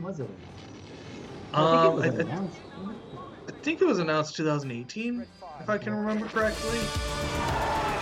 when 0.00 0.10
was 0.10 0.20
it? 0.20 0.30
Um, 1.52 1.66
I 1.66 1.70
think 1.70 1.84
it 1.84 1.94
was 1.94 2.04
I, 2.04 2.22
announced. 2.22 2.60
I 3.48 3.52
think 3.62 3.82
it 3.82 3.86
was 3.86 3.98
announced 3.98 4.36
2018, 4.36 5.26
if 5.60 5.68
I 5.68 5.78
can 5.78 5.94
remember 5.94 6.26
correctly. 6.26 6.78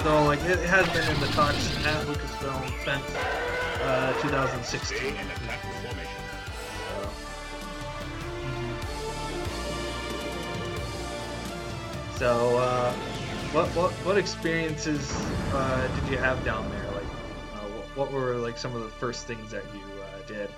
So 0.03 0.25
like 0.25 0.41
it, 0.43 0.59
has 0.61 0.87
been 0.91 1.09
in 1.11 1.21
the 1.21 1.27
talks 1.29 1.77
at 1.85 2.07
Lucasfilm 2.07 2.69
since 2.85 3.17
uh, 3.83 4.13
2016. 4.23 5.15
So, 12.15 12.19
So, 12.19 12.59
uh, 12.59 12.93
what 13.53 13.69
what 13.69 13.91
what 14.05 14.19
experiences 14.19 15.11
uh, 15.53 15.89
did 16.01 16.13
you 16.13 16.19
have 16.19 16.45
down 16.45 16.69
there? 16.71 16.87
Like, 16.93 17.05
uh, 17.55 17.69
what, 17.97 17.97
what 17.97 18.13
were 18.13 18.37
like 18.37 18.59
some 18.59 18.77
of 18.77 18.83
the 18.83 18.89
first 18.89 19.27
things 19.27 19.51
that 19.51 19.65
you 19.75 19.81
uh, 20.03 20.27
did? 20.27 20.51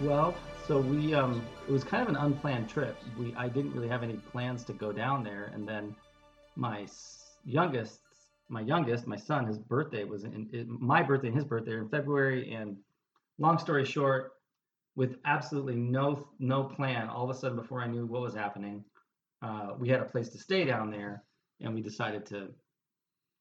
Well, 0.00 0.34
so 0.66 0.78
we 0.80 1.14
um 1.14 1.42
it 1.68 1.72
was 1.72 1.84
kind 1.84 2.02
of 2.02 2.08
an 2.08 2.16
unplanned 2.16 2.68
trip. 2.68 2.96
We 3.18 3.34
I 3.36 3.48
didn't 3.48 3.72
really 3.72 3.88
have 3.88 4.02
any 4.02 4.14
plans 4.14 4.64
to 4.64 4.72
go 4.72 4.92
down 4.92 5.24
there, 5.24 5.50
and 5.54 5.66
then 5.68 5.94
my 6.56 6.86
youngest, 7.44 8.00
my 8.48 8.60
youngest, 8.60 9.06
my 9.06 9.16
son, 9.16 9.46
his 9.46 9.58
birthday 9.58 10.04
was 10.04 10.24
in, 10.24 10.48
in 10.52 10.76
my 10.80 11.02
birthday 11.02 11.28
and 11.28 11.36
his 11.36 11.44
birthday 11.44 11.76
in 11.76 11.88
February. 11.88 12.54
And 12.54 12.76
long 13.38 13.58
story 13.58 13.84
short, 13.84 14.32
with 14.94 15.16
absolutely 15.24 15.76
no 15.76 16.28
no 16.38 16.64
plan, 16.64 17.08
all 17.08 17.28
of 17.28 17.34
a 17.34 17.38
sudden 17.38 17.56
before 17.56 17.80
I 17.80 17.86
knew 17.86 18.06
what 18.06 18.22
was 18.22 18.34
happening, 18.34 18.84
uh, 19.42 19.70
we 19.78 19.88
had 19.88 20.00
a 20.00 20.04
place 20.04 20.28
to 20.30 20.38
stay 20.38 20.64
down 20.64 20.90
there, 20.90 21.24
and 21.60 21.74
we 21.74 21.80
decided 21.80 22.24
to 22.26 22.48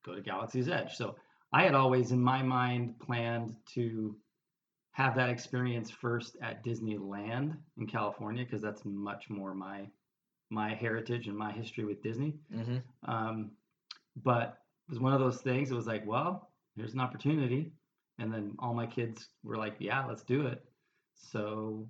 go 0.03 0.15
to 0.15 0.21
Galaxy's 0.21 0.69
Edge. 0.69 0.95
So 0.95 1.15
I 1.53 1.63
had 1.63 1.75
always 1.75 2.11
in 2.11 2.21
my 2.21 2.41
mind 2.41 2.99
planned 2.99 3.55
to 3.73 4.15
have 4.93 5.15
that 5.15 5.29
experience 5.29 5.89
first 5.89 6.35
at 6.41 6.63
Disneyland 6.63 7.55
in 7.77 7.87
California 7.87 8.43
because 8.43 8.61
that's 8.61 8.83
much 8.85 9.29
more 9.29 9.53
my 9.53 9.87
my 10.49 10.73
heritage 10.73 11.27
and 11.27 11.37
my 11.37 11.51
history 11.51 11.85
with 11.85 12.03
Disney. 12.03 12.33
Mm-hmm. 12.53 12.77
Um, 13.09 13.51
but 14.21 14.57
it 14.87 14.91
was 14.91 14.99
one 14.99 15.13
of 15.13 15.21
those 15.21 15.41
things. 15.41 15.71
It 15.71 15.75
was 15.75 15.87
like, 15.87 16.05
well, 16.05 16.49
here's 16.75 16.93
an 16.93 16.99
opportunity, 16.99 17.71
and 18.19 18.33
then 18.33 18.55
all 18.59 18.73
my 18.73 18.85
kids 18.85 19.29
were 19.43 19.55
like, 19.55 19.75
yeah, 19.79 20.05
let's 20.05 20.23
do 20.23 20.47
it. 20.47 20.65
So 21.15 21.87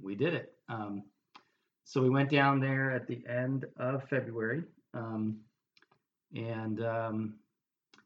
we 0.00 0.14
did 0.14 0.32
it. 0.32 0.54
Um, 0.70 1.02
so 1.84 2.00
we 2.00 2.08
went 2.08 2.30
down 2.30 2.60
there 2.60 2.90
at 2.92 3.06
the 3.06 3.22
end 3.28 3.66
of 3.76 4.08
February, 4.08 4.62
um, 4.94 5.36
and 6.34 6.82
um, 6.82 7.34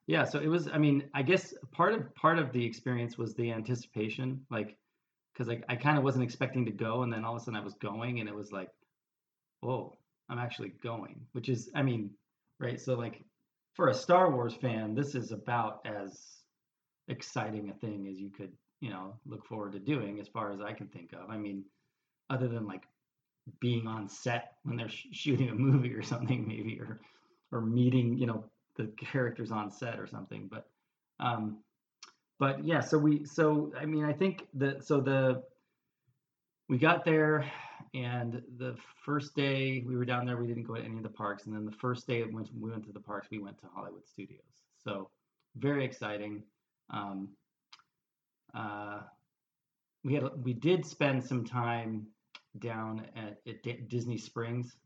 yeah, 0.07 0.25
so 0.25 0.39
it 0.39 0.47
was. 0.47 0.69
I 0.69 0.79
mean, 0.79 1.09
I 1.15 1.23
guess 1.23 1.53
part 1.73 1.93
of 1.95 2.15
part 2.15 2.39
of 2.39 2.53
the 2.53 2.65
experience 2.65 3.19
was 3.19 3.35
the 3.35 3.51
anticipation, 3.51 4.41
like 4.51 4.77
because 5.33 5.49
I, 5.49 5.61
I 5.69 5.77
kind 5.77 5.99
of 5.99 6.05
wasn't 6.05 6.25
expecting 6.25 6.65
to 6.67 6.73
go, 6.73 7.03
and 7.03 7.13
then 7.13 7.25
all 7.25 7.35
of 7.35 7.43
a 7.43 7.45
sudden 7.45 7.61
I 7.61 7.65
was 7.65 7.75
going, 7.75 8.21
and 8.21 8.29
it 8.29 8.35
was 8.35 8.53
like, 8.53 8.71
whoa, 9.61 9.97
I'm 10.29 10.39
actually 10.39 10.73
going. 10.83 11.27
Which 11.33 11.49
is, 11.49 11.71
I 11.75 11.83
mean, 11.83 12.11
right? 12.61 12.81
So 12.81 12.95
like 12.95 13.25
for 13.75 13.89
a 13.89 13.95
Star 13.95 14.31
Wars 14.31 14.55
fan, 14.55 14.95
this 14.95 15.15
is 15.15 15.33
about 15.33 15.81
as 15.85 16.37
exciting 17.09 17.69
a 17.69 17.75
thing 17.75 18.09
as 18.11 18.19
you 18.19 18.31
could, 18.31 18.53
you 18.81 18.91
know, 18.91 19.15
look 19.27 19.45
forward 19.45 19.73
to 19.73 19.79
doing, 19.81 20.21
as 20.21 20.29
far 20.29 20.53
as 20.53 20.61
I 20.61 20.73
can 20.73 20.87
think 20.87 21.13
of. 21.13 21.31
I 21.31 21.37
mean, 21.37 21.65
other 22.31 22.47
than 22.47 22.67
like 22.67 22.85
being 23.61 23.87
on 23.87 24.09
set 24.09 24.55
when 24.63 24.77
they're 24.77 24.89
sh- 24.89 25.09
shooting 25.13 25.49
a 25.49 25.55
movie 25.55 25.95
or 25.95 26.03
something, 26.03 26.47
maybe, 26.47 26.81
or 26.81 27.01
or 27.53 27.61
meeting, 27.61 28.17
you 28.19 28.27
know, 28.27 28.45
the 28.77 28.87
characters 28.99 29.51
on 29.51 29.71
set 29.71 29.99
or 29.99 30.07
something. 30.07 30.49
But 30.51 30.69
um, 31.21 31.59
but 32.39 32.65
yeah, 32.65 32.81
so 32.81 32.99
we 32.99 33.25
so 33.25 33.73
I 33.79 33.87
mean 33.87 34.05
I 34.05 34.13
think 34.13 34.47
the 34.55 34.79
so 34.81 35.01
the 35.01 35.43
we 36.69 36.79
got 36.79 37.05
there 37.05 37.51
and 37.95 38.43
the 38.59 38.77
first 39.05 39.35
day 39.35 39.85
we 39.87 39.97
were 39.97 40.05
down 40.05 40.27
there 40.27 40.37
we 40.37 40.47
didn't 40.47 40.65
go 40.65 40.75
to 40.75 40.83
any 40.83 40.97
of 40.97 41.03
the 41.03 41.09
parks 41.09 41.47
and 41.47 41.55
then 41.55 41.65
the 41.65 41.73
first 41.73 42.07
day 42.07 42.23
when 42.23 42.47
we 42.59 42.71
went 42.71 42.85
to 42.85 42.93
the 42.93 43.01
parks 43.01 43.29
we 43.31 43.39
went 43.39 43.59
to 43.59 43.67
Hollywood 43.75 44.07
Studios. 44.07 44.41
So 44.83 45.11
very 45.57 45.85
exciting. 45.85 46.43
Um, 46.91 47.29
uh, 48.55 49.01
we 50.05 50.15
had 50.15 50.25
we 50.45 50.53
did 50.53 50.85
spend 50.85 51.25
some 51.25 51.45
time 51.45 52.07
down 52.59 53.07
at, 53.17 53.39
at 53.47 53.89
Disney 53.89 54.17
Springs, 54.17 54.77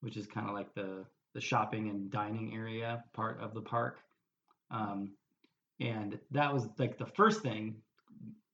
which 0.00 0.16
is 0.16 0.26
kind 0.26 0.48
of 0.48 0.54
like 0.54 0.74
the 0.74 1.04
the 1.34 1.40
shopping 1.40 1.88
and 1.88 2.10
dining 2.10 2.54
area 2.54 3.04
part 3.12 3.40
of 3.40 3.54
the 3.54 3.60
park. 3.60 4.00
Um, 4.70 5.10
and 5.80 6.18
that 6.30 6.52
was 6.52 6.68
like 6.78 6.98
the 6.98 7.06
first 7.06 7.42
thing 7.42 7.76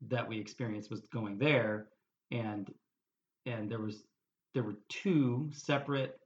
that 0.09 0.29
we 0.29 0.39
experienced 0.39 0.91
was 0.91 1.01
going 1.13 1.39
there 1.39 1.89
and 2.31 2.73
and 3.47 3.71
there 3.71 3.81
was 3.81 4.05
there 4.55 4.63
were 4.63 4.77
two 4.89 5.51
separate 5.53 6.19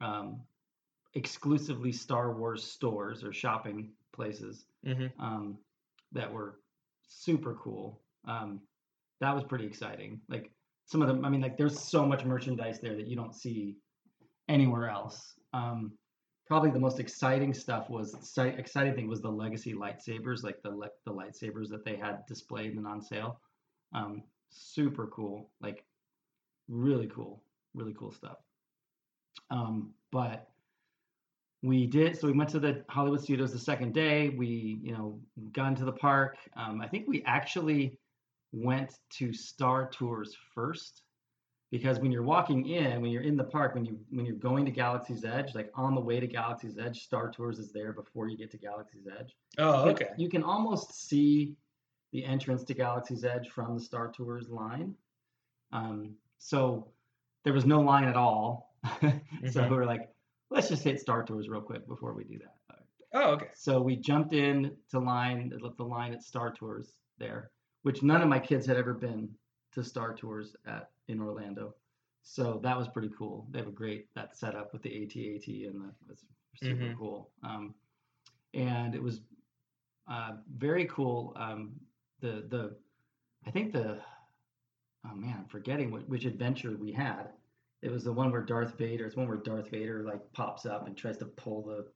um, 0.00 0.40
exclusively 1.14 1.92
Star 1.92 2.32
Wars 2.32 2.64
stores 2.64 3.22
or 3.24 3.32
shopping 3.32 3.90
places 4.12 4.64
Mm-hmm. 4.86 5.06
um, 5.24 5.58
that 6.10 6.32
were 6.32 6.56
super 7.06 7.54
cool. 7.54 8.00
Um, 8.26 8.60
that 9.20 9.32
was 9.32 9.44
pretty 9.44 9.64
exciting. 9.64 10.20
Like 10.28 10.50
some 10.86 11.00
of 11.02 11.06
them, 11.08 11.24
I 11.24 11.28
mean, 11.28 11.40
like 11.40 11.56
there's 11.56 11.78
so 11.78 12.04
much 12.04 12.24
merchandise 12.24 12.80
there 12.80 12.96
that 12.96 13.06
you 13.06 13.14
don't 13.14 13.32
see 13.34 13.76
anywhere 14.52 14.88
else. 14.88 15.34
Um, 15.54 15.92
probably 16.46 16.70
the 16.70 16.78
most 16.78 17.00
exciting 17.00 17.54
stuff 17.54 17.88
was 17.88 18.14
exciting 18.36 18.94
thing 18.94 19.08
was 19.08 19.22
the 19.22 19.30
legacy 19.30 19.72
lightsabers, 19.72 20.44
like 20.44 20.62
the 20.62 20.70
the 21.06 21.12
lightsabers 21.12 21.68
that 21.70 21.84
they 21.84 21.96
had 21.96 22.26
displayed 22.26 22.74
and 22.74 22.86
on 22.86 23.00
sale. 23.00 23.40
Um, 23.94 24.22
super 24.50 25.06
cool, 25.06 25.50
like 25.60 25.84
really 26.68 27.06
cool, 27.06 27.42
really 27.74 27.94
cool 27.94 28.12
stuff. 28.12 28.36
Um, 29.50 29.94
but 30.10 30.48
we 31.62 31.86
did 31.86 32.18
so 32.18 32.26
we 32.26 32.32
went 32.32 32.50
to 32.50 32.58
the 32.58 32.84
hollywood 32.88 33.22
studios 33.22 33.52
the 33.52 33.58
second 33.58 33.94
day 33.94 34.30
we 34.30 34.80
you 34.82 34.92
know 34.92 35.20
got 35.52 35.68
into 35.68 35.84
the 35.84 35.92
park 35.92 36.36
um, 36.56 36.80
i 36.80 36.88
think 36.88 37.06
we 37.06 37.22
actually 37.24 37.96
went 38.52 38.98
to 39.10 39.32
star 39.32 39.88
tours 39.88 40.36
first 40.54 41.02
because 41.72 41.98
when 41.98 42.12
you're 42.12 42.22
walking 42.22 42.68
in 42.68 43.00
when 43.02 43.10
you're 43.10 43.22
in 43.24 43.36
the 43.36 43.42
park 43.44 43.74
when 43.74 43.84
you 43.84 43.98
when 44.10 44.24
you're 44.24 44.36
going 44.36 44.64
to 44.64 44.70
galaxy's 44.70 45.24
edge 45.24 45.54
like 45.56 45.70
on 45.74 45.96
the 45.96 46.00
way 46.00 46.20
to 46.20 46.26
galaxy's 46.28 46.78
edge 46.78 47.02
star 47.02 47.28
tours 47.30 47.58
is 47.58 47.72
there 47.72 47.92
before 47.92 48.28
you 48.28 48.36
get 48.36 48.50
to 48.52 48.58
galaxy's 48.58 49.08
edge 49.18 49.34
Oh, 49.58 49.88
okay. 49.90 50.10
you 50.16 50.28
can 50.28 50.44
almost 50.44 51.08
see 51.08 51.56
the 52.12 52.24
entrance 52.24 52.62
to 52.64 52.74
galaxy's 52.74 53.24
edge 53.24 53.48
from 53.48 53.74
the 53.74 53.80
star 53.80 54.12
tours 54.12 54.48
line 54.48 54.94
um, 55.72 56.14
so 56.38 56.88
there 57.44 57.54
was 57.54 57.64
no 57.66 57.80
line 57.80 58.04
at 58.04 58.16
all 58.16 58.76
so 59.00 59.10
Mhm. 59.60 59.70
we 59.70 59.76
were 59.76 59.86
like 59.86 60.08
let's 60.50 60.68
just 60.68 60.84
hit 60.84 61.00
Star 61.00 61.22
Tours 61.24 61.48
real 61.48 61.62
quick 61.62 61.88
before 61.88 62.12
we 62.12 62.24
do 62.24 62.38
that. 62.38 62.54
Oh, 63.14 63.30
okay. 63.32 63.46
So 63.54 63.80
we 63.80 63.96
jumped 63.96 64.34
in 64.34 64.76
to 64.90 64.98
line 64.98 65.50
the 65.76 65.82
line 65.84 66.12
at 66.12 66.22
Star 66.22 66.52
Tours 66.52 66.92
there, 67.16 67.50
which 67.84 68.02
none 68.02 68.20
of 68.20 68.28
my 68.28 68.38
kids 68.38 68.66
had 68.66 68.76
ever 68.76 68.92
been 68.92 69.30
to 69.72 69.82
Star 69.84 70.14
Tours 70.14 70.56
at 70.66 70.90
in 71.08 71.20
Orlando. 71.20 71.74
So 72.22 72.60
that 72.62 72.76
was 72.76 72.88
pretty 72.88 73.10
cool. 73.18 73.46
They 73.50 73.58
have 73.58 73.68
a 73.68 73.72
great 73.72 74.12
that 74.14 74.36
setup 74.36 74.72
with 74.72 74.82
the 74.82 74.90
AT-AT 75.02 75.46
and 75.68 75.80
the 75.82 75.94
was 76.08 76.24
super 76.60 76.84
Mhm. 76.84 76.96
cool. 76.96 77.32
Um, 77.42 77.74
and 78.54 78.94
it 78.94 79.02
was 79.02 79.22
uh, 80.06 80.36
very 80.56 80.84
cool. 80.86 81.32
Um, 81.36 81.80
the 82.20 82.42
the 82.48 82.76
I 83.46 83.50
think 83.50 83.72
the 83.72 84.00
oh 85.04 85.14
man, 85.14 85.38
I'm 85.38 85.46
forgetting 85.48 85.90
what, 85.90 86.08
which 86.08 86.24
adventure 86.26 86.76
we 86.76 86.92
had. 86.92 87.32
It 87.80 87.90
was 87.90 88.04
the 88.04 88.12
one 88.12 88.30
where 88.30 88.42
Darth 88.42 88.76
Vader. 88.78 89.06
It's 89.06 89.16
one 89.16 89.26
where 89.28 89.38
Darth 89.38 89.70
Vader 89.70 90.04
like 90.04 90.32
pops 90.32 90.66
up 90.66 90.86
and 90.86 90.96
tries 90.96 91.16
to 91.18 91.26
pull 91.26 91.62
the 91.62 91.92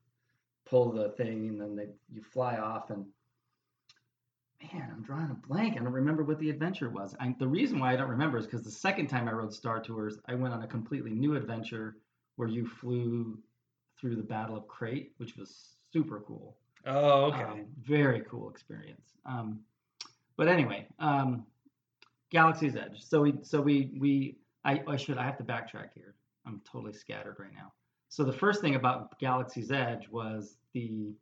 pull 0.64 0.90
the 0.90 1.10
thing, 1.10 1.48
and 1.48 1.60
then 1.60 1.76
they 1.76 1.88
you 2.12 2.22
fly 2.22 2.56
off. 2.56 2.90
And 2.90 3.06
man, 4.62 4.90
I'm 4.92 5.02
drawing 5.02 5.30
a 5.30 5.46
blank. 5.46 5.74
I 5.74 5.82
don't 5.82 5.92
remember 5.92 6.24
what 6.24 6.38
the 6.38 6.50
adventure 6.50 6.90
was. 6.90 7.14
I, 7.20 7.34
the 7.38 7.46
reason 7.46 7.78
why 7.78 7.92
I 7.92 7.96
don't 7.96 8.08
remember 8.08 8.38
is 8.38 8.46
because 8.46 8.62
the 8.62 8.70
second 8.70 9.08
time 9.08 9.28
I 9.28 9.32
rode 9.32 9.52
Star 9.52 9.80
Tours, 9.80 10.18
I 10.28 10.34
went 10.34 10.54
on 10.54 10.62
a 10.62 10.66
completely 10.66 11.12
new 11.12 11.36
adventure 11.36 11.96
where 12.36 12.48
you 12.48 12.66
flew 12.66 13.38
through 14.00 14.16
the 14.16 14.22
Battle 14.22 14.56
of 14.56 14.68
Crait, 14.68 15.12
which 15.18 15.36
was 15.36 15.76
super 15.92 16.20
cool. 16.26 16.56
Oh, 16.86 17.24
okay. 17.26 17.42
Um, 17.42 17.66
very 17.82 18.22
cool 18.28 18.50
experience. 18.50 19.14
Um, 19.24 19.60
but 20.36 20.48
anyway, 20.48 20.86
um, 20.98 21.44
Galaxy's 22.30 22.76
Edge. 22.76 23.02
So 23.02 23.22
we, 23.22 23.34
so 23.42 23.60
we, 23.60 23.96
we, 23.98 24.36
I, 24.64 24.82
I 24.86 24.96
should, 24.96 25.18
I 25.18 25.24
have 25.24 25.38
to 25.38 25.44
backtrack 25.44 25.90
here. 25.94 26.14
I'm 26.46 26.60
totally 26.70 26.92
scattered 26.92 27.36
right 27.38 27.52
now. 27.54 27.72
So 28.08 28.22
the 28.22 28.32
first 28.32 28.60
thing 28.60 28.76
about 28.76 29.18
Galaxy's 29.18 29.70
Edge 29.70 30.08
was 30.08 30.58
the 30.74 31.12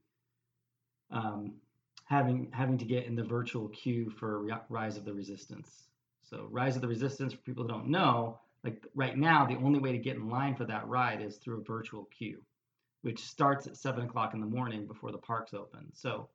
um, 1.10 1.54
having 2.04 2.50
having 2.52 2.78
to 2.78 2.84
get 2.84 3.06
in 3.06 3.14
the 3.14 3.24
virtual 3.24 3.68
queue 3.68 4.10
for 4.10 4.46
Rise 4.68 4.96
of 4.96 5.04
the 5.04 5.12
Resistance. 5.12 5.84
So 6.22 6.48
Rise 6.50 6.76
of 6.76 6.82
the 6.82 6.88
Resistance, 6.88 7.32
for 7.32 7.40
people 7.40 7.64
who 7.64 7.68
don't 7.68 7.88
know, 7.88 8.38
like 8.62 8.86
right 8.94 9.16
now, 9.16 9.46
the 9.46 9.56
only 9.56 9.78
way 9.78 9.92
to 9.92 9.98
get 9.98 10.16
in 10.16 10.28
line 10.28 10.54
for 10.54 10.64
that 10.64 10.88
ride 10.88 11.20
is 11.20 11.36
through 11.36 11.60
a 11.60 11.64
virtual 11.64 12.04
queue, 12.06 12.40
which 13.02 13.20
starts 13.20 13.66
at 13.66 13.76
seven 13.76 14.04
o'clock 14.04 14.34
in 14.34 14.40
the 14.40 14.46
morning 14.46 14.86
before 14.86 15.12
the 15.12 15.18
parks 15.18 15.54
open. 15.54 15.86
So 15.92 16.28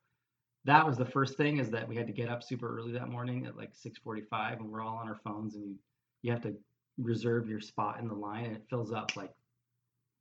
that 0.66 0.86
was 0.86 0.98
the 0.98 1.06
first 1.06 1.38
thing 1.38 1.57
is 1.57 1.69
that 1.72 1.88
we 1.88 1.95
had 1.95 2.07
to 2.07 2.13
get 2.13 2.30
up 2.30 2.44
super 2.44 2.77
early 2.77 2.92
that 2.92 3.10
morning 3.10 3.45
at 3.45 3.57
like 3.57 3.74
6:45, 3.74 4.60
and 4.60 4.72
we're 4.72 4.81
all 4.81 4.98
on 4.98 5.07
our 5.07 5.19
phones, 5.24 5.56
and 5.56 5.65
you 5.65 5.75
you 6.22 6.31
have 6.31 6.42
to 6.42 6.56
reserve 6.98 7.48
your 7.48 7.62
spot 7.62 8.00
in 8.00 8.07
the 8.07 8.13
line, 8.13 8.45
and 8.45 8.56
it 8.56 8.63
fills 8.69 8.92
up 8.92 9.15
like 9.15 9.33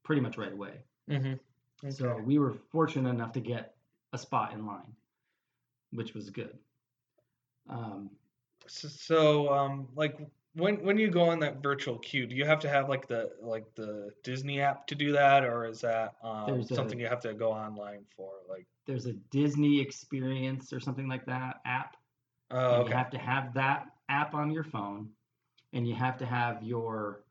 pretty 0.04 0.20
much 0.20 0.38
right 0.38 0.52
away. 0.52 0.74
Mm-hmm. 1.10 1.90
So 1.90 2.20
we 2.24 2.38
were 2.38 2.54
fortunate 2.70 3.10
enough 3.10 3.32
to 3.32 3.40
get 3.40 3.74
a 4.12 4.18
spot 4.18 4.52
in 4.52 4.66
line, 4.66 4.94
which 5.92 6.14
was 6.14 6.30
good. 6.30 6.58
Um, 7.68 8.10
So, 8.66 8.88
so 8.88 9.52
um, 9.52 9.88
like 9.94 10.18
when 10.54 10.82
when 10.84 10.98
you 10.98 11.10
go 11.10 11.22
on 11.28 11.38
that 11.40 11.62
virtual 11.62 11.98
queue, 11.98 12.26
do 12.26 12.36
you 12.36 12.44
have 12.44 12.60
to 12.60 12.68
have 12.68 12.88
like 12.88 13.06
the 13.08 13.32
like 13.40 13.74
the 13.74 14.12
Disney 14.22 14.60
app 14.60 14.86
to 14.88 14.94
do 14.94 15.12
that, 15.12 15.44
or 15.44 15.66
is 15.66 15.80
that 15.82 16.16
um, 16.22 16.46
There's 16.46 16.70
a- 16.72 16.74
something 16.74 16.98
you 17.00 17.08
have 17.08 17.20
to 17.20 17.34
go 17.34 17.52
online 17.52 18.04
for? 18.16 18.32
Like, 18.48 18.66
there's 18.86 19.06
a 19.06 19.12
Disney 19.30 19.80
Experience 19.80 20.72
or 20.72 20.80
something 20.80 21.08
like 21.08 21.26
that 21.26 21.60
app. 21.64 21.96
oh, 22.50 22.82
okay, 22.82 22.90
You 22.90 22.96
have 22.96 23.10
to 23.10 23.18
have 23.18 23.54
that 23.54 23.86
app 24.08 24.34
on 24.34 24.50
your 24.50 24.64
phone, 24.64 25.14
and 25.72 25.86
you 25.86 25.94
have 25.94 26.18
to 26.18 26.26
have 26.26 26.62
your 26.62 27.24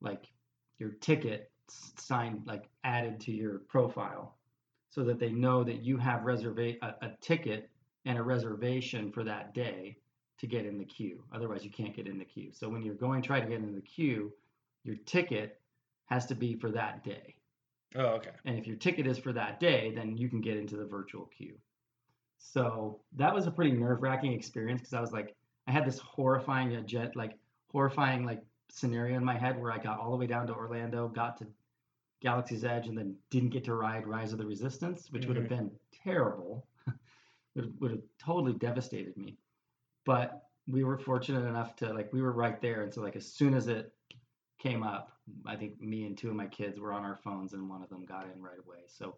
like 0.00 0.32
your 0.78 0.90
ticket 0.90 1.52
signed 1.68 2.46
like 2.46 2.70
added 2.84 3.20
to 3.20 3.32
your 3.32 3.60
profile, 3.60 4.38
so 4.90 5.04
that 5.04 5.18
they 5.18 5.30
know 5.32 5.64
that 5.64 5.82
you 5.82 5.98
have 5.98 6.22
reserva- 6.22 6.78
a, 6.82 7.06
a 7.06 7.16
ticket 7.20 7.71
and 8.04 8.18
a 8.18 8.22
reservation 8.22 9.12
for 9.12 9.24
that 9.24 9.54
day 9.54 9.96
to 10.38 10.46
get 10.46 10.66
in 10.66 10.78
the 10.78 10.84
queue. 10.84 11.22
Otherwise, 11.32 11.64
you 11.64 11.70
can't 11.70 11.94
get 11.94 12.06
in 12.06 12.18
the 12.18 12.24
queue. 12.24 12.50
So 12.52 12.68
when 12.68 12.82
you're 12.82 12.94
going 12.94 13.22
to 13.22 13.26
try 13.26 13.40
to 13.40 13.46
get 13.46 13.58
in 13.60 13.74
the 13.74 13.80
queue, 13.80 14.32
your 14.82 14.96
ticket 15.06 15.60
has 16.06 16.26
to 16.26 16.34
be 16.34 16.54
for 16.54 16.70
that 16.72 17.04
day. 17.04 17.36
oh, 17.96 18.06
okay, 18.16 18.30
And 18.44 18.58
if 18.58 18.66
your 18.66 18.76
ticket 18.76 19.06
is 19.06 19.18
for 19.18 19.32
that 19.32 19.60
day, 19.60 19.92
then 19.94 20.16
you 20.16 20.28
can 20.28 20.40
get 20.40 20.56
into 20.56 20.76
the 20.76 20.84
virtual 20.84 21.26
queue. 21.26 21.56
So 22.38 23.00
that 23.16 23.32
was 23.32 23.46
a 23.46 23.50
pretty 23.50 23.72
nerve-wracking 23.72 24.32
experience 24.32 24.80
because 24.80 24.94
I 24.94 25.00
was 25.00 25.12
like, 25.12 25.36
I 25.68 25.72
had 25.72 25.86
this 25.86 25.98
horrifying 26.00 26.74
uh, 26.74 26.80
jet, 26.80 27.14
like 27.14 27.38
horrifying 27.70 28.24
like 28.26 28.42
scenario 28.68 29.16
in 29.16 29.24
my 29.24 29.38
head 29.38 29.60
where 29.60 29.70
I 29.70 29.78
got 29.78 30.00
all 30.00 30.10
the 30.10 30.16
way 30.16 30.26
down 30.26 30.48
to 30.48 30.54
Orlando, 30.54 31.08
got 31.08 31.36
to 31.38 31.46
Galaxy's 32.20 32.64
Edge, 32.64 32.88
and 32.88 32.98
then 32.98 33.14
didn't 33.30 33.50
get 33.50 33.64
to 33.64 33.74
ride 33.74 34.06
Rise 34.06 34.32
of 34.32 34.38
the 34.38 34.46
Resistance, 34.46 35.10
which 35.12 35.26
would 35.26 35.36
have 35.36 35.48
been 35.48 35.70
terrible. 36.04 36.66
Would 37.54 37.80
would 37.80 37.90
have 37.90 38.02
totally 38.18 38.54
devastated 38.54 39.16
me. 39.16 39.38
But 40.04 40.42
we 40.66 40.84
were 40.84 40.98
fortunate 40.98 41.46
enough 41.46 41.76
to 41.76 41.92
like 41.92 42.12
we 42.12 42.22
were 42.22 42.32
right 42.32 42.60
there, 42.60 42.82
and 42.82 42.92
so 42.92 43.00
like 43.00 43.16
as 43.16 43.26
soon 43.26 43.54
as 43.54 43.68
it 43.68 43.92
came 44.58 44.82
up, 44.82 45.12
I 45.46 45.56
think 45.56 45.80
me 45.80 46.06
and 46.06 46.16
two 46.16 46.28
of 46.28 46.36
my 46.36 46.46
kids 46.46 46.78
were 46.78 46.92
on 46.92 47.04
our 47.04 47.16
phones, 47.16 47.52
and 47.52 47.68
one 47.68 47.82
of 47.82 47.88
them 47.88 48.04
got 48.04 48.26
in 48.32 48.42
right 48.42 48.58
away. 48.64 48.84
So 48.86 49.16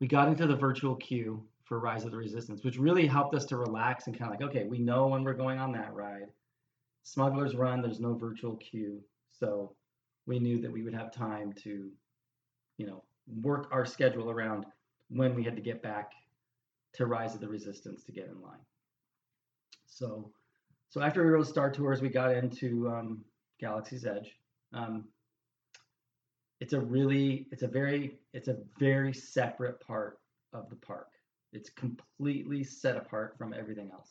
we 0.00 0.06
got 0.06 0.28
into 0.28 0.46
the 0.46 0.56
virtual 0.56 0.96
queue 0.96 1.42
for 1.64 1.78
Rise 1.78 2.04
of 2.04 2.10
the 2.10 2.16
Resistance, 2.16 2.64
which 2.64 2.78
really 2.78 3.06
helped 3.06 3.34
us 3.34 3.44
to 3.46 3.56
relax 3.56 4.06
and 4.06 4.18
kind 4.18 4.32
of 4.32 4.40
like, 4.40 4.48
okay, 4.48 4.66
we 4.66 4.78
know 4.78 5.06
when 5.08 5.22
we're 5.22 5.34
going 5.34 5.58
on 5.58 5.72
that 5.72 5.94
ride. 5.94 6.32
Smuggler's 7.02 7.54
Run, 7.54 7.80
there's 7.80 8.00
no 8.00 8.14
virtual 8.14 8.56
queue, 8.56 9.00
so 9.30 9.74
we 10.26 10.38
knew 10.38 10.60
that 10.60 10.72
we 10.72 10.82
would 10.82 10.94
have 10.94 11.12
time 11.12 11.52
to, 11.64 11.90
you 12.76 12.86
know, 12.86 13.02
work 13.42 13.68
our 13.72 13.86
schedule 13.86 14.30
around 14.30 14.66
when 15.08 15.34
we 15.34 15.42
had 15.42 15.56
to 15.56 15.62
get 15.62 15.82
back 15.82 16.12
to 16.94 17.06
Rise 17.06 17.34
of 17.34 17.40
the 17.40 17.48
Resistance 17.48 18.02
to 18.04 18.12
get 18.12 18.26
in 18.26 18.40
line. 18.42 18.58
So, 19.86 20.30
so 20.88 21.02
after 21.02 21.24
we 21.24 21.30
rode 21.30 21.46
Star 21.46 21.70
Tours, 21.70 22.00
we 22.00 22.08
got 22.08 22.34
into 22.34 22.88
um, 22.88 23.24
Galaxy's 23.60 24.06
Edge. 24.06 24.36
Um, 24.72 25.04
it's 26.60 26.72
a 26.72 26.80
really, 26.80 27.46
it's 27.50 27.62
a 27.62 27.68
very, 27.68 28.18
it's 28.32 28.48
a 28.48 28.58
very 28.78 29.12
separate 29.12 29.80
part 29.80 30.18
of 30.52 30.68
the 30.68 30.76
park. 30.76 31.08
It's 31.52 31.70
completely 31.70 32.62
set 32.62 32.96
apart 32.96 33.36
from 33.36 33.54
everything 33.54 33.90
else. 33.92 34.10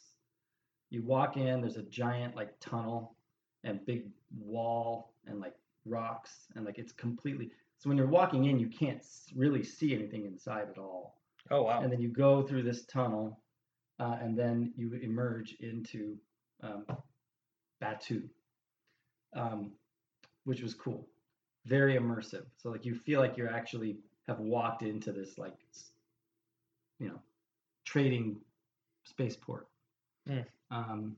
You 0.90 1.04
walk 1.04 1.38
in, 1.38 1.62
there's 1.62 1.78
a 1.78 1.84
giant 1.84 2.36
like 2.36 2.60
tunnel 2.60 3.16
and 3.64 3.86
big 3.86 4.08
wall 4.38 5.14
and 5.28 5.40
like 5.40 5.56
rocks 5.86 6.48
and 6.56 6.66
like 6.66 6.80
it's 6.80 6.92
completely. 6.92 7.52
So 7.78 7.90
when 7.90 7.98
you're 7.98 8.08
walking 8.08 8.46
in, 8.46 8.60
you 8.60 8.68
can't 8.68 9.04
really 9.36 9.64
see 9.64 9.94
anything 9.94 10.26
inside 10.26 10.68
at 10.70 10.78
all 10.78 11.19
oh 11.52 11.64
wow, 11.64 11.82
and 11.82 11.92
then 11.92 12.00
you 12.00 12.10
go 12.10 12.42
through 12.42 12.64
this 12.64 12.86
tunnel, 12.86 13.40
uh, 14.00 14.18
and 14.22 14.38
then 14.38 14.74
you 14.76 14.94
emerge 15.02 15.56
into 15.60 16.18
um, 16.64 16.86
Batuu, 17.82 18.24
um, 19.36 19.72
which 20.46 20.62
was 20.62 20.74
cool, 20.74 21.08
very 21.66 21.96
immersive. 21.98 22.46
So 22.58 22.70
like 22.70 22.86
you 22.86 22.96
feel 22.96 23.20
like 23.20 23.38
you're 23.38 23.54
actually 23.54 23.98
have 24.28 24.40
walked 24.40 24.84
into 24.84 25.12
this 25.12 25.38
like, 25.38 25.56
you 27.00 27.08
know, 27.08 27.20
trading 27.86 28.38
spaceport. 29.06 29.68
Mm. 30.30 30.46
Um, 30.72 31.16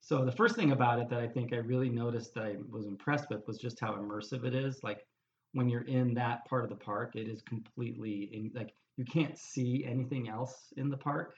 so 0.00 0.24
the 0.24 0.32
first 0.32 0.56
thing 0.56 0.72
about 0.72 0.98
it 0.98 1.08
that 1.10 1.20
I 1.20 1.28
think 1.28 1.52
I 1.52 1.58
really 1.58 1.88
noticed 1.88 2.34
that 2.34 2.44
I 2.44 2.56
was 2.68 2.86
impressed 2.86 3.30
with 3.30 3.46
was 3.46 3.58
just 3.58 3.78
how 3.78 3.94
immersive 3.94 4.44
it 4.44 4.54
is. 4.54 4.82
Like 4.82 5.06
when 5.52 5.68
you're 5.68 5.86
in 5.86 6.14
that 6.14 6.44
part 6.46 6.64
of 6.64 6.70
the 6.70 6.76
park, 6.76 7.14
it 7.14 7.28
is 7.28 7.40
completely 7.42 8.28
in, 8.32 8.50
like 8.54 8.74
you 9.02 9.06
can't 9.06 9.36
see 9.36 9.84
anything 9.84 10.28
else 10.28 10.72
in 10.76 10.88
the 10.88 10.96
park. 10.96 11.34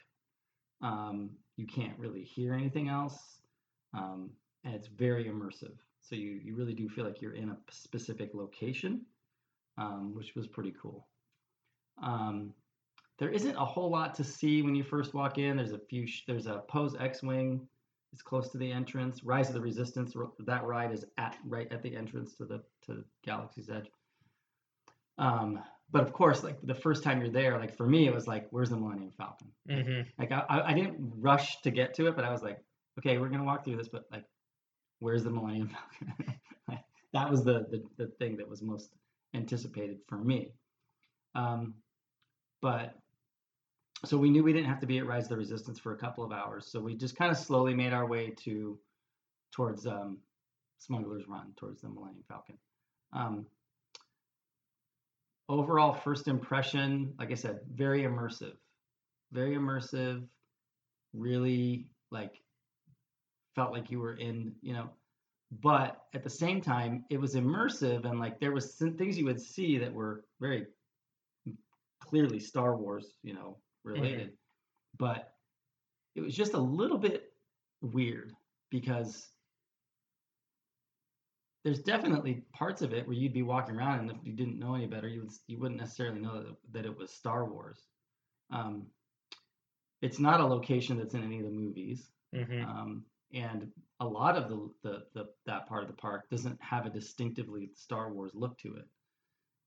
Um, 0.83 1.31
you 1.57 1.67
can't 1.67 1.99
really 1.99 2.23
hear 2.23 2.53
anything 2.53 2.91
else, 2.91 3.41
um, 3.95 4.31
and 4.65 4.75
it's 4.75 4.89
very 4.89 5.25
immersive. 5.25 5.77
So 6.03 6.15
you 6.15 6.33
you 6.45 6.55
really 6.55 6.75
do 6.75 6.91
feel 6.91 7.07
like 7.07 7.23
you're 7.23 7.35
in 7.35 7.49
a 7.49 7.57
specific 7.71 8.35
location, 8.35 9.07
um, 9.79 10.15
which 10.15 10.35
was 10.35 10.47
pretty 10.47 10.75
cool. 10.81 11.07
Um, 12.03 12.53
there 13.19 13.31
isn't 13.31 13.57
a 13.57 13.65
whole 13.65 13.91
lot 13.91 14.15
to 14.17 14.25
see 14.25 14.61
when 14.61 14.75
you 14.75 14.85
first 14.85 15.15
walk 15.15 15.39
in. 15.39 15.57
There's 15.57 15.73
a 15.73 15.79
few. 15.79 16.07
Sh- 16.07 16.25
there's 16.27 16.47
a 16.47 16.65
Poe's 16.69 16.95
X-wing. 17.01 17.67
It's 18.13 18.21
close 18.21 18.51
to 18.51 18.59
the 18.59 18.71
entrance. 18.71 19.25
Rise 19.25 19.49
of 19.49 19.55
the 19.55 19.61
Resistance. 19.63 20.15
That 20.41 20.65
ride 20.65 20.93
is 20.93 21.07
at 21.17 21.39
right 21.47 21.73
at 21.73 21.83
the 21.83 21.97
entrance 21.97 22.35
to 22.35 22.45
the 22.45 22.63
to 22.87 23.05
Galaxy's 23.25 23.71
Edge. 23.71 23.91
Um, 25.17 25.63
but 25.91 26.03
of 26.03 26.13
course, 26.13 26.43
like 26.43 26.59
the 26.63 26.75
first 26.75 27.03
time 27.05 27.21
you're 27.21 27.31
there, 27.31 27.59
like 27.59 27.77
for 27.77 27.87
me, 27.87 28.07
it 28.07 28.15
was 28.15 28.27
like, 28.27 28.49
"Where's 28.51 28.71
the 28.71 28.77
Millennium 28.77 29.13
Falcon?" 29.13 29.53
hmm 29.69 30.01
Like 30.19 30.33
I, 30.33 30.45
I 30.49 30.71
I 30.71 30.75
didn't 30.75 31.13
rush 31.19 31.61
to 31.63 31.71
get 31.71 31.95
to 31.95 32.07
it, 32.09 32.17
but 32.17 32.25
I 32.25 32.33
was 32.33 32.43
like, 32.43 32.59
"Okay, 32.99 33.19
we're 33.19 33.29
gonna 33.29 33.45
walk 33.45 33.65
through 33.65 33.77
this, 33.77 33.89
but 33.89 34.07
like, 34.11 34.25
where's 35.01 35.25
the 35.25 35.31
Millennium 35.31 35.69
Falcon?" 35.69 36.39
Like, 36.69 36.85
that 37.13 37.31
was 37.31 37.45
the, 37.45 37.67
the 37.71 37.85
the 37.99 38.07
thing 38.19 38.37
that 38.39 38.49
was 38.49 38.63
most 38.63 38.91
anticipated 39.35 39.99
for 40.09 40.17
me. 40.17 40.53
Um, 41.35 41.75
but 42.63 42.95
so 44.05 44.17
we 44.19 44.31
knew 44.31 44.43
we 44.43 44.53
didn't 44.53 44.69
have 44.69 44.81
to 44.81 44.87
be 44.87 44.99
at 44.99 45.07
Rise 45.07 45.25
of 45.25 45.31
the 45.31 45.37
Resistance 45.37 45.79
for 45.79 45.93
a 45.93 45.97
couple 45.99 46.25
of 46.25 46.33
hours, 46.33 46.67
so 46.67 46.81
we 46.81 46.95
just 46.95 47.17
kind 47.17 47.31
of 47.31 47.39
slowly 47.39 47.75
made 47.75 47.93
our 47.93 48.07
way 48.07 48.31
to 48.45 48.79
towards 49.53 49.87
um, 49.87 50.19
Smuggler's 50.79 51.27
Run, 51.29 51.53
towards 51.57 51.81
the 51.83 51.89
Millennium 51.89 52.25
Falcon. 52.29 52.59
Um, 53.13 53.47
overall, 55.49 55.93
first 55.93 56.29
impression, 56.29 57.15
like 57.19 57.31
I 57.31 57.35
said, 57.35 57.61
very 57.73 58.03
immersive, 58.03 58.55
very 59.33 59.57
immersive. 59.57 60.25
Really, 61.13 61.87
like, 62.11 62.43
felt 63.55 63.73
like 63.73 63.91
you 63.91 64.01
were 64.01 64.15
in, 64.15 64.53
you 64.63 64.73
know, 64.73 64.91
but 65.63 66.03
at 66.15 66.25
the 66.25 66.31
same 66.31 66.61
time, 66.61 67.05
it 67.11 67.21
was 67.21 67.35
immersive 67.35 68.05
and 68.05 68.19
like 68.19 68.41
there 68.41 68.53
was 68.53 68.75
some 68.75 68.97
things 68.97 69.17
you 69.17 69.25
would 69.27 69.41
see 69.41 69.79
that 69.79 69.93
were 69.93 70.25
very 70.41 70.67
clearly 72.01 72.41
Star 72.41 72.77
Wars, 72.77 73.19
you 73.23 73.35
know, 73.35 73.59
mm-hmm. 73.87 74.01
related. 74.01 74.33
But 74.99 75.33
it 76.17 76.21
was 76.21 76.35
just 76.35 76.55
a 76.55 76.59
little 76.59 76.99
bit 76.99 77.33
weird 77.83 78.33
because 78.71 79.29
there's 81.65 81.81
definitely 81.81 82.43
parts 82.53 82.83
of 82.83 82.93
it 82.93 83.07
where 83.07 83.17
you'd 83.17 83.33
be 83.33 83.43
walking 83.43 83.77
around 83.77 84.01
and 84.01 84.11
if 84.11 84.19
you 84.23 84.33
didn't 84.35 84.59
know 84.59 84.75
any 84.75 84.87
better, 84.87 85.09
you 85.09 85.23
would 85.23 85.33
you 85.47 85.59
wouldn't 85.59 85.81
necessarily 85.81 86.21
know 86.21 86.43
that, 86.43 86.57
that 86.73 86.85
it 86.85 86.97
was 86.97 87.11
Star 87.11 87.47
Wars. 87.47 87.79
Um, 88.51 88.87
it's 90.03 90.19
not 90.19 90.41
a 90.41 90.47
location 90.47 90.99
that's 90.99 91.15
in 91.15 91.25
any 91.25 91.39
of 91.39 91.47
the 91.47 91.51
movies, 91.51 92.11
hmm 92.35 92.63
um, 92.63 93.05
and 93.33 93.73
a 94.01 94.07
lot 94.07 94.37
of 94.37 94.49
the, 94.49 94.71
the 94.83 95.05
the 95.15 95.29
that 95.47 95.67
part 95.67 95.83
of 95.83 95.89
the 95.89 95.97
park 95.97 96.29
doesn't 96.29 96.61
have 96.63 96.85
a 96.85 96.91
distinctively 96.91 97.71
Star 97.75 98.13
Wars 98.13 98.33
look 98.35 98.59
to 98.59 98.77
it. 98.77 98.87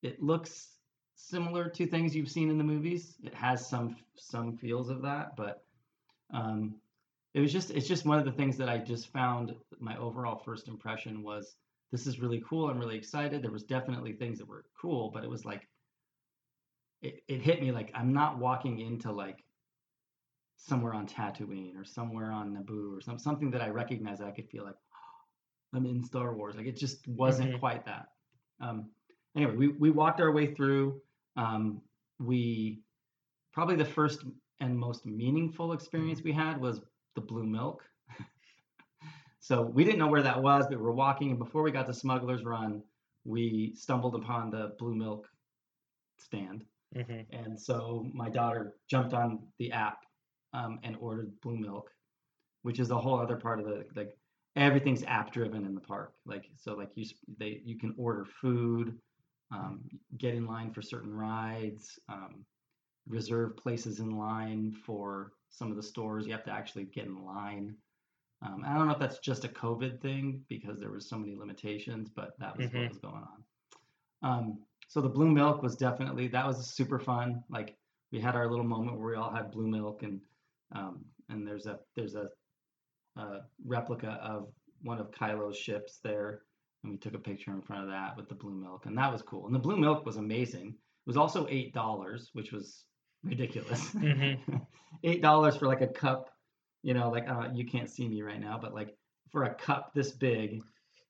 It 0.04 0.22
looks 0.22 0.70
similar 1.16 1.68
to 1.70 1.88
things 1.88 2.16
you've 2.16 2.30
seen 2.30 2.52
in 2.52 2.60
the 2.60 2.64
movies. 2.64 3.16
It 3.24 3.34
has 3.34 3.68
some 3.68 3.96
some 4.16 4.56
feels 4.56 4.90
of 4.90 5.02
that, 5.02 5.36
but 5.36 5.64
um, 6.32 6.76
it 7.34 7.40
was 7.40 7.52
just 7.52 7.72
it's 7.72 7.88
just 7.88 8.06
one 8.06 8.20
of 8.20 8.26
the 8.26 8.32
things 8.32 8.56
that 8.58 8.70
I 8.70 8.78
just 8.78 9.12
found 9.12 9.56
my 9.80 9.98
overall 9.98 10.38
first 10.38 10.68
impression 10.68 11.24
was 11.24 11.56
this 11.92 12.08
is 12.08 12.20
really 12.20 12.42
cool. 12.48 12.70
I'm 12.70 12.80
really 12.80 12.98
excited. 12.98 13.42
There 13.42 13.52
was 13.52 13.64
definitely 13.64 14.14
things 14.14 14.38
that 14.40 14.48
were 14.48 14.66
cool, 14.80 15.10
but 15.12 15.24
it 15.24 15.30
was 15.30 15.46
like 15.46 15.70
it, 17.02 17.24
it 17.28 17.42
hit 17.42 17.62
me 17.62 17.72
like 17.72 17.92
I'm 17.94 18.14
not 18.14 18.40
walking 18.40 18.80
into 18.80 19.12
like 19.12 19.46
somewhere 20.58 20.94
on 20.94 21.08
Tatooine 21.08 21.76
or 21.78 21.86
somewhere 21.86 22.32
on 22.32 22.56
Naboo 22.56 22.98
or 22.98 23.02
some 23.02 23.20
something 23.20 23.52
that 23.52 23.62
I 23.62 23.70
recognize 23.70 24.20
that 24.20 24.28
I 24.28 24.32
could 24.32 24.50
feel 24.50 24.64
like 24.64 24.76
I'm 25.74 25.86
in 25.86 26.04
Star 26.04 26.36
Wars. 26.36 26.56
Like 26.56 26.66
it 26.68 26.76
just 26.78 27.08
wasn't 27.08 27.54
Mhm. 27.54 27.60
quite 27.60 27.86
that. 27.86 28.14
Um, 28.60 28.92
anyway, 29.36 29.56
we 29.56 29.68
we 29.70 29.92
walked 29.92 30.20
our 30.22 30.32
way 30.32 30.54
through. 30.54 31.02
Um, 31.36 31.84
we 32.20 32.84
probably 33.54 33.76
the 33.76 33.86
first 33.86 34.26
and 34.60 34.78
most 34.78 35.06
meaningful 35.06 35.74
experience 35.74 36.24
we 36.24 36.32
had 36.32 36.60
was 36.60 36.82
the 37.16 37.22
blue 37.22 37.46
milk. 37.46 37.90
So 39.48 39.62
we 39.62 39.86
didn't 39.86 40.00
know 40.00 40.10
where 40.10 40.24
that 40.24 40.44
was, 40.44 40.66
but 40.68 40.78
we 40.78 40.84
were 40.84 40.92
walking, 40.92 41.30
and 41.30 41.40
before 41.40 41.64
we 41.64 41.72
got 41.72 41.88
to 41.88 41.94
Smuggler's 41.94 42.44
Run, 42.44 42.84
we 43.24 43.74
stumbled 43.76 44.16
upon 44.16 44.50
the 44.50 44.76
blue 44.78 44.94
milk 44.94 45.26
stand. 46.20 46.66
hmm 46.94 47.22
And 47.32 47.58
so 47.58 48.06
my 48.14 48.30
daughter 48.30 48.74
jumped 48.90 49.14
on 49.14 49.48
the 49.58 49.72
app 49.72 50.00
um, 50.52 50.80
and 50.84 50.98
ordered 51.00 51.40
blue 51.40 51.56
milk, 51.58 51.92
which 52.64 52.80
is 52.82 52.92
a 52.92 53.00
whole 53.00 53.18
other 53.18 53.38
part 53.38 53.62
of 53.62 53.66
the 53.66 53.86
like 53.96 54.18
everything's 54.58 55.04
app 55.06 55.32
driven 55.32 55.66
in 55.66 55.74
the 55.74 55.80
park. 55.80 56.12
Like 56.26 56.50
so, 56.58 56.74
like 56.76 56.90
you 56.96 57.06
they 57.40 57.62
you 57.64 57.80
can 57.80 57.94
order 57.98 58.26
food, 58.26 59.00
um, 59.54 59.80
get 60.18 60.36
in 60.36 60.46
line 60.46 60.74
for 60.74 60.82
certain 60.82 61.14
rides, 61.14 61.98
um, 62.10 62.44
reserve 63.08 63.56
places 63.56 64.02
in 64.02 64.18
line 64.18 64.74
for 64.86 65.32
some 65.52 65.72
of 65.72 65.78
the 65.78 65.84
stores. 65.84 66.26
You 66.26 66.34
have 66.34 66.44
to 66.44 66.52
actually 66.52 66.84
get 66.84 67.06
in 67.06 67.24
line. 67.26 67.76
Um, 68.42 68.64
I 68.66 68.76
don't 68.76 68.88
know 68.88 68.94
if 68.94 69.00
that's 69.00 69.20
just 69.20 69.46
a 69.46 69.50
COVID 69.50 70.00
thing 70.02 70.44
because 70.48 70.80
there 70.80 70.92
was 70.92 71.10
so 71.10 71.18
many 71.18 71.36
limitations, 71.36 72.10
but 72.10 72.38
that 72.40 72.56
was 72.58 72.68
Mhm. 72.68 72.82
what 72.82 72.90
was 72.90 72.98
going 73.00 73.16
on. 73.24 73.44
Um, 74.22 74.60
so 74.88 75.02
the 75.02 75.10
blue 75.10 75.32
milk 75.32 75.62
was 75.64 75.76
definitely 75.76 76.28
that 76.30 76.46
was 76.46 76.74
super 76.76 77.00
fun. 77.00 77.44
Like 77.50 77.78
we 78.12 78.20
had 78.20 78.36
our 78.36 78.50
little 78.50 78.66
moment 78.66 78.98
where 78.98 79.10
we 79.10 79.16
all 79.16 79.32
had 79.32 79.52
blue 79.52 79.68
milk 79.68 80.04
and 80.04 80.22
um, 80.72 81.06
and 81.30 81.48
there's 81.48 81.66
a 81.66 81.80
there's 81.96 82.16
a, 82.16 82.30
a 83.16 83.42
replica 83.66 84.12
of 84.22 84.54
one 84.82 85.00
of 85.00 85.12
Kylo's 85.12 85.58
ships 85.58 86.00
there 86.04 86.44
and 86.84 86.92
we 86.92 86.98
took 86.98 87.16
a 87.16 87.20
picture 87.20 87.52
in 87.52 87.62
front 87.62 87.84
of 87.84 87.90
that 87.90 88.16
with 88.16 88.30
the 88.30 88.36
blue 88.36 88.54
milk 88.54 88.86
and 88.86 88.98
that 88.98 89.12
was 89.12 89.22
cool 89.24 89.46
and 89.48 89.56
the 89.56 89.60
blue 89.60 89.78
milk 89.78 90.06
was 90.06 90.18
amazing 90.18 90.68
it 90.70 91.08
was 91.08 91.18
also 91.18 91.48
eight 91.50 91.74
dollars 91.74 92.30
which 92.34 92.52
was 92.52 92.86
ridiculous 93.24 93.92
Mhm. 93.94 94.66
eight 95.04 95.22
dollars 95.22 95.58
for 95.58 95.66
like 95.68 95.82
a 95.82 95.88
cup 95.88 96.30
you 96.88 96.94
know 96.94 97.10
like 97.10 97.28
uh, 97.30 97.50
you 97.54 97.66
can't 97.66 97.90
see 97.90 98.08
me 98.08 98.22
right 98.22 98.40
now 98.40 98.58
but 98.62 98.74
like 98.74 98.96
for 99.30 99.44
a 99.44 99.54
cup 99.54 99.92
this 99.94 100.12
big 100.12 100.62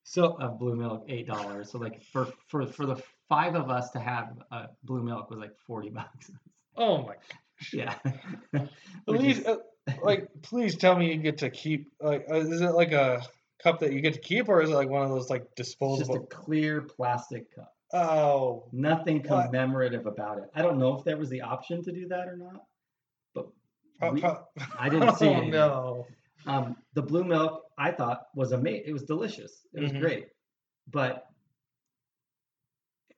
So 0.04 0.38
of 0.40 0.58
blue 0.58 0.76
milk 0.76 1.06
eight 1.08 1.28
dollars. 1.28 1.72
So 1.72 1.78
like 1.78 2.02
for 2.02 2.28
for 2.48 2.66
for 2.66 2.86
the 2.88 2.96
five 3.30 3.56
of 3.56 3.70
us 3.70 3.92
to 3.92 4.00
have 4.00 4.40
uh, 4.52 4.68
blue 4.84 5.04
milk 5.04 5.30
was 5.30 5.38
like 5.40 5.56
40 5.68 5.90
bucks. 6.00 6.32
Oh 6.76 7.04
my, 7.04 7.16
yeah. 7.72 7.94
At 8.56 8.70
least 9.08 9.46
uh, 9.46 9.58
like 10.02 10.30
please 10.42 10.76
tell 10.78 10.98
me 10.98 11.14
you 11.14 11.18
get 11.18 11.38
to 11.40 11.50
keep 11.52 11.92
like 12.02 12.26
uh, 12.32 12.36
is 12.38 12.62
it 12.62 12.72
like 12.72 12.94
a 12.94 13.22
cup 13.62 13.80
that 13.82 13.94
you 13.94 14.02
get 14.02 14.14
to 14.16 14.20
keep 14.20 14.50
or 14.50 14.62
is 14.62 14.72
it 14.72 14.74
like 14.74 14.90
one 14.90 15.04
of 15.04 15.10
those 15.10 15.30
like 15.30 15.46
it's 15.58 15.76
just 15.80 16.10
a 16.10 16.26
clear 16.32 16.82
plastic 16.82 17.54
cup. 17.54 17.74
Oh, 17.94 18.68
nothing 18.72 19.18
What? 19.24 19.46
commemorative 19.46 20.08
about 20.08 20.40
it. 20.40 20.50
I 20.56 20.62
don't 20.64 20.80
know 20.80 20.98
if 20.98 21.04
there 21.04 21.18
was 21.18 21.30
the 21.30 21.42
option 21.42 21.84
to 21.84 21.92
do 21.92 22.08
that 22.08 22.28
or 22.28 22.38
not 22.38 22.64
but 23.38 23.48
we- 24.12 24.24
I 24.80 24.90
didn't 24.90 25.16
see 25.16 25.28
oh 25.30 25.34
any. 25.34 25.50
no. 25.52 26.08
Um, 26.46 26.78
the 26.94 27.02
blue 27.02 27.24
milk 27.24 27.64
I 27.78 27.92
thought 27.92 28.28
was 28.36 28.52
amazing. 28.54 28.84
It 28.88 28.94
was 28.94 29.04
delicious. 29.04 29.66
It 29.74 29.82
was 29.82 29.92
Mhm. 29.92 30.00
great, 30.00 30.28
but 30.92 31.26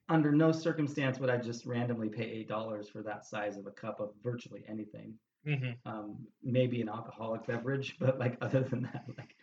under 0.08 0.32
no 0.32 0.50
circumstance 0.50 1.18
would 1.20 1.30
I 1.30 1.36
just 1.36 1.66
randomly 1.66 2.08
pay 2.08 2.24
eight 2.24 2.48
dollars 2.48 2.88
for 2.88 3.02
that 3.02 3.24
size 3.24 3.56
of 3.56 3.66
a 3.66 3.70
cup 3.70 4.00
of 4.00 4.10
virtually 4.22 4.64
anything. 4.68 5.14
hmm 5.44 5.70
Um, 5.86 6.26
maybe 6.42 6.82
an 6.82 6.88
alcoholic 6.88 7.46
beverage, 7.46 7.96
but 8.00 8.18
like 8.18 8.36
other 8.40 8.60
than 8.62 8.82
that, 8.82 9.04
like 9.16 9.36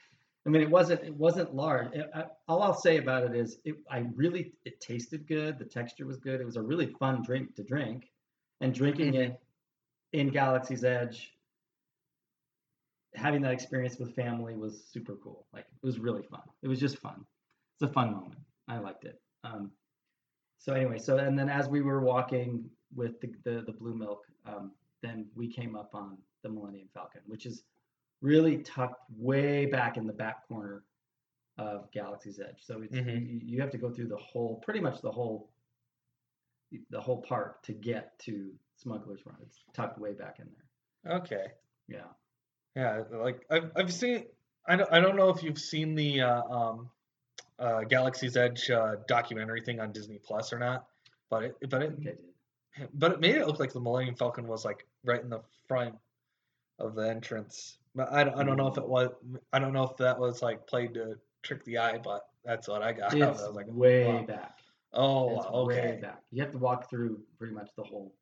I 0.45 0.49
mean, 0.49 0.61
it 0.61 0.69
wasn't 0.69 1.03
it 1.03 1.13
wasn't 1.15 1.53
large. 1.55 1.93
It, 1.93 2.09
I, 2.13 2.25
all 2.47 2.61
I'll 2.63 2.73
say 2.73 2.97
about 2.97 3.23
it 3.23 3.35
is 3.35 3.59
it, 3.65 3.75
I 3.89 3.99
really 4.15 4.53
it 4.65 4.79
tasted 4.81 5.27
good. 5.27 5.57
The 5.59 5.65
texture 5.65 6.05
was 6.05 6.17
good. 6.17 6.41
It 6.41 6.45
was 6.45 6.57
a 6.57 6.61
really 6.61 6.87
fun 6.99 7.21
drink 7.23 7.55
to 7.55 7.63
drink, 7.63 8.11
and 8.61 8.73
drinking 8.73 9.13
it 9.15 9.39
in 10.13 10.29
Galaxy's 10.29 10.83
Edge, 10.83 11.33
having 13.15 13.41
that 13.41 13.51
experience 13.51 13.97
with 13.97 14.15
family 14.15 14.55
was 14.55 14.85
super 14.91 15.15
cool. 15.23 15.47
Like 15.53 15.65
it 15.65 15.85
was 15.85 15.99
really 15.99 16.23
fun. 16.23 16.41
It 16.61 16.67
was 16.67 16.79
just 16.79 16.97
fun. 16.97 17.25
It's 17.79 17.89
a 17.89 17.93
fun 17.93 18.11
moment. 18.11 18.39
I 18.67 18.77
liked 18.79 19.05
it. 19.05 19.21
Um, 19.43 19.71
so 20.59 20.73
anyway, 20.73 20.97
so 20.99 21.17
and 21.17 21.37
then 21.37 21.49
as 21.49 21.67
we 21.67 21.81
were 21.81 22.01
walking 22.01 22.69
with 22.95 23.19
the 23.21 23.31
the, 23.43 23.63
the 23.65 23.71
blue 23.71 23.95
milk, 23.95 24.25
um, 24.45 24.71
then 25.01 25.27
we 25.35 25.47
came 25.47 25.75
up 25.75 25.91
on 25.93 26.17
the 26.43 26.49
Millennium 26.49 26.87
Falcon, 26.93 27.21
which 27.25 27.45
is 27.45 27.63
really 28.21 28.57
tucked 28.59 29.01
way 29.15 29.65
back 29.65 29.97
in 29.97 30.07
the 30.07 30.13
back 30.13 30.47
corner 30.47 30.83
of 31.57 31.91
Galaxy's 31.91 32.39
Edge. 32.39 32.59
So 32.59 32.81
it's, 32.81 32.95
Mhm. 32.95 33.27
you, 33.27 33.41
you 33.43 33.61
have 33.61 33.71
to 33.71 33.77
go 33.77 33.91
through 33.91 34.07
the 34.07 34.17
whole, 34.17 34.57
pretty 34.57 34.79
much 34.79 35.01
the 35.01 35.11
whole, 35.11 35.51
the 36.89 36.99
whole 37.01 37.21
park 37.21 37.61
to 37.63 37.73
get 37.73 38.17
to 38.19 38.51
Smuggler's 38.77 39.25
Run. 39.25 39.35
It's 39.41 39.59
tucked 39.73 39.99
way 39.99 40.13
back 40.13 40.37
in 40.39 40.47
there. 41.05 41.17
Okay. 41.19 41.45
Yeah. 41.87 42.01
Yeah, 42.75 43.03
like 43.11 43.45
I've 43.49 43.71
I've 43.75 43.91
seen. 43.93 44.25
I 44.67 44.75
don't 44.75 44.91
I 44.91 44.99
don't 44.99 45.15
know 45.15 45.29
if 45.29 45.41
you've 45.41 45.57
seen 45.59 45.95
the 45.95 46.21
uh, 46.21 46.43
um, 46.43 46.89
uh, 47.57 47.81
Galaxy's 47.81 48.37
Edge 48.37 48.69
uh, 48.69 48.97
documentary 49.07 49.61
thing 49.61 49.79
on 49.79 49.91
Disney 49.91 50.19
Plus 50.23 50.53
or 50.53 50.59
not, 50.59 50.85
but 51.29 51.43
it 51.43 51.57
but 51.69 51.81
it 51.81 51.95
think 51.95 52.07
I 52.07 52.79
did. 52.81 52.89
but 52.93 53.11
it 53.13 53.19
made 53.19 53.35
it 53.35 53.47
look 53.47 53.59
like 53.59 53.73
the 53.73 53.79
Millennium 53.79 54.15
Falcon 54.15 54.47
was 54.47 54.63
like 54.63 54.85
right 55.03 55.21
in 55.21 55.29
the 55.29 55.41
front 55.67 55.95
of 56.77 56.93
the 56.93 57.09
entrance. 57.09 57.77
But 57.95 58.11
I, 58.13 58.23
don't- 58.23 58.37
I 58.39 58.43
don't 58.43 58.57
know 58.57 58.67
if 58.67 58.77
it 58.77 58.87
was. 58.87 59.09
I 59.51 59.57
don't 59.57 59.73
know 59.73 59.85
if 59.85 59.97
that 59.97 60.19
was 60.19 60.43
like 60.43 60.67
played 60.67 60.93
to 60.95 61.17
trick 61.41 61.63
the 61.65 61.79
eye, 61.79 61.97
but 61.97 62.27
that's 62.45 62.67
what 62.67 62.83
I 62.83 62.93
got. 62.93 63.05
out 63.05 63.13
of 63.13 63.19
it. 63.21 63.31
It's 63.31 63.41
I 63.41 63.47
was 63.47 63.55
like, 63.55 63.65
way 63.69 64.05
wow. 64.05 64.21
back. 64.23 64.59
Oh, 64.93 65.35
It's 65.37 65.45
okay. 65.47 65.81
way 65.93 65.99
back. 65.99 66.21
You 66.31 66.43
have 66.43 66.51
to 66.51 66.59
walk 66.59 66.89
through 66.91 67.21
pretty 67.39 67.53
much 67.55 67.71
the 67.75 67.83
whole. 67.83 68.13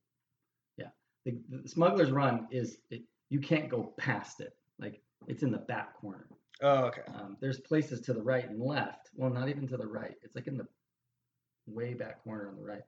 The, 1.25 1.38
the 1.50 1.67
Smuggler's 1.67 2.12
Run 2.12 2.48
is 2.51 2.77
it, 2.89 3.01
you 3.29 3.39
can't 3.39 3.70
go 3.70 3.94
past 3.98 4.39
it. 4.41 4.55
Like 4.79 5.01
it's 5.27 5.44
in 5.44 5.51
the 5.51 5.58
back 5.58 5.96
corner. 6.00 6.27
Oh, 6.62 6.86
okay. 6.86 7.01
Um, 7.15 7.36
there's 7.41 7.60
places 7.60 8.00
to 8.01 8.13
the 8.13 8.22
right 8.22 8.48
and 8.50 8.62
left. 8.62 9.10
Well, 9.15 9.29
not 9.29 9.50
even 9.50 9.67
to 9.70 9.77
the 9.77 9.88
right. 9.88 10.15
It's 10.22 10.36
like 10.36 10.48
in 10.48 10.58
the 10.58 10.67
way 11.67 11.94
back 11.94 12.24
corner 12.24 12.48
on 12.48 12.55
the 12.55 12.63
right. 12.63 12.84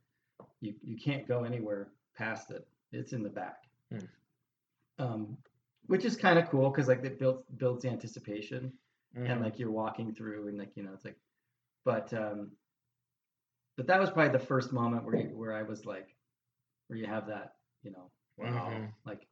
You 0.62 0.74
you 0.84 0.98
can't 0.98 1.27
go 1.27 1.44
anywhere 1.44 1.89
past 2.15 2.51
it. 2.51 2.67
It's 2.91 3.12
in 3.13 3.24
the 3.24 3.29
back. 3.29 3.63
Hmm. 3.91 4.06
Um, 5.00 5.38
which 5.88 6.06
is 6.06 6.15
kind 6.15 6.38
of 6.39 6.50
cool 6.50 6.70
because 6.70 6.88
like 6.88 7.03
it 7.03 7.20
builds 7.20 7.44
builds 7.58 7.86
anticipation 7.86 8.72
and 9.15 9.27
Mhm. 9.27 9.44
like 9.44 9.58
you're 9.58 9.72
walking 9.72 10.13
through 10.13 10.48
and 10.48 10.58
like 10.58 10.75
you 10.75 10.84
know 10.84 10.91
it's 10.94 11.06
like, 11.06 11.17
but 11.86 12.13
um, 12.13 12.51
but 13.77 13.88
that 13.88 14.00
was 14.00 14.10
probably 14.12 14.32
the 14.32 14.46
first 14.46 14.72
moment 14.74 15.06
where 15.06 15.15
you, 15.15 15.29
where 15.38 15.53
I 15.53 15.63
was 15.63 15.86
like, 15.86 16.15
where 16.88 17.00
you 17.00 17.06
have 17.08 17.27
that 17.27 17.56
you 17.84 17.91
know 17.91 18.12
wow 18.38 18.70
Mhm. 18.70 18.94
like 19.06 19.27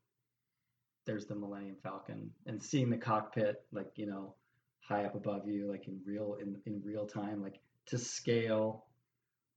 there's 1.06 1.26
the 1.28 1.36
Millennium 1.36 1.76
Falcon 1.84 2.32
and 2.48 2.62
seeing 2.62 2.90
the 2.90 2.98
cockpit 2.98 3.64
like 3.72 3.92
you 3.96 4.06
know 4.06 4.36
high 4.80 5.06
up 5.06 5.16
above 5.16 5.48
you 5.48 5.70
like 5.70 5.88
in 5.88 6.00
real 6.06 6.38
in, 6.42 6.62
in 6.66 6.82
real 6.84 7.06
time 7.06 7.42
like 7.42 7.60
to 7.88 7.98
scale 7.98 8.86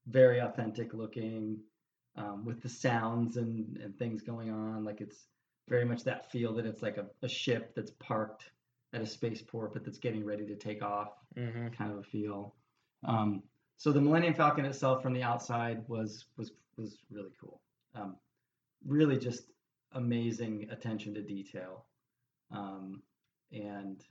very 0.06 0.38
authentic 0.40 0.94
looking 0.94 1.58
um, 2.16 2.44
with 2.44 2.60
the 2.62 2.68
sounds 2.68 3.36
and, 3.36 3.76
and 3.78 3.96
things 3.98 4.22
going 4.22 4.50
on 4.50 4.84
like 4.84 5.00
it's 5.00 5.26
very 5.68 5.84
much 5.84 6.02
that 6.04 6.30
feel 6.30 6.54
that 6.54 6.66
it's 6.66 6.82
like 6.82 6.96
a, 6.96 7.06
a 7.22 7.28
ship 7.28 7.74
that's 7.74 7.90
parked 7.92 8.50
at 8.94 9.02
a 9.02 9.06
spaceport 9.06 9.72
but 9.72 9.84
that's 9.84 9.98
getting 9.98 10.24
ready 10.24 10.46
to 10.46 10.56
take 10.56 10.82
off 10.82 11.12
Mhm. 11.36 11.72
kind 11.76 11.92
of 11.92 11.98
a 11.98 12.02
feel 12.02 12.54
um, 13.04 13.42
so 13.76 13.92
the 13.92 14.00
Millennium 14.00 14.34
Falcon 14.34 14.64
itself 14.64 15.02
from 15.02 15.12
the 15.12 15.22
outside 15.22 15.84
was 15.88 16.26
was 16.36 16.52
was 16.76 16.98
really 17.10 17.30
cool 17.40 17.60
um, 17.94 18.16
really 18.84 19.18
just 19.18 19.52
amazing 19.92 20.68
attention 20.70 21.14
to 21.14 21.22
detail. 21.22 21.86
Um, 22.50 23.02
and 23.52 24.04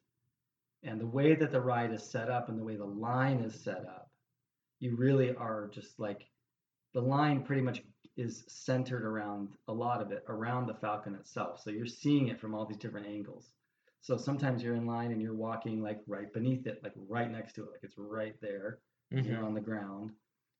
and 0.83 1.01
the 1.01 1.07
way 1.07 1.35
that 1.35 1.51
the 1.51 1.61
ride 1.61 1.91
is 1.93 2.03
set 2.03 2.29
up 2.29 2.49
and 2.49 2.59
the 2.59 2.63
way 2.63 2.75
the 2.75 2.85
line 2.85 3.39
is 3.39 3.59
set 3.63 3.85
up 3.85 4.11
you 4.79 4.95
really 4.95 5.35
are 5.35 5.67
just 5.67 5.99
like 5.99 6.29
the 6.93 7.01
line 7.01 7.43
pretty 7.43 7.61
much 7.61 7.83
is 8.17 8.45
centered 8.47 9.03
around 9.05 9.57
a 9.67 9.73
lot 9.73 10.01
of 10.01 10.11
it 10.11 10.23
around 10.27 10.67
the 10.67 10.73
falcon 10.73 11.15
itself. 11.15 11.61
So 11.61 11.69
you're 11.69 11.85
seeing 11.85 12.27
it 12.29 12.39
from 12.39 12.53
all 12.55 12.65
these 12.65 12.77
different 12.77 13.07
angles. 13.07 13.53
So 14.01 14.17
sometimes 14.17 14.63
you're 14.63 14.75
in 14.75 14.85
line 14.87 15.11
and 15.11 15.21
you're 15.21 15.35
walking 15.35 15.81
like 15.81 16.01
right 16.07 16.31
beneath 16.33 16.67
it 16.67 16.83
like 16.83 16.93
right 16.95 17.29
next 17.31 17.53
to 17.53 17.63
it 17.65 17.71
like 17.71 17.83
it's 17.83 17.97
right 17.97 18.39
there 18.41 18.79
you're 19.21 19.43
Mhm. 19.43 19.43
on 19.43 19.53
the 19.53 19.61
ground 19.61 20.13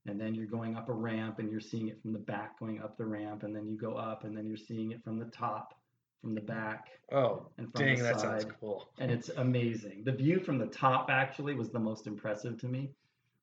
and 0.08 0.20
then 0.20 0.34
you're 0.36 0.46
going 0.48 0.76
up 0.76 0.90
a 0.90 0.94
ramp 0.94 1.40
and 1.40 1.52
you're 1.52 1.60
seeing 1.60 1.88
it 1.90 2.02
from 2.02 2.14
the 2.14 2.20
back 2.20 2.60
going 2.60 2.82
up 2.82 2.98
the 2.98 3.06
ramp 3.06 3.44
and 3.44 3.56
then 3.56 3.68
you 3.68 3.78
go 3.78 3.94
up 3.96 4.24
and 4.24 4.36
then 4.36 4.48
you're 4.48 4.58
seeing 4.58 4.92
it 4.92 5.04
from 5.04 5.20
the 5.20 5.26
top 5.26 5.74
from 6.22 6.34
the 6.34 6.42
back 6.42 6.88
Oh, 7.12 7.48
and 7.58 7.72
from 7.72 7.86
dang, 7.86 7.98
the 7.98 8.04
that 8.04 8.20
side. 8.20 8.42
sounds 8.42 8.54
cool. 8.60 8.90
and 9.00 9.12
it's 9.12 9.30
amazing. 9.30 10.04
The 10.04 10.12
view 10.12 10.40
from 10.40 10.58
the 10.58 10.66
top 10.68 11.10
actually 11.10 11.54
was 11.54 11.70
the 11.70 11.80
most 11.80 12.08
impressive 12.08 12.58
to 12.62 12.68
me. 12.68 12.90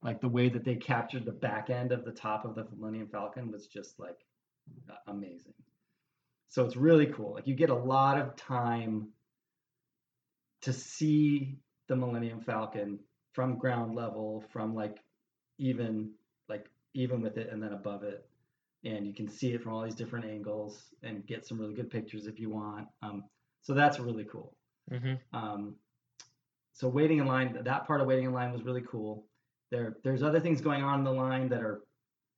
Like 0.03 0.21
the 0.21 0.29
way 0.29 0.49
that 0.51 0.65
they 0.65 0.75
captured 0.75 1.25
the 1.25 1.33
back 1.33 1.71
end 1.71 1.93
of 1.93 2.05
the 2.05 2.13
top 2.13 2.45
of 2.45 2.55
the 2.55 2.67
millennium 2.77 3.09
falcon 3.09 3.51
was 3.51 3.67
just 3.69 3.99
like 3.99 4.19
amazing. 5.07 5.55
So 6.49 6.65
it's 6.65 6.77
really 6.77 7.07
cool. 7.07 7.33
Like 7.35 7.47
you 7.47 7.55
get 7.55 7.71
a 7.71 7.75
lot 7.75 8.19
of 8.21 8.37
time 8.37 9.09
to 10.63 10.73
see 10.73 11.57
the 11.89 11.97
millennium 11.97 12.41
falcon 12.41 12.99
from 13.33 13.59
ground 13.59 13.95
level 13.95 14.45
from 14.53 14.75
like 14.75 14.99
even 15.59 16.11
like 16.49 16.71
even 16.95 17.21
with 17.21 17.37
it 17.37 17.51
and 17.51 17.63
then 17.63 17.73
above 17.73 18.03
it 18.03 18.27
and 18.85 19.07
you 19.07 19.15
can 19.15 19.29
see 19.29 19.53
it 19.53 19.63
from 19.63 19.73
all 19.73 19.83
these 19.83 19.95
different 19.95 20.27
angles 20.27 20.95
and 21.03 21.27
get 21.27 21.47
some 21.47 21.59
really 21.59 21.75
good 21.75 21.91
pictures 21.91 22.27
if 22.27 22.39
you 22.39 22.51
want. 22.51 22.87
Um, 23.03 23.25
so 23.63 23.73
that's 23.73 23.99
really 23.99 24.25
cool. 24.25 24.55
Mm-hmm. 24.93 25.15
Um, 25.37 25.77
so 26.75 26.89
waiting 26.89 27.19
in 27.19 27.27
line, 27.27 27.59
that 27.65 27.87
part 27.87 28.01
of 28.01 28.07
waiting 28.07 28.27
in 28.27 28.33
line 28.33 28.53
was 28.53 28.63
really 28.63 28.83
cool. 28.87 29.27
There, 29.71 29.97
there's 30.05 30.23
other 30.23 30.41
things 30.41 30.61
going 30.61 30.83
on 30.83 30.99
in 30.99 31.05
the 31.05 31.13
line 31.13 31.49
that 31.49 31.63
are, 31.63 31.83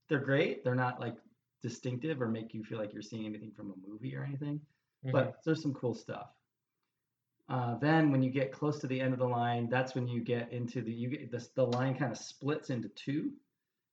they're 0.09 0.21
great. 0.21 0.63
They're 0.63 0.77
not 0.77 1.01
like 1.01 1.17
distinctive 1.63 2.23
or 2.23 2.29
make 2.29 2.55
you 2.55 2.63
feel 2.63 2.79
like 2.79 2.93
you're 2.93 3.03
seeing 3.03 3.27
anything 3.27 3.51
from 3.57 3.73
a 3.73 3.91
movie 3.91 4.15
or 4.17 4.25
anything, 4.25 4.61
Mm-hmm. 5.05 5.13
but 5.13 5.37
there's 5.45 5.63
some 5.63 5.75
cool 5.75 5.95
stuff. 5.95 6.31
Uh, 7.49 7.77
then 7.79 8.11
when 8.11 8.23
you 8.23 8.31
get 8.31 8.51
close 8.51 8.79
to 8.81 8.87
the 8.87 9.01
end 9.01 9.13
of 9.13 9.19
the 9.19 9.27
line, 9.27 9.69
that's 9.69 9.95
when 9.95 10.09
you 10.09 10.21
get 10.21 10.51
into 10.53 10.81
the 10.83 10.91
you 10.91 11.09
get 11.09 11.31
this, 11.31 11.49
the 11.49 11.65
line 11.65 11.95
kind 11.95 12.11
of 12.11 12.19
splits 12.19 12.71
into 12.71 12.89
two, 12.89 13.31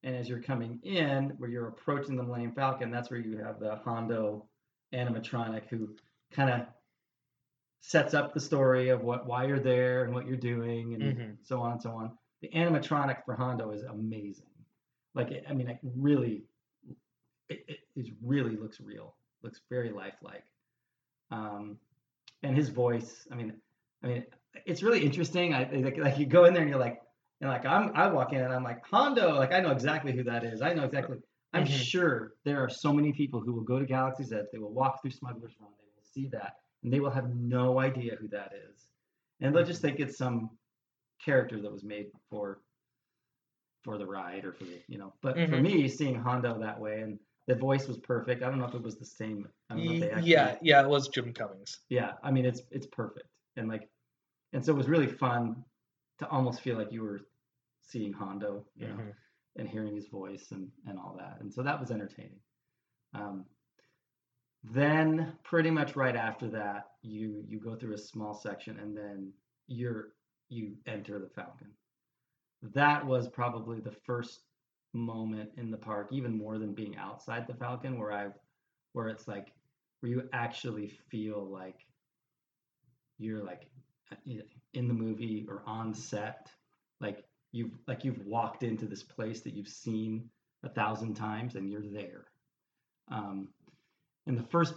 and 0.03 0.15
as 0.15 0.27
you're 0.27 0.41
coming 0.41 0.79
in, 0.83 1.29
where 1.37 1.49
you're 1.49 1.67
approaching 1.67 2.15
the 2.15 2.23
Millennium 2.23 2.53
Falcon, 2.53 2.91
that's 2.91 3.09
where 3.09 3.19
you 3.19 3.37
have 3.37 3.59
the 3.59 3.77
Hondo 3.77 4.45
animatronic 4.93 5.67
who 5.69 5.95
kind 6.31 6.49
of 6.49 6.67
sets 7.81 8.13
up 8.13 8.33
the 8.33 8.39
story 8.39 8.89
of 8.89 9.03
what 9.03 9.25
why 9.25 9.45
you're 9.45 9.59
there 9.59 10.03
and 10.03 10.13
what 10.13 10.25
you're 10.25 10.37
doing 10.37 10.93
and 10.93 11.03
Mhm. 11.03 11.37
so 11.45 11.61
on 11.61 11.73
and 11.73 11.81
so 11.81 11.91
on. 11.91 12.17
The 12.41 12.49
animatronic 12.49 13.23
for 13.25 13.35
Hondo 13.35 13.71
is 13.71 13.83
amazing. 13.83 14.47
Like 15.15 15.31
it, 15.31 15.45
I 15.49 15.53
mean, 15.53 15.67
it 15.67 15.79
really, 15.83 16.45
it, 17.49 17.79
really 18.21 18.55
looks 18.55 18.79
real. 18.81 19.15
Looks 19.43 19.61
very 19.69 19.91
lifelike. 19.91 20.45
Um, 21.29 21.79
and 22.41 22.55
his 22.55 22.69
voice. 22.69 23.27
I 23.31 23.35
mean, 23.35 23.61
I 24.01 24.07
mean, 24.07 24.25
it's 24.65 24.83
really 24.83 25.05
interesting. 25.05 25.53
I 25.53 25.69
like, 25.71 25.97
like 25.97 26.17
you 26.17 26.25
go 26.25 26.45
in 26.45 26.53
there 26.53 26.63
and 26.63 26.69
you're 26.69 26.79
like, 26.79 27.02
and 27.43 27.51
like 27.51 27.65
I'm 27.65 27.91
I 27.93 28.07
walk 28.07 28.31
in 28.33 28.41
and 28.41 28.53
I'm 28.53 28.63
like 28.63 28.83
Hondo. 28.85 29.35
Like 29.35 29.51
I 29.51 29.59
know 29.59 29.71
exactly 29.71 30.13
who 30.13 30.23
that 30.23 30.45
is. 30.45 30.61
I 30.61 30.73
know 30.73 30.85
exactly. 30.85 31.17
I'm 31.53 31.65
Mhm. 31.65 31.67
sure 31.67 32.35
there 32.45 32.63
are 32.63 32.69
so 32.69 32.93
many 32.93 33.11
people 33.11 33.41
who 33.41 33.53
will 33.53 33.63
go 33.63 33.79
to 33.79 33.85
Galaxy's 33.85 34.31
Edge. 34.31 34.45
They 34.51 34.59
will 34.59 34.73
walk 34.73 35.01
through 35.01 35.11
Smuggler's 35.11 35.53
Run. 35.59 35.69
They 35.77 35.89
will 35.95 36.03
see 36.03 36.27
that, 36.29 36.55
and 36.83 36.91
they 36.93 37.01
will 37.01 37.11
have 37.11 37.35
no 37.35 37.79
idea 37.79 38.15
who 38.15 38.29
that 38.29 38.53
is, 38.53 38.87
and 39.41 39.53
they'll 39.53 39.65
just 39.65 39.81
think 39.81 39.99
it's 39.99 40.17
some 40.17 40.57
character 41.23 41.61
that 41.61 41.71
was 41.71 41.83
made 41.83 42.07
for 42.29 42.61
for 43.83 43.97
the 43.97 44.05
ride 44.05 44.45
or 44.45 44.53
for 44.53 44.63
the 44.63 44.81
you 44.87 44.97
know. 44.97 45.13
But 45.21 45.35
for 45.49 45.57
Mhm. 45.57 45.63
me, 45.63 45.87
seeing 45.89 46.15
Hondo 46.15 46.57
that 46.59 46.79
way 46.79 47.01
and 47.01 47.19
the 47.47 47.55
voice 47.55 47.89
was 47.89 47.97
perfect. 47.97 48.41
I 48.41 48.49
don't 48.49 48.57
know 48.57 48.65
if 48.65 48.73
it 48.73 48.81
was 48.81 48.97
the 48.97 49.05
same. 49.05 49.49
I 49.69 49.75
don't 49.75 49.85
know 49.85 49.91
if 49.91 49.99
they 49.99 50.11
actually, 50.11 50.31
yeah, 50.31 50.57
yeah, 50.61 50.81
it 50.81 50.87
was 50.87 51.09
Jim 51.09 51.33
Cummings. 51.33 51.81
yeah. 51.89 52.13
I 52.23 52.31
mean, 52.31 52.45
it's 52.45 52.61
it's 52.71 52.87
perfect, 52.87 53.27
and 53.57 53.67
like, 53.67 53.89
and 54.53 54.63
so 54.63 54.71
it 54.71 54.77
was 54.77 54.87
really 54.87 55.07
fun 55.07 55.65
to 56.19 56.27
almost 56.29 56.61
feel 56.61 56.77
like 56.77 56.91
you 56.91 57.01
were 57.03 57.21
seeing 57.83 58.13
Hondo, 58.13 58.67
you 58.75 58.87
know, 58.87 58.97
Mhm. 58.97 59.15
and 59.57 59.69
hearing 59.69 59.95
his 59.95 60.07
voice 60.07 60.51
and 60.51 60.71
and 60.87 60.97
all 60.99 61.15
that, 61.17 61.41
and 61.41 61.53
so 61.53 61.63
that 61.63 61.79
was 61.79 61.91
entertaining. 61.91 62.41
Um, 63.13 63.45
then 64.63 65.37
pretty 65.43 65.69
much 65.71 65.95
right 65.95 66.15
after 66.15 66.49
that, 66.51 66.97
you 67.01 67.43
you 67.47 67.59
go 67.59 67.75
through 67.75 67.93
a 67.95 67.97
small 67.99 68.33
section, 68.33 68.79
and 68.79 68.97
then 68.97 69.33
you're 69.67 70.15
you 70.49 70.77
enter 70.87 71.19
the 71.19 71.29
Falcon. 71.29 71.77
That 72.61 73.05
was 73.05 73.29
probably 73.29 73.81
the 73.81 73.91
first 73.91 74.45
moment 74.93 75.51
in 75.57 75.71
the 75.71 75.77
park, 75.77 76.11
even 76.11 76.37
more 76.37 76.57
than 76.59 76.73
being 76.73 76.97
outside 76.97 77.47
the 77.47 77.55
Falcon, 77.55 77.97
where 77.99 78.11
I 78.11 78.33
where 78.93 79.07
it's 79.09 79.27
like 79.27 79.53
where 79.99 80.11
you 80.11 80.29
actually 80.33 80.87
feel 80.87 81.45
like 81.45 81.85
you're 83.17 83.43
like 83.43 83.71
in 84.73 84.87
the 84.87 84.93
movie 84.93 85.45
or 85.47 85.63
on 85.65 85.93
set 85.93 86.51
like 86.99 87.25
you've 87.53 87.71
like 87.87 88.03
you've 88.03 88.25
walked 88.25 88.63
into 88.63 88.87
this 88.87 89.03
place 89.03 89.41
that 89.43 89.53
you've 89.53 89.69
seen 89.69 90.29
a 90.63 90.69
thousand 90.69 91.15
times 91.15 91.55
and 91.55 91.71
you're 91.71 91.87
there. 91.89 92.25
Um, 93.11 93.49
and 94.27 94.37
the 94.37 94.43
first 94.43 94.75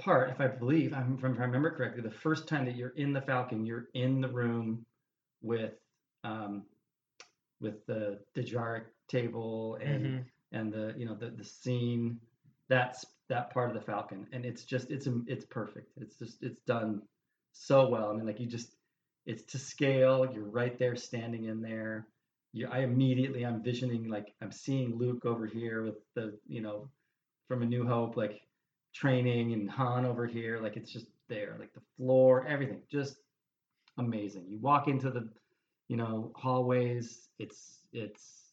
part 0.00 0.30
if 0.30 0.40
i 0.40 0.46
believe 0.46 0.94
I'm, 0.94 1.16
if 1.18 1.24
i 1.24 1.28
remember 1.28 1.70
correctly 1.72 2.02
the 2.02 2.10
first 2.10 2.46
time 2.46 2.66
that 2.66 2.76
you're 2.76 2.90
in 2.96 3.12
the 3.12 3.20
falcon 3.20 3.66
you're 3.66 3.88
in 3.94 4.20
the 4.20 4.28
room 4.28 4.86
with 5.42 5.74
um, 6.24 6.66
with 7.60 7.84
the 7.86 8.20
Dejarik 8.36 8.84
table 9.08 9.76
and 9.82 10.06
Mhm. 10.06 10.24
and 10.52 10.72
the 10.72 10.94
you 10.96 11.06
know 11.06 11.14
the 11.14 11.30
the 11.30 11.44
scene 11.44 12.20
that's 12.68 13.04
that 13.28 13.50
part 13.52 13.68
of 13.68 13.74
the 13.74 13.82
falcon. 13.82 14.26
And 14.32 14.44
it's 14.46 14.64
just 14.64 14.90
it's 14.90 15.08
it's 15.26 15.44
perfect. 15.46 15.92
It's 15.98 16.16
just 16.16 16.42
it's 16.42 16.60
done 16.60 17.02
so 17.52 17.88
well. 17.88 18.10
I 18.10 18.14
mean 18.14 18.26
like 18.26 18.40
you 18.40 18.46
just 18.46 18.76
it's 19.28 19.44
to 19.44 19.58
scale 19.58 20.28
you're 20.32 20.50
right 20.50 20.78
there 20.78 20.96
standing 20.96 21.44
in 21.44 21.62
there. 21.62 22.08
You, 22.52 22.68
i 22.72 22.78
immediately 22.78 23.44
i'm 23.44 23.62
visioning 23.62 24.08
like 24.08 24.34
i'm 24.42 24.50
seeing 24.50 24.96
luke 24.96 25.26
over 25.26 25.46
here 25.46 25.82
with 25.82 25.96
the 26.14 26.38
you 26.46 26.62
know 26.62 26.88
from 27.46 27.62
a 27.62 27.66
new 27.66 27.86
hope 27.86 28.16
like 28.16 28.40
training 28.94 29.52
and 29.52 29.70
han 29.70 30.06
over 30.06 30.26
here 30.26 30.58
like 30.60 30.78
it's 30.78 30.90
just 30.90 31.06
there 31.28 31.56
like 31.60 31.74
the 31.74 31.82
floor 31.98 32.46
everything 32.48 32.80
just 32.90 33.18
amazing. 33.98 34.46
You 34.48 34.58
walk 34.58 34.88
into 34.88 35.10
the 35.10 35.28
you 35.88 35.96
know 35.96 36.32
hallways 36.36 37.28
it's 37.38 37.80
it's 37.92 38.52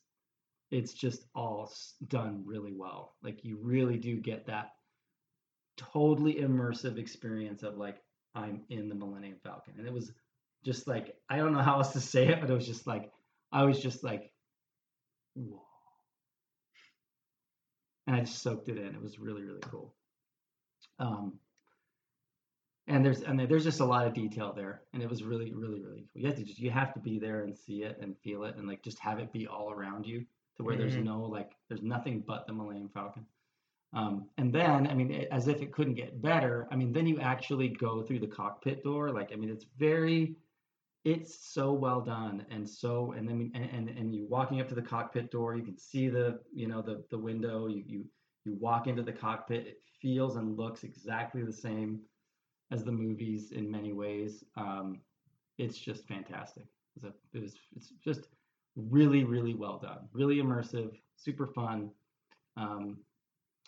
it's 0.72 0.94
just 0.94 1.26
all 1.36 1.72
done 2.08 2.44
really 2.46 2.74
well. 2.74 3.16
Like 3.24 3.44
you 3.44 3.58
really 3.62 3.98
do 3.98 4.18
get 4.18 4.46
that 4.48 4.72
totally 5.78 6.36
immersive 6.36 6.98
experience 6.98 7.62
of 7.62 7.78
like 7.78 7.98
i'm 8.34 8.62
in 8.70 8.90
the 8.90 8.96
millennium 8.96 9.38
falcon. 9.44 9.74
And 9.78 9.88
it 9.88 9.94
was 9.94 10.12
just 10.66 10.88
like 10.88 11.16
i 11.30 11.38
don't 11.38 11.54
know 11.54 11.62
how 11.62 11.76
else 11.78 11.94
to 11.94 12.02
say 12.02 12.28
it 12.28 12.42
but 12.42 12.50
it 12.50 12.54
was 12.54 12.66
just 12.66 12.88
like 12.88 13.12
i 13.52 13.64
was 13.64 13.80
just 13.82 14.04
like 14.04 14.32
whoa. 15.36 15.62
And 18.08 18.16
i 18.16 18.20
just 18.22 18.42
soaked 18.42 18.70
it 18.70 18.78
in. 18.78 18.96
It 18.96 19.02
was 19.02 19.20
really 19.20 19.44
really 19.44 19.62
cool. 19.62 19.96
Um 21.00 21.40
and 22.88 23.04
there's 23.04 23.22
and 23.22 23.40
there's 23.40 23.64
just 23.64 23.80
a 23.80 23.86
lot 23.86 24.06
of 24.08 24.14
detail 24.14 24.54
there 24.54 24.84
and 24.94 25.02
it 25.02 25.10
was 25.10 25.24
really 25.24 25.52
really 25.54 25.82
really 25.82 26.02
cool. 26.14 26.22
You 26.22 26.28
have 26.28 26.36
to 26.38 26.44
just 26.44 26.60
you 26.60 26.72
have 26.72 26.94
to 26.94 27.00
be 27.00 27.20
there 27.20 27.42
and 27.42 27.56
see 27.58 27.84
it 27.84 27.98
and 28.02 28.18
feel 28.20 28.44
it 28.44 28.56
and 28.58 28.68
like 28.68 28.84
just 28.84 29.00
have 29.00 29.20
it 29.20 29.32
be 29.34 29.48
all 29.48 29.72
around 29.72 30.06
you 30.06 30.26
to 30.58 30.64
where 30.64 30.76
there's 30.78 30.98
Mhm. 30.98 31.04
no 31.04 31.22
like 31.24 31.52
there's 31.68 31.82
nothing 31.82 32.22
but 32.22 32.48
the 32.48 32.54
millennium 32.54 32.90
falcon. 32.90 33.26
Um, 33.94 34.30
and 34.38 34.54
then 34.54 34.88
i 34.88 34.94
mean 34.94 35.12
it, 35.12 35.30
as 35.32 35.48
if 35.48 35.62
it 35.62 35.72
couldn't 35.72 35.94
get 35.96 36.22
better 36.22 36.68
i 36.72 36.76
mean 36.76 36.92
then 36.92 37.08
you 37.08 37.20
actually 37.22 37.70
go 37.70 38.02
through 38.04 38.20
the 38.20 38.28
cockpit 38.28 38.84
door 38.84 39.12
like 39.12 39.32
i 39.32 39.36
mean 39.36 39.50
it's 39.50 39.66
very 39.78 40.36
it's 41.06 41.54
so 41.54 41.72
well 41.72 42.02
done 42.02 42.44
and 42.50 42.68
so 42.68 43.14
and 43.16 43.30
then 43.30 43.52
and, 43.54 43.70
and 43.72 43.90
and 43.98 44.14
you 44.14 44.26
walking 44.28 44.60
up 44.60 44.68
to 44.68 44.74
the 44.74 44.82
cockpit 44.82 45.32
door 45.32 45.56
you 45.56 45.62
can 45.62 45.78
see 45.78 46.10
the 46.10 46.40
you 46.52 46.68
know 46.68 46.82
the 46.82 47.04
the 47.12 47.18
window. 47.18 47.68
You 47.68 47.84
you 47.86 48.06
you 48.44 48.58
walk 48.60 48.88
into 48.88 49.04
the 49.04 49.14
cockpit 49.14 49.68
it 49.68 49.82
feels 50.02 50.36
and 50.36 50.58
looks 50.58 50.84
exactly 50.84 51.44
the 51.44 51.54
same 51.54 52.02
as 52.72 52.84
the 52.84 52.92
movies 52.92 53.52
in 53.52 53.70
many 53.70 53.94
ways. 53.94 54.44
Um 54.58 55.00
it's 55.58 55.78
just 55.78 56.08
fantastic. 56.08 56.66
It's, 56.96 57.06
a, 57.06 57.14
it 57.34 57.42
was 57.42 57.54
it's 57.76 57.94
just 58.04 58.28
really 58.76 59.24
really 59.24 59.54
well 59.54 59.78
done. 59.78 60.10
Really 60.12 60.38
immersive 60.38 60.92
super 61.18 61.46
fun. 61.46 61.92
Um 62.58 62.98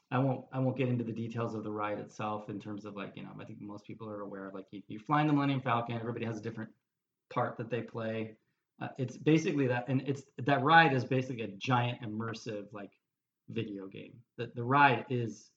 I 0.10 0.17
won't 0.17 0.45
I 0.52 0.58
won't 0.58 0.78
get 0.78 0.89
into 0.89 1.04
the 1.04 1.12
details 1.12 1.54
of 1.54 1.63
the 1.63 1.71
ride 1.71 2.00
itself 2.00 2.50
in 2.50 2.60
terms 2.60 2.84
of 2.86 2.95
like 2.95 3.12
you 3.15 3.21
know 3.21 3.32
I 3.39 3.45
think 3.45 3.62
most 3.62 3.86
people 3.86 4.10
are 4.10 4.21
aware 4.21 4.47
of 4.47 4.56
like 4.56 4.65
you, 4.71 5.00
flying 5.00 5.28
the 5.28 5.34
Millennium 5.34 5.62
Falcon 5.62 5.97
everybody 5.97 6.26
has 6.26 6.39
a 6.39 6.41
different 6.41 6.71
part 7.38 7.58
that 7.58 7.69
they 7.69 7.82
play. 7.82 8.36
Uh, 8.82 8.88
it's 8.97 9.17
basically 9.17 9.67
that 9.67 9.86
and 9.88 10.02
it's 10.06 10.23
that 10.50 10.63
ride 10.63 10.93
is 10.93 11.06
basically 11.06 11.43
a 11.43 11.54
giant 11.69 12.02
immersive 12.02 12.65
like 12.71 12.91
video 13.50 13.88
game. 13.88 14.13
The, 14.38 14.52
the 14.56 14.63
ride 14.63 15.06
is 15.10 15.52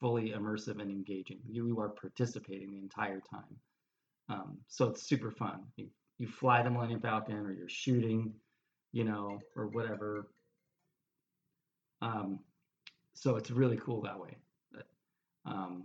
fully 0.00 0.30
immersive 0.30 0.80
and 0.80 0.90
engaging. 0.90 1.38
You, 1.46 1.66
you 1.66 1.80
are 1.80 1.90
participating 1.90 2.70
the 2.70 2.78
entire 2.78 3.20
time. 3.20 3.54
Um, 4.30 4.58
so 4.68 4.88
it's 4.88 5.02
super 5.02 5.30
fun. 5.30 5.60
You, 5.76 5.88
you 6.18 6.26
fly 6.26 6.62
the 6.62 6.70
Millennium 6.70 7.00
Falcon 7.00 7.36
or 7.36 7.52
you're 7.52 7.68
shooting 7.68 8.32
you 8.92 9.04
know 9.04 9.38
or 9.56 9.66
whatever. 9.66 10.28
Um, 12.02 12.40
so 13.14 13.36
it's 13.36 13.50
really 13.50 13.76
cool 13.76 14.00
that 14.02 14.18
way. 14.18 14.36
But, 14.72 14.86
um, 15.44 15.84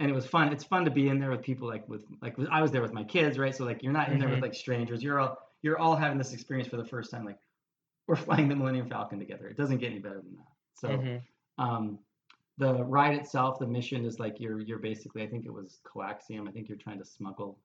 and 0.00 0.10
it 0.10 0.14
was 0.14 0.26
fun 0.26 0.52
it's 0.52 0.64
fun 0.64 0.84
to 0.84 0.90
be 0.90 1.08
in 1.08 1.20
there 1.20 1.30
with 1.30 1.42
people 1.42 1.68
like 1.68 1.88
with 1.88 2.04
like 2.22 2.34
i 2.50 2.60
was 2.60 2.70
there 2.72 2.82
with 2.82 2.92
my 2.92 3.04
kids 3.04 3.38
right 3.38 3.54
so 3.54 3.64
like 3.64 3.82
you're 3.82 3.92
not 3.92 4.10
in 4.10 4.18
there 4.18 4.28
with 4.28 4.38
Mhm. 4.38 4.42
like 4.42 4.54
strangers 4.54 5.02
you're 5.02 5.20
all 5.20 5.38
you're 5.62 5.78
all 5.78 5.94
having 5.94 6.18
this 6.18 6.32
experience 6.32 6.68
for 6.68 6.76
the 6.78 6.84
first 6.84 7.10
time 7.10 7.24
like 7.24 7.38
we're 8.08 8.16
flying 8.16 8.48
the 8.48 8.56
millennium 8.56 8.88
falcon 8.88 9.18
together 9.18 9.46
it 9.46 9.56
doesn't 9.56 9.78
get 9.78 9.90
any 9.92 10.00
better 10.00 10.20
than 10.20 10.34
that 10.36 10.52
so 10.74 10.88
Mhm. 10.88 11.22
um, 11.58 11.98
the 12.58 12.82
ride 12.84 13.14
itself 13.14 13.58
the 13.58 13.66
mission 13.66 14.04
is 14.04 14.18
like 14.18 14.40
you're 14.40 14.60
you're 14.60 14.78
basically 14.78 15.22
i 15.22 15.26
think 15.26 15.44
it 15.46 15.52
was 15.52 15.80
coaxium 15.84 16.48
i 16.48 16.50
think 16.50 16.68
you're 16.68 16.78
trying 16.78 16.98
to 16.98 17.04
smuggle 17.04 17.58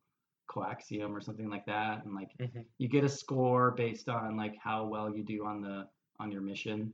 coaxium 0.47 1.11
or 1.11 1.21
something 1.21 1.49
like 1.49 1.65
that 1.65 2.05
and 2.05 2.13
like 2.13 2.31
Mhm. 2.39 2.65
you 2.77 2.87
get 2.87 3.03
a 3.03 3.09
score 3.09 3.71
based 3.71 4.09
on 4.09 4.37
like 4.37 4.55
how 4.57 4.85
well 4.85 5.09
you 5.15 5.23
do 5.23 5.45
on 5.45 5.61
the 5.61 5.87
on 6.19 6.31
your 6.31 6.41
mission 6.41 6.93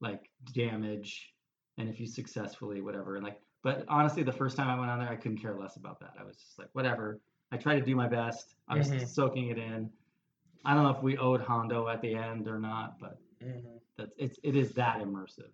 like 0.00 0.30
damage 0.52 1.34
and 1.78 1.88
if 1.88 1.98
you 1.98 2.06
successfully 2.06 2.80
whatever 2.80 3.16
and 3.16 3.24
like 3.24 3.40
but 3.62 3.84
honestly 3.88 4.22
the 4.22 4.32
first 4.32 4.56
time 4.56 4.68
i 4.68 4.78
went 4.78 4.90
on 4.90 4.98
there 4.98 5.08
i 5.08 5.16
couldn't 5.16 5.38
care 5.38 5.56
less 5.58 5.76
about 5.76 5.98
that 6.00 6.12
i 6.18 6.24
was 6.24 6.36
just 6.36 6.58
like 6.58 6.68
whatever 6.72 7.20
i 7.52 7.56
tried 7.56 7.78
to 7.78 7.84
do 7.84 7.94
my 7.96 8.08
best 8.08 8.54
i 8.68 8.76
was 8.76 8.88
Mhm. 8.88 9.08
soaking 9.08 9.48
it 9.48 9.58
in 9.58 9.90
i 10.64 10.74
don't 10.74 10.84
know 10.84 10.90
if 10.90 11.02
we 11.02 11.16
owed 11.18 11.40
hondo 11.40 11.88
at 11.88 12.00
the 12.02 12.14
end 12.14 12.48
or 12.48 12.58
not 12.58 12.98
but 13.00 13.18
Mhm. 13.42 13.80
that's 13.96 14.12
it's 14.18 14.38
it 14.42 14.56
is 14.56 14.72
that 14.72 14.98
immersive 15.00 15.50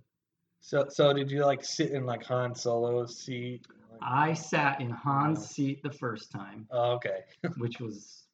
So 0.61 0.87
so 0.89 1.13
did 1.13 1.31
you 1.31 1.45
like 1.45 1.65
sit 1.65 1.93
in 1.93 2.05
like 2.07 2.25
Han 2.25 2.55
Solo's 2.55 3.17
seat? 3.19 3.67
Like, 3.91 4.01
I 4.03 4.35
sat 4.35 4.81
in 4.81 4.91
Han's 4.91 5.39
Wow. 5.39 5.45
seat 5.45 5.83
the 5.83 5.91
first 5.91 6.31
time, 6.31 6.67
oh, 6.71 6.93
okay. 6.93 7.25
which 7.59 7.81
was 7.81 8.27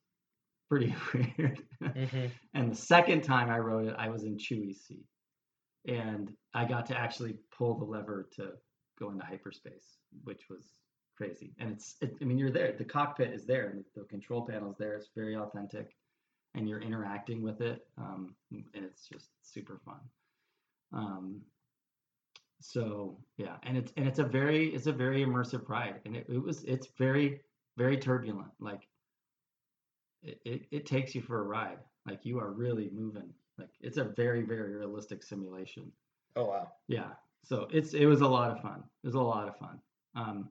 pretty 0.68 0.94
weird. 1.14 1.62
hmm 1.80 2.26
and 2.54 2.70
the 2.72 2.76
second 2.76 3.22
time 3.22 3.50
I 3.50 3.58
rode 3.58 3.86
it, 3.88 3.94
I 3.98 4.08
was 4.08 4.24
in 4.24 4.36
Chewie's 4.38 4.80
seat, 4.82 5.04
and 5.86 6.32
I 6.54 6.64
got 6.64 6.86
to 6.86 6.98
actually 6.98 7.36
pull 7.56 7.74
the 7.78 7.84
lever 7.84 8.28
to 8.36 8.52
go 8.98 9.10
into 9.10 9.24
hyperspace, 9.24 9.98
which 10.24 10.48
was 10.48 10.64
crazy. 11.16 11.52
And 11.58 11.72
it's, 11.72 11.96
it, 12.00 12.14
I 12.20 12.24
mean, 12.24 12.38
you're 12.38 12.50
there. 12.50 12.72
The 12.72 12.84
cockpit 12.84 13.32
is 13.32 13.44
there, 13.44 13.68
and 13.68 13.84
the 13.94 14.04
control 14.04 14.46
panel 14.46 14.70
is 14.70 14.78
there. 14.78 14.94
It's 14.94 15.10
very 15.14 15.36
authentic, 15.36 15.96
and 16.54 16.68
you're 16.68 16.82
interacting 16.82 17.42
with 17.42 17.60
it, 17.60 17.86
um, 17.98 18.34
and 18.52 18.84
it's 18.84 19.06
just 19.06 19.30
super 19.42 19.80
fun. 19.84 20.00
Um, 20.92 21.40
so 22.60 23.18
yeah, 23.36 23.56
and 23.64 23.76
it's 23.76 23.92
and 23.96 24.06
it's 24.06 24.18
a 24.20 24.24
very 24.24 24.68
it's 24.74 24.86
a 24.86 24.92
very 24.92 25.24
immersive 25.24 25.68
ride, 25.68 26.00
and 26.06 26.16
it, 26.16 26.26
it 26.28 26.42
was 26.42 26.64
it's 26.64 26.88
very 26.98 27.40
very 27.76 27.98
turbulent. 27.98 28.50
Like 28.60 28.88
it, 30.22 30.40
it, 30.44 30.62
it 30.70 30.86
takes 30.86 31.14
you 31.14 31.20
for 31.20 31.40
a 31.40 31.42
ride. 31.42 31.78
Like 32.06 32.20
you 32.24 32.38
are 32.38 32.52
really 32.52 32.90
moving. 32.92 33.30
Like 33.58 33.70
it's 33.80 33.98
a 33.98 34.04
very, 34.04 34.42
very 34.42 34.74
realistic 34.74 35.22
simulation. 35.22 35.92
Oh 36.36 36.46
wow. 36.46 36.72
Yeah. 36.88 37.10
So 37.44 37.68
it's 37.70 37.94
it 37.94 38.06
was 38.06 38.20
a 38.20 38.28
lot 38.28 38.50
of 38.50 38.60
fun. 38.60 38.82
It 39.02 39.06
was 39.06 39.14
a 39.14 39.20
lot 39.20 39.48
of 39.48 39.56
fun. 39.56 39.78
Um, 40.16 40.48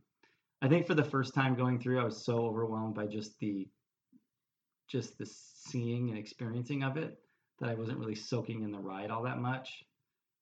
I 0.62 0.68
think 0.68 0.88
for 0.88 0.94
the 0.94 1.04
first 1.04 1.34
time 1.34 1.56
going 1.56 1.80
through, 1.80 2.00
I 2.00 2.06
was 2.06 2.24
so 2.24 2.46
overwhelmed 2.46 2.96
by 2.96 3.08
just 3.08 3.38
the 3.40 3.68
just 4.88 5.18
the 5.18 5.26
seeing 5.26 6.10
and 6.10 6.18
experiencing 6.18 6.84
of 6.84 6.98
it 6.98 7.18
that 7.60 7.70
I 7.70 7.74
wasn't 7.74 8.00
really 8.00 8.16
soaking 8.16 8.64
in 8.64 8.72
the 8.72 8.80
ride 8.80 9.10
all 9.10 9.24
that 9.24 9.40
much, 9.40 9.84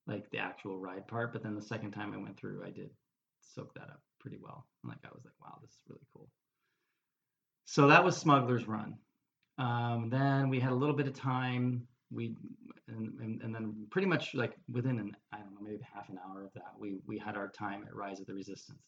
like 0.07 0.29
the 0.31 0.39
actual 0.39 0.79
ride 0.79 1.07
part. 1.07 1.31
But 1.31 1.43
then 1.43 1.55
the 1.55 1.61
second 1.61 1.91
time 1.91 2.13
I 2.13 2.17
went 2.17 2.37
through, 2.37 2.63
I 2.65 2.69
did 2.69 2.89
soak 3.41 3.73
that 3.75 3.83
up 3.83 4.01
pretty 4.19 4.37
well. 4.41 4.67
Like 4.83 4.97
I 5.05 5.09
was 5.13 5.23
like, 5.23 5.33
wow, 5.41 5.57
this 5.61 5.71
is 5.71 5.81
really 5.87 6.05
cool. 6.13 6.29
So 7.65 7.87
that 7.87 8.03
was 8.03 8.17
Smuggler's 8.17 8.67
Run. 8.67 8.97
Um, 9.57 10.09
then 10.09 10.49
we 10.49 10.59
had 10.59 10.71
a 10.71 10.75
little 10.75 10.95
bit 10.95 11.07
of 11.07 11.13
time. 11.13 11.87
We 12.11 12.35
and, 12.87 13.19
and, 13.21 13.41
and 13.41 13.55
then 13.55 13.87
pretty 13.89 14.07
much 14.07 14.35
like 14.35 14.53
within 14.71 14.99
an 14.99 15.15
I 15.31 15.37
don't 15.37 15.53
know 15.53 15.61
maybe 15.61 15.81
half 15.93 16.09
an 16.09 16.19
hour 16.25 16.43
of 16.43 16.53
that 16.53 16.73
we 16.77 16.97
we 17.07 17.17
had 17.17 17.37
our 17.37 17.47
time 17.49 17.83
at 17.87 17.95
Rise 17.95 18.19
of 18.19 18.27
the 18.27 18.33
Resistance. 18.33 18.81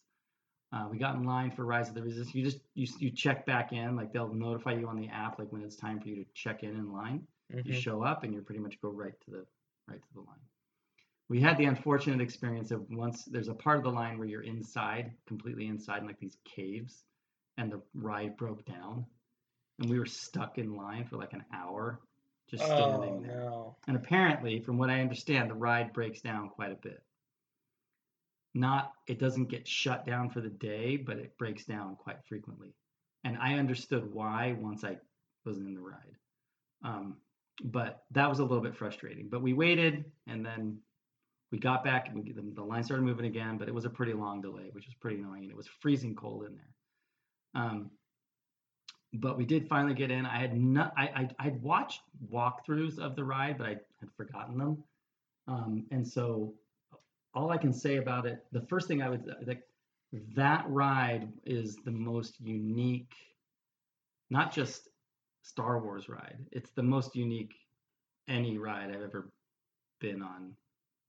Uh, 0.74 0.88
we 0.90 0.98
got 0.98 1.16
in 1.16 1.24
line 1.24 1.52
for 1.52 1.66
Rise 1.66 1.88
of 1.88 1.96
the 1.96 2.02
Resistance. 2.02 2.36
You 2.36 2.44
just 2.44 2.60
you 2.74 2.88
you 3.00 3.12
check 3.12 3.46
back 3.46 3.72
in 3.74 3.96
like 3.96 4.12
they'll 4.12 4.34
notify 4.34 4.74
you 4.74 4.88
on 4.88 4.98
the 4.98 5.08
app 5.10 5.40
like 5.40 5.52
when 5.52 5.62
it's 5.64 5.76
time 5.76 6.00
for 6.00 6.08
you 6.10 6.16
to 6.16 6.26
check 6.34 6.64
in 6.64 6.72
in 6.72 6.92
line. 6.92 7.26
You 7.50 7.72
Mhm. 7.74 7.76
show 7.76 8.04
up 8.04 8.24
and 8.24 8.34
you 8.34 8.42
pretty 8.42 8.62
much 8.62 8.82
go 8.82 8.90
right 8.90 9.14
to 9.22 9.32
the 9.32 9.46
right 9.88 10.02
to 10.02 10.14
the 10.14 10.22
line. 10.22 10.40
We 11.30 11.40
had 11.40 11.58
the 11.58 11.66
unfortunate 11.66 12.22
experience 12.22 12.72
of 12.72 12.90
once 12.90 13.24
there's 13.26 13.48
a 13.48 13.54
part 13.54 13.78
of 13.78 13.84
the 13.84 13.92
line 13.92 14.18
where 14.18 14.28
you're 14.28 14.42
inside, 14.44 15.14
completely 15.26 15.68
inside 15.68 16.00
in 16.02 16.08
like 16.08 16.20
these 16.20 16.38
caves, 16.44 17.06
and 17.58 17.72
the 17.72 17.82
ride 17.94 18.36
broke 18.38 18.66
down, 18.66 19.06
and 19.80 19.90
we 19.90 19.98
were 20.00 20.06
stuck 20.06 20.58
in 20.58 20.76
line 20.76 21.06
for 21.06 21.18
like 21.18 21.34
an 21.34 21.46
hour, 21.54 22.00
just 22.50 22.64
standing 22.66 22.86
Oh 22.86 23.22
there. 23.26 23.36
no. 23.36 23.76
And 23.88 23.96
apparently, 23.96 24.60
from 24.60 24.78
what 24.78 24.90
I 24.90 25.02
understand, 25.02 25.50
the 25.50 25.56
ride 25.56 25.94
breaks 25.94 26.22
down 26.22 26.50
quite 26.50 26.72
a 26.72 26.76
bit. 26.76 27.02
Not, 28.54 28.94
it 29.08 29.20
doesn't 29.20 29.50
get 29.50 29.68
shut 29.68 30.06
down 30.06 30.30
for 30.30 30.40
the 30.40 30.50
day, 30.50 30.98
but 30.98 31.18
it 31.18 31.38
breaks 31.38 31.66
down 31.66 31.96
quite 31.96 32.18
frequently. 32.28 32.76
And 33.24 33.38
I 33.38 33.56
understood 33.56 34.14
why 34.14 34.56
once 34.60 34.84
I 34.84 34.98
wasn't 35.46 35.68
in 35.68 35.74
the 35.74 35.82
ride. 35.82 36.16
Um, 36.84 37.18
but 37.64 38.04
that 38.12 38.30
was 38.30 38.40
a 38.40 38.44
little 38.44 38.62
bit 38.62 38.76
frustrating. 38.76 39.30
But 39.30 39.42
we 39.42 39.54
waited, 39.54 40.06
and 40.28 40.46
then 40.46 40.78
we 41.52 41.58
got 41.58 41.84
back, 41.84 42.10
and 42.10 42.24
we, 42.24 42.32
the, 42.32 42.44
the 42.54 42.64
line 42.64 42.84
started 42.84 43.04
moving 43.04 43.26
again. 43.26 43.58
But 43.58 43.68
it 43.68 43.74
was 43.74 43.86
a 43.86 43.90
pretty 43.90 44.14
long 44.14 44.42
delay, 44.42 44.70
which 44.72 44.86
was 44.86 44.96
pretty 44.96 45.18
annoying. 45.20 45.44
And 45.44 45.52
it 45.52 45.58
was 45.58 45.68
freezing 45.68 46.16
cold 46.16 46.46
in 46.46 46.56
there. 46.56 47.62
Um, 47.64 47.92
but 49.14 49.38
we 49.38 49.46
did 49.46 49.68
finally 49.68 49.94
get 49.94 50.12
in. 50.12 50.26
I 50.26 50.40
had 50.40 50.58
not, 50.58 50.94
I, 50.98 51.04
I 51.04 51.30
I'd 51.40 51.62
watched 51.62 52.02
walkthroughs 52.32 52.98
of 52.98 53.16
the 53.16 53.24
ride, 53.24 53.58
but 53.58 53.68
I 53.68 53.78
had 54.00 54.12
forgotten 54.18 54.58
them. 54.58 54.84
Um, 55.48 55.86
and 55.92 56.08
so 56.08 56.54
all 57.36 57.52
I 57.52 57.58
can 57.58 57.74
say 57.74 57.98
about 57.98 58.26
it, 58.26 58.44
the 58.52 58.62
first 58.62 58.88
thing 58.88 59.02
I 59.02 59.10
would 59.10 59.32
like, 59.46 59.64
that 60.36 60.66
ride 60.68 61.28
is 61.46 61.78
the 61.86 61.92
most 61.92 62.40
unique, 62.40 63.14
not 64.30 64.54
just 64.54 64.90
Star 65.44 65.80
Wars 65.80 66.10
ride. 66.10 66.38
It's 66.52 66.72
the 66.72 66.84
most 66.84 67.16
unique 67.16 67.54
any 68.28 68.58
ride 68.58 68.90
I've 68.90 69.02
ever 69.02 69.30
been 70.00 70.22
on 70.22 70.54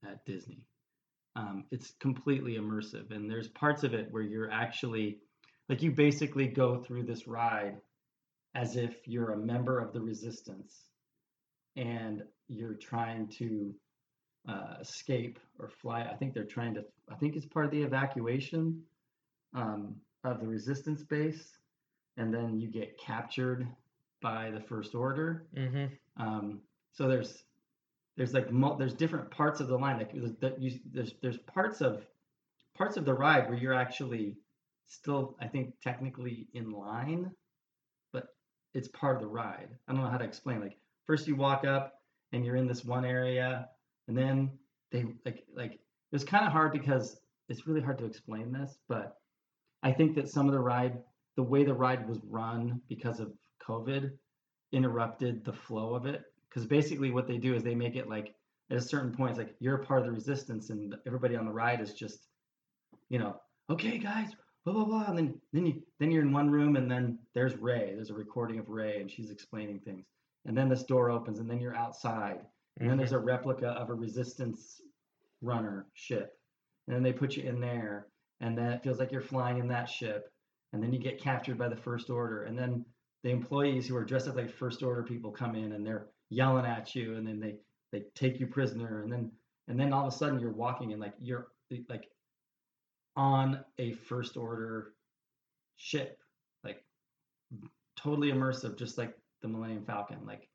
at 0.07 0.25
Disney. 0.25 0.63
Um, 1.35 1.65
it's 1.71 1.93
completely 1.99 2.55
immersive, 2.55 3.11
and 3.11 3.29
there's 3.29 3.47
parts 3.47 3.83
of 3.83 3.93
it 3.93 4.07
where 4.11 4.23
you're 4.23 4.51
actually 4.51 5.19
like 5.69 5.81
you 5.81 5.91
basically 5.91 6.47
go 6.47 6.77
through 6.77 7.03
this 7.03 7.27
ride 7.27 7.77
as 8.55 8.77
if 8.77 9.07
you're 9.07 9.33
a 9.33 9.37
member 9.37 9.79
of 9.79 9.93
the 9.93 10.01
resistance 10.01 10.85
and 11.75 12.23
you're 12.47 12.73
trying 12.73 13.27
to 13.27 13.75
uh, 14.47 14.75
escape 14.79 15.39
or 15.59 15.69
fly. 15.69 16.01
I 16.03 16.15
think 16.15 16.33
they're 16.33 16.43
trying 16.45 16.73
to, 16.75 16.85
I 17.11 17.15
think 17.15 17.35
it's 17.35 17.45
part 17.45 17.65
of 17.65 17.71
the 17.71 17.83
evacuation 17.83 18.81
um, 19.53 19.95
of 20.23 20.39
the 20.39 20.47
resistance 20.47 21.03
base. 21.03 21.57
And 22.17 22.33
then 22.33 22.57
you 22.57 22.69
get 22.69 22.97
captured 22.97 23.67
by 24.21 24.51
the 24.51 24.61
First 24.61 24.95
Order. 24.95 25.45
hmm 25.53 25.85
Um, 26.17 26.61
so 26.93 27.09
there's, 27.09 27.43
there's 28.15 28.33
like, 28.33 28.51
mul- 28.51 28.77
there's 28.77 28.93
different 28.93 29.29
parts 29.29 29.59
of 29.59 29.67
the 29.67 29.77
line. 29.77 29.97
Like 29.97 30.13
there's, 30.13 30.31
that 30.39 30.61
you, 30.61 30.79
there's, 30.93 31.13
there's 31.21 31.39
parts 31.39 31.81
of, 31.81 32.05
parts 32.73 32.95
of 32.95 33.03
the 33.03 33.13
ride 33.13 33.49
where 33.49 33.57
you're 33.57 33.73
actually 33.73 34.37
still, 34.87 35.35
I 35.41 35.47
think, 35.47 35.73
technically 35.81 36.47
in 36.53 36.71
line, 36.71 37.31
it's 38.75 38.89
part 38.89 39.15
of 39.15 39.21
the 39.21 39.27
ride. 39.27 39.69
I 39.87 39.93
don't 39.93 40.01
know 40.01 40.09
how 40.09 40.17
to 40.17 40.25
explain. 40.25 40.61
Like 40.61 40.77
first 41.07 41.27
you 41.27 41.35
walk 41.35 41.65
up 41.65 42.01
and 42.31 42.45
you're 42.45 42.57
in 42.57 42.67
this 42.67 42.85
one 42.85 43.05
area, 43.05 43.69
and 44.07 44.17
then 44.17 44.51
they 44.91 45.05
like 45.25 45.45
like 45.55 45.73
it 45.73 46.11
was 46.11 46.23
kind 46.23 46.45
of 46.45 46.51
hard 46.51 46.71
because 46.71 47.19
it's 47.49 47.67
really 47.67 47.81
hard 47.81 47.97
to 47.99 48.05
explain 48.05 48.51
this, 48.51 48.77
but 48.87 49.17
I 49.83 49.91
think 49.91 50.15
that 50.15 50.29
some 50.29 50.47
of 50.47 50.53
the 50.53 50.59
ride, 50.59 50.97
the 51.35 51.43
way 51.43 51.63
the 51.63 51.73
ride 51.73 52.07
was 52.07 52.19
run 52.27 52.81
because 52.89 53.19
of 53.19 53.31
COVID, 53.67 54.11
interrupted 54.71 55.45
the 55.45 55.53
flow 55.53 55.93
of 55.93 56.05
it. 56.05 56.23
Because 56.49 56.65
basically 56.65 57.11
what 57.11 57.27
they 57.27 57.37
do 57.37 57.53
is 57.53 57.63
they 57.63 57.75
make 57.75 57.95
it 57.95 58.09
like 58.09 58.35
at 58.71 58.77
a 58.77 58.81
certain 58.81 59.11
point, 59.11 59.31
it's 59.31 59.37
like 59.37 59.55
you're 59.59 59.77
part 59.77 59.99
of 59.99 60.07
the 60.07 60.11
resistance, 60.11 60.69
and 60.69 60.95
everybody 61.05 61.35
on 61.35 61.45
the 61.45 61.51
ride 61.51 61.81
is 61.81 61.93
just, 61.93 62.27
you 63.09 63.19
know, 63.19 63.39
okay, 63.69 63.99
guys, 63.99 64.29
blah 64.65 64.73
blah 64.73 64.85
blah, 64.85 65.05
and 65.07 65.17
then 65.17 65.41
then 65.53 65.65
you 65.65 65.81
then 65.99 66.11
you're 66.11 66.23
in 66.23 66.33
one 66.33 66.49
room, 66.49 66.75
and 66.75 66.89
then 66.89 67.19
there's 67.33 67.55
Rey. 67.55 67.93
There's 67.95 68.09
a 68.09 68.15
recording 68.15 68.59
of 68.59 68.69
Rey, 68.69 68.99
and 68.99 69.09
she's 69.09 69.29
explaining 69.29 69.79
things, 69.79 70.05
and 70.45 70.57
then 70.57 70.67
this 70.67 70.83
door 70.83 71.11
opens, 71.11 71.39
and 71.39 71.49
then 71.49 71.61
you're 71.61 71.75
outside, 71.75 72.41
and 72.79 72.89
then 72.89 72.97
there's 72.97 73.11
mm-hmm. 73.11 73.21
a 73.21 73.25
replica 73.25 73.67
of 73.67 73.89
a 73.89 73.93
resistance 73.93 74.81
runner 75.41 75.85
ship, 75.93 76.37
and 76.87 76.95
then 76.95 77.03
they 77.03 77.13
put 77.13 77.37
you 77.37 77.43
in 77.43 77.59
there, 77.59 78.07
and 78.41 78.57
then 78.57 78.71
it 78.71 78.83
feels 78.83 78.99
like 78.99 79.11
you're 79.11 79.21
flying 79.21 79.59
in 79.59 79.67
that 79.67 79.89
ship, 79.89 80.31
and 80.73 80.83
then 80.83 80.91
you 80.91 80.99
get 80.99 81.21
captured 81.21 81.57
by 81.57 81.69
the 81.69 81.75
First 81.75 82.09
Order, 82.09 82.43
and 82.43 82.57
then 82.57 82.83
the 83.23 83.29
employees 83.29 83.87
who 83.87 83.95
are 83.95 84.03
dressed 84.03 84.27
up 84.27 84.35
like 84.35 84.51
First 84.51 84.83
Order 84.83 85.03
people 85.03 85.31
come 85.31 85.55
in, 85.55 85.73
and 85.73 85.85
they're 85.85 86.07
yelling 86.29 86.65
at 86.65 86.95
you, 86.95 87.15
and 87.15 87.27
then 87.27 87.39
they 87.39 87.55
they 87.91 88.05
take 88.15 88.39
you 88.39 88.47
prisoner, 88.47 89.03
and 89.03 89.11
then 89.11 89.31
and 89.67 89.79
then 89.79 89.93
all 89.93 90.07
of 90.07 90.13
a 90.13 90.17
sudden 90.17 90.39
you're 90.39 90.51
walking 90.51 90.91
and 90.91 91.01
like 91.01 91.13
you're 91.19 91.47
like 91.89 92.07
on 93.15 93.59
a 93.79 93.93
first 93.93 94.37
order 94.37 94.93
ship 95.77 96.19
like 96.63 96.83
totally 97.95 98.31
immersive 98.31 98.77
just 98.77 98.97
like 98.97 99.15
the 99.41 99.47
millennium 99.47 99.83
falcon 99.85 100.19
like 100.25 100.49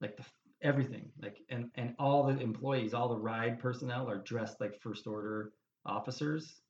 like 0.00 0.16
the 0.16 0.24
everything 0.62 1.10
like 1.22 1.38
and 1.48 1.70
and 1.76 1.94
all 1.98 2.24
the 2.24 2.38
employees 2.40 2.92
all 2.94 3.08
the 3.08 3.16
ride 3.16 3.58
personnel 3.58 4.08
are 4.08 4.18
dressed 4.18 4.60
like 4.60 4.80
first 4.80 5.06
order 5.06 5.52
officers 5.86 6.60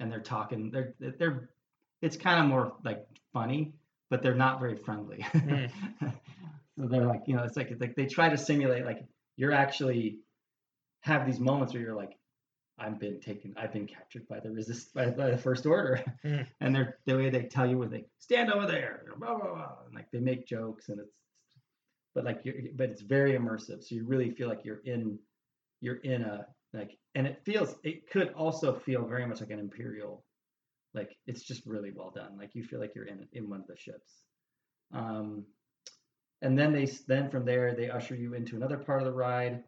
and 0.00 0.10
they're 0.10 0.20
talking 0.20 0.70
they're 0.70 0.94
they're 1.18 1.50
it's 2.02 2.16
kind 2.16 2.40
of 2.40 2.46
more 2.46 2.74
like 2.84 3.06
funny 3.32 3.74
but 4.10 4.22
they're 4.22 4.34
not 4.34 4.60
very 4.60 4.76
friendly 4.76 5.24
Mm. 5.34 5.70
so 6.78 6.86
they're 6.86 7.06
like 7.06 7.22
you 7.26 7.36
know 7.36 7.42
it's 7.42 7.56
like 7.56 7.70
it's 7.70 7.80
like 7.80 7.94
they 7.94 8.06
try 8.06 8.28
to 8.28 8.38
simulate 8.38 8.84
like 8.84 9.04
you're 9.36 9.52
actually 9.52 10.18
have 11.00 11.26
these 11.26 11.40
moments 11.40 11.72
where 11.74 11.82
you're 11.82 11.94
like 11.94 12.16
i've 12.78 12.98
been 12.98 13.20
taken 13.20 13.54
i've 13.56 13.72
been 13.72 13.86
captured 13.86 14.26
by 14.28 14.38
the 14.40 14.50
resist 14.50 14.92
by, 14.94 15.06
by 15.06 15.30
the 15.30 15.38
first 15.38 15.66
order 15.66 16.02
Mm. 16.24 16.46
and 16.60 16.74
they're 16.74 16.98
the 17.06 17.16
way 17.16 17.30
they 17.30 17.44
tell 17.44 17.66
you 17.66 17.78
where 17.78 17.88
they 17.88 18.04
stand 18.18 18.50
over 18.52 18.66
there 18.66 19.04
blah, 19.18 19.34
blah, 19.36 19.54
blah, 19.54 19.72
and 19.86 19.94
like 19.94 20.10
they 20.10 20.20
make 20.20 20.46
jokes 20.46 20.88
and 20.88 21.00
it's 21.00 21.12
but 22.14 22.24
like 22.24 22.40
you're 22.44 22.54
but 22.74 22.90
it's 22.90 23.02
very 23.02 23.32
immersive 23.32 23.82
so 23.84 23.94
you 23.94 24.04
really 24.06 24.30
feel 24.30 24.48
like 24.48 24.64
you're 24.64 24.82
in 24.84 25.18
you're 25.80 25.96
in 25.96 26.22
a 26.22 26.46
like 26.72 26.98
and 27.14 27.26
it 27.26 27.40
feels 27.44 27.76
it 27.84 28.10
could 28.10 28.32
also 28.32 28.74
feel 28.74 29.04
very 29.04 29.26
much 29.26 29.40
like 29.40 29.50
an 29.50 29.58
imperial 29.58 30.24
like 30.94 31.16
it's 31.26 31.42
just 31.42 31.64
really 31.66 31.92
well 31.94 32.10
done 32.10 32.36
like 32.38 32.54
you 32.54 32.64
feel 32.64 32.80
like 32.80 32.94
you're 32.94 33.06
in 33.06 33.26
in 33.32 33.48
one 33.48 33.60
of 33.60 33.66
the 33.66 33.76
ships 33.76 34.22
um 34.94 35.44
and 36.42 36.58
then 36.58 36.72
they 36.72 36.86
then 37.06 37.30
from 37.30 37.44
there 37.44 37.74
they 37.74 37.90
usher 37.90 38.14
you 38.14 38.34
into 38.34 38.56
another 38.56 38.78
part 38.78 39.00
of 39.00 39.06
the 39.06 39.12
ride 39.12 39.62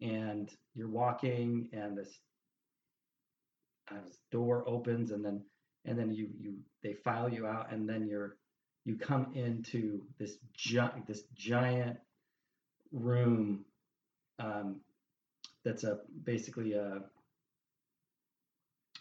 and 0.00 0.50
you're 0.74 0.88
walking 0.88 1.68
and 1.72 1.96
this 1.96 2.18
door 4.30 4.64
opens 4.66 5.10
and 5.10 5.24
then 5.24 5.40
and 5.84 5.98
then 5.98 6.12
you 6.12 6.28
you 6.40 6.54
they 6.82 6.92
file 6.94 7.28
you 7.28 7.46
out 7.46 7.72
and 7.72 7.88
then 7.88 8.06
you're 8.06 8.36
you 8.84 8.96
come 8.96 9.32
into 9.34 10.02
this 10.18 10.36
giant 10.54 11.06
this 11.06 11.22
giant 11.34 11.98
room 12.92 13.64
um, 14.38 14.80
that's 15.64 15.84
a 15.84 16.00
basically 16.24 16.72
a 16.74 17.00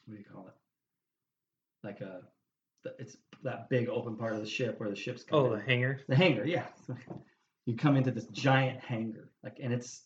what 0.05 0.15
do 0.15 0.17
you 0.17 0.25
call 0.31 0.47
it? 0.47 0.53
Like 1.83 2.01
a 2.01 2.21
it's 2.99 3.15
that 3.43 3.69
big 3.69 3.87
open 3.87 4.17
part 4.17 4.33
of 4.33 4.41
the 4.41 4.47
ship 4.47 4.79
where 4.79 4.89
the 4.89 4.95
ship's 4.95 5.23
Oh, 5.31 5.55
the 5.55 5.61
hangar. 5.61 6.01
the 6.07 6.15
hangar 6.15 6.45
yeah. 6.45 6.65
You 7.65 7.77
come 7.77 7.95
into 7.95 8.11
this 8.11 8.25
giant 8.25 8.81
hangar 8.81 9.29
like 9.41 9.57
and 9.63 9.71
it's 9.73 10.01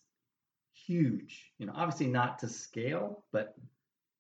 huge 0.74 1.52
you 1.58 1.66
know 1.66 1.74
obviously 1.76 2.06
not 2.06 2.38
to 2.40 2.48
scale 2.48 3.24
but 3.32 3.56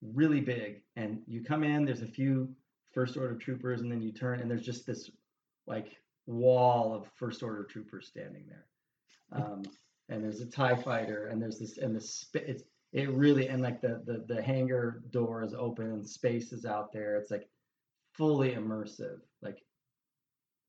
really 0.01 0.41
big 0.41 0.81
and 0.95 1.21
you 1.27 1.43
come 1.43 1.63
in 1.63 1.85
there's 1.85 2.01
a 2.01 2.07
few 2.07 2.49
first 2.93 3.17
order 3.17 3.35
troopers 3.35 3.81
and 3.81 3.91
then 3.91 4.01
you 4.01 4.11
turn 4.11 4.39
and 4.39 4.49
there's 4.49 4.65
just 4.65 4.85
this 4.85 5.11
like 5.67 5.97
wall 6.25 6.93
of 6.93 7.07
first 7.15 7.43
order 7.43 7.63
troopers 7.63 8.07
standing 8.07 8.45
there. 8.47 8.65
Um, 9.31 9.63
and 10.09 10.23
there's 10.23 10.41
a 10.41 10.45
tie 10.45 10.75
fighter 10.75 11.27
and 11.27 11.41
there's 11.41 11.59
this 11.59 11.77
and 11.77 11.95
the 11.95 12.39
it's 12.47 12.63
it 12.93 13.09
really 13.09 13.49
and 13.49 13.61
like 13.61 13.81
the, 13.81 14.01
the 14.05 14.23
the 14.33 14.41
hangar 14.41 15.03
door 15.11 15.43
is 15.43 15.53
open 15.53 15.91
and 15.91 16.07
space 16.07 16.53
is 16.53 16.65
out 16.65 16.93
there. 16.93 17.17
It's 17.17 17.31
like 17.31 17.49
fully 18.13 18.51
immersive. 18.51 19.19
Like 19.41 19.61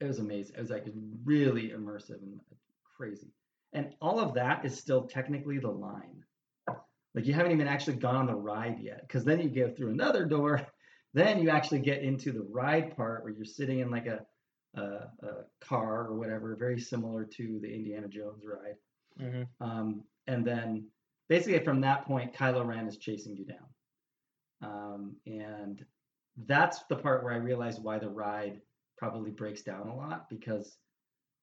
it 0.01 0.05
was 0.05 0.19
amazing. 0.19 0.57
It 0.57 0.61
was 0.61 0.71
like 0.71 0.87
really 1.25 1.71
immersive 1.71 2.23
and 2.23 2.41
crazy. 2.97 3.33
And 3.73 3.95
all 4.01 4.19
of 4.19 4.35
that 4.35 4.64
is 4.64 4.79
still 4.79 5.03
technically 5.03 5.59
the 5.59 5.71
line 5.71 6.25
like 7.14 7.27
you 7.27 7.33
haven't 7.33 7.53
even 7.53 7.68
actually 7.68 7.97
gone 7.97 8.16
on 8.16 8.27
the 8.27 8.35
ride 8.35 8.79
yet 8.81 9.01
because 9.03 9.25
then 9.25 9.40
you 9.40 9.49
go 9.49 9.71
through 9.71 9.90
another 9.90 10.25
door 10.25 10.66
then 11.14 11.40
you 11.40 11.49
actually 11.49 11.81
get 11.81 12.03
into 12.03 12.33
the 12.33 12.47
ride 12.51 12.94
part 12.97 13.25
where 13.25 13.33
you're 13.33 13.44
sitting 13.44 13.81
in 13.81 13.90
like 13.90 14.07
a 14.07 14.21
a, 14.75 14.83
a 14.83 15.44
car 15.61 16.07
or 16.07 16.14
whatever 16.14 16.55
very 16.57 16.79
similar 16.79 17.25
to 17.25 17.59
the 17.62 17.73
indiana 17.73 18.07
jones 18.09 18.44
ride 18.44 18.77
hmm 19.18 19.42
um, 19.61 20.05
and 20.27 20.44
then 20.44 20.87
basically 21.29 21.59
from 21.61 21.81
that 21.83 22.05
point, 22.07 22.35
Kylo 22.35 22.66
Ren 22.66 22.87
is 22.87 22.97
chasing 22.97 23.37
you 23.37 23.44
down. 23.44 23.66
Um, 24.62 25.16
and 25.27 25.85
that's 26.47 26.83
the 26.88 26.97
part 26.97 27.23
where 27.23 27.33
I 27.33 27.37
realized 27.37 27.83
why 27.83 27.99
the 27.99 28.09
ride 28.09 28.61
probably 28.97 29.31
breaks 29.31 29.62
down 29.62 29.88
a 29.88 29.97
lot 29.97 30.29
because 30.29 30.77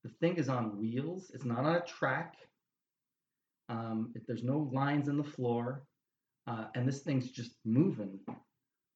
the 0.04 0.10
thing 0.19 0.36
is 0.36 0.49
on 0.49 0.78
wheels. 0.78 1.32
It's 1.34 1.45
not 1.45 1.60
on 1.60 1.75
a 1.75 1.82
track. 1.82 2.36
Um, 3.69 4.12
it- 4.15 4.25
there's 4.28 4.43
no 4.43 4.69
lines 4.73 5.08
in 5.08 5.17
the 5.17 5.23
floor. 5.23 5.84
Uh, 6.47 6.67
and 6.75 6.88
this 6.88 7.01
thing's 7.01 7.32
just 7.32 7.58
moving 7.65 8.19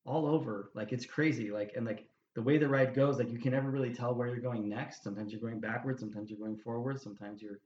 all 0.05 0.25
over. 0.27 0.71
Like 0.75 0.91
it's 0.91 1.05
crazy. 1.05 1.51
Like, 1.51 1.73
and 1.75 1.85
like 1.85 2.07
the 2.35 2.41
way 2.43 2.57
the 2.57 2.67
ride 2.67 2.93
goes, 2.93 3.17
like 3.17 3.31
you 3.31 3.39
can 3.39 3.51
never 3.53 3.71
really 3.71 3.93
tell 3.93 4.13
where 4.13 4.27
you're 4.27 4.37
going 4.39 4.69
next. 4.69 5.03
Sometimes 5.03 5.31
you're 5.31 5.41
going 5.41 5.59
backwards. 5.59 5.99
Sometimes 5.99 6.29
you're 6.29 6.39
going 6.39 6.57
forward. 6.57 7.01
Sometimes 7.01 7.41
you're 7.41 7.59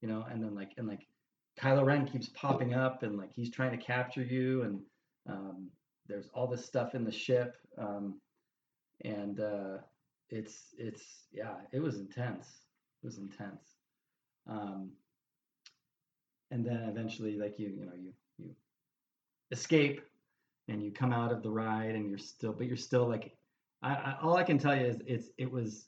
you 0.00 0.08
know, 0.08 0.26
and 0.30 0.42
then 0.42 0.54
like 0.54 0.72
and 0.76 0.86
like 0.86 1.06
Kylo 1.58 1.84
Ren 1.84 2.06
keeps 2.06 2.28
popping 2.30 2.74
up 2.74 3.02
and 3.02 3.16
like 3.16 3.32
he's 3.32 3.50
trying 3.50 3.70
to 3.70 3.82
capture 3.82 4.22
you 4.22 4.62
and 4.62 4.80
um, 5.28 5.70
there's 6.06 6.28
all 6.34 6.46
this 6.46 6.64
stuff 6.64 6.94
in 6.94 7.04
the 7.04 7.12
ship 7.12 7.56
um, 7.78 8.20
and 9.04 9.40
uh, 9.40 9.78
it's 10.30 10.74
it's 10.78 11.26
yeah 11.32 11.54
it 11.72 11.80
was 11.80 11.96
intense 11.98 12.48
it 13.02 13.06
was 13.06 13.18
intense 13.18 13.76
um, 14.48 14.90
and 16.54 16.64
then 16.64 16.86
eventually 16.88 17.36
like 17.36 17.58
you 17.58 17.68
you 17.68 17.84
know 17.84 17.92
you 18.00 18.12
you 18.38 18.50
escape 19.50 20.00
and 20.68 20.82
you 20.82 20.90
come 20.92 21.12
out 21.12 21.32
of 21.32 21.42
the 21.42 21.50
ride 21.50 21.94
and 21.96 22.08
you're 22.08 22.16
still 22.16 22.52
but 22.52 22.66
you're 22.66 22.76
still 22.76 23.06
like 23.06 23.36
I, 23.82 23.90
I 23.92 24.16
all 24.22 24.36
I 24.36 24.44
can 24.44 24.56
tell 24.56 24.74
you 24.74 24.86
is 24.86 25.02
it's 25.06 25.28
it 25.36 25.50
was 25.50 25.86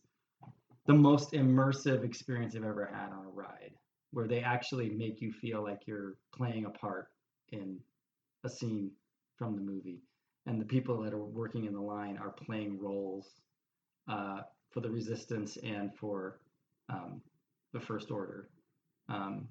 the 0.86 0.92
most 0.92 1.32
immersive 1.32 2.04
experience 2.04 2.54
I've 2.56 2.64
ever 2.64 2.84
had 2.84 3.12
on 3.12 3.24
a 3.26 3.30
ride 3.30 3.72
where 4.10 4.26
they 4.26 4.40
actually 4.40 4.90
make 4.90 5.20
you 5.20 5.32
feel 5.32 5.62
like 5.62 5.86
you're 5.86 6.16
playing 6.34 6.64
a 6.64 6.70
part 6.70 7.08
in 7.52 7.78
a 8.44 8.48
scene 8.48 8.90
from 9.36 9.56
the 9.56 9.62
movie. 9.62 10.00
And 10.46 10.60
the 10.60 10.64
people 10.64 11.02
that 11.02 11.12
are 11.12 11.24
working 11.24 11.64
in 11.64 11.74
the 11.74 11.80
line 11.80 12.16
are 12.18 12.30
playing 12.30 12.78
roles 12.80 13.40
uh, 14.08 14.42
for 14.70 14.80
the 14.80 14.88
resistance 14.88 15.58
and 15.64 15.92
for 15.96 16.38
um, 16.88 17.20
the 17.72 17.80
first 17.80 18.12
order. 18.12 18.48
Um, 19.08 19.48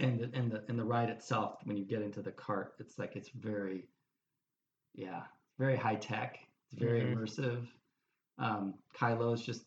and 0.00 0.20
the, 0.20 0.30
and 0.38 0.50
the 0.50 0.62
and 0.68 0.78
the 0.78 0.84
ride 0.84 1.08
itself 1.10 1.60
when 1.64 1.76
you 1.76 1.84
get 1.84 2.02
into 2.02 2.20
the 2.22 2.30
cart 2.32 2.74
it's 2.78 2.98
like 2.98 3.16
it's 3.16 3.30
very 3.30 3.88
yeah 4.94 5.22
very 5.58 5.76
high 5.76 5.94
tech 5.94 6.38
it's 6.70 6.80
very 6.80 7.00
Mhm. 7.00 7.14
immersive 7.14 7.66
um, 8.38 8.74
Kylo's 8.94 9.44
just 9.44 9.64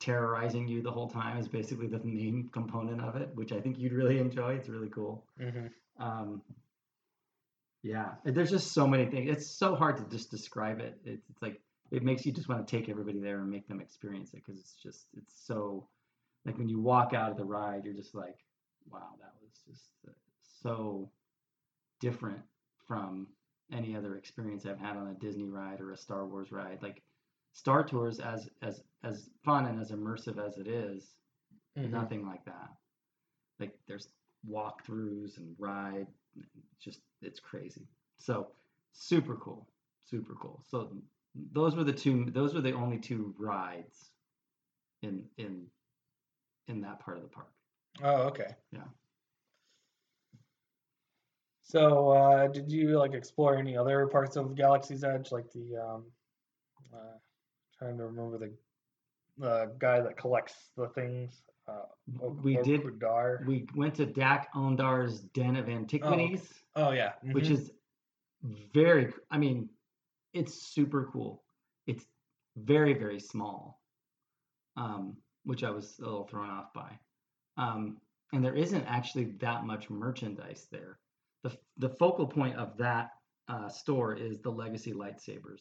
terrorizing 0.00 0.66
you 0.68 0.82
the 0.82 0.90
whole 0.90 1.08
time 1.08 1.38
is 1.38 1.48
basically 1.48 1.86
the 1.86 1.98
main 1.98 2.48
component 2.52 3.00
of 3.00 3.16
it, 3.16 3.30
which 3.34 3.52
I 3.52 3.60
think 3.60 3.78
you'd 3.78 3.92
really 3.92 4.18
enjoy. 4.18 4.54
It's 4.54 4.68
really 4.68 4.88
cool. 4.88 5.26
hmm 5.38 5.66
Um, 5.98 6.42
yeah, 7.82 8.14
there's 8.24 8.50
just 8.50 8.72
so 8.72 8.86
many 8.86 9.06
things. 9.06 9.30
It's 9.30 9.46
so 9.46 9.74
hard 9.74 9.98
to 9.98 10.04
just 10.08 10.30
describe 10.30 10.80
it. 10.80 10.98
It's, 11.04 11.28
it's 11.28 11.42
like 11.42 11.60
it 11.90 12.02
makes 12.02 12.24
you 12.24 12.32
just 12.32 12.48
want 12.48 12.66
to 12.66 12.76
take 12.76 12.88
everybody 12.88 13.20
there 13.20 13.40
and 13.40 13.50
make 13.50 13.68
them 13.68 13.80
experience 13.80 14.32
it 14.32 14.42
because 14.44 14.58
it's 14.58 14.74
just 14.82 15.06
it's 15.16 15.34
so 15.46 15.86
like 16.46 16.58
when 16.58 16.68
you 16.68 16.80
walk 16.80 17.12
out 17.12 17.30
of 17.30 17.36
the 17.36 17.44
ride, 17.44 17.84
you're 17.84 17.94
just 17.94 18.14
like, 18.14 18.38
wow, 18.90 19.10
that 19.20 19.32
was 19.42 19.52
just 19.66 19.90
so 20.62 21.10
different 22.00 22.40
from 22.86 23.28
any 23.72 23.96
other 23.96 24.16
experience 24.16 24.66
I've 24.66 24.80
had 24.80 24.96
on 24.96 25.08
a 25.08 25.14
Disney 25.14 25.48
ride 25.48 25.80
or 25.80 25.92
a 25.92 25.96
Star 25.96 26.26
Wars 26.26 26.52
ride. 26.52 26.82
Like 26.82 27.02
Star 27.52 27.84
Tours, 27.84 28.20
as 28.20 28.48
as 28.62 28.82
as 29.02 29.30
fun 29.44 29.66
and 29.66 29.80
as 29.80 29.90
immersive 29.92 30.44
as 30.44 30.58
it 30.58 30.66
is, 30.66 31.16
hmm 31.76 31.90
nothing 31.90 32.26
like 32.26 32.44
that. 32.46 32.70
Like 33.60 33.78
there's 33.88 34.08
walkthroughs 34.48 35.38
and 35.38 35.56
ride, 35.58 36.08
just 36.80 37.00
it's 37.22 37.40
crazy. 37.40 37.88
So 38.18 38.48
super 38.92 39.36
cool, 39.36 39.68
super 40.00 40.34
cool. 40.34 40.62
So 40.68 40.96
those 41.52 41.76
were 41.76 41.84
the 41.84 41.92
two. 41.92 42.26
Those 42.26 42.54
were 42.54 42.60
the 42.60 42.72
only 42.74 42.98
two 42.98 43.34
rides 43.38 44.10
in 45.02 45.24
in 45.38 45.66
in 46.68 46.82
that 46.82 47.00
part 47.00 47.18
of 47.18 47.22
the 47.24 47.30
park. 47.30 47.53
Oh, 48.02 48.22
okay. 48.24 48.54
Yeah. 48.72 48.84
So, 51.62 52.10
uh, 52.10 52.48
did 52.48 52.70
you 52.70 52.98
like 52.98 53.14
explore 53.14 53.56
any 53.56 53.76
other 53.76 54.06
parts 54.06 54.36
of 54.36 54.54
Galaxy's 54.54 55.02
Edge, 55.02 55.32
like 55.32 55.50
the 55.52 55.76
um, 55.76 56.04
uh, 56.92 57.16
trying 57.78 57.96
to 57.98 58.04
remember 58.04 58.38
the 58.38 58.52
the 59.38 59.72
guy 59.78 60.00
that 60.00 60.16
collects 60.16 60.70
the 60.76 60.88
things? 60.88 61.42
Uh, 61.66 61.86
Ok- 62.22 62.40
we 62.42 62.56
did. 62.58 62.82
Okudar. 62.82 63.46
We 63.46 63.66
went 63.74 63.94
to 63.94 64.06
Dok-Ondar's 64.06 65.20
Den 65.32 65.56
of 65.56 65.68
Antiquities. 65.68 66.52
Oh 66.76 66.90
yeah. 66.90 67.12
which 67.22 67.46
mhm. 67.46 67.52
is 67.52 67.72
very 68.72 69.12
I 69.30 69.38
mean 69.38 69.68
it's 70.32 70.54
super 70.54 71.08
cool 71.12 71.42
it's 71.86 72.04
very 72.56 72.92
very 72.92 73.20
small 73.20 73.80
um, 74.76 75.16
which 75.44 75.64
i 75.64 75.70
was 75.70 75.98
a 75.98 76.02
little 76.02 76.24
thrown 76.24 76.50
off 76.50 76.72
by 76.74 76.90
um, 77.56 77.98
and 78.32 78.44
there 78.44 78.54
isn't 78.54 78.84
actually 78.84 79.26
that 79.40 79.64
much 79.64 79.90
merchandise 79.90 80.66
there. 80.70 80.98
The, 81.42 81.56
the 81.78 81.88
focal 81.88 82.26
point 82.26 82.56
of 82.56 82.76
that 82.78 83.10
uh, 83.48 83.68
store 83.68 84.14
is 84.14 84.40
the 84.40 84.50
legacy 84.50 84.92
lightsabers. 84.92 85.60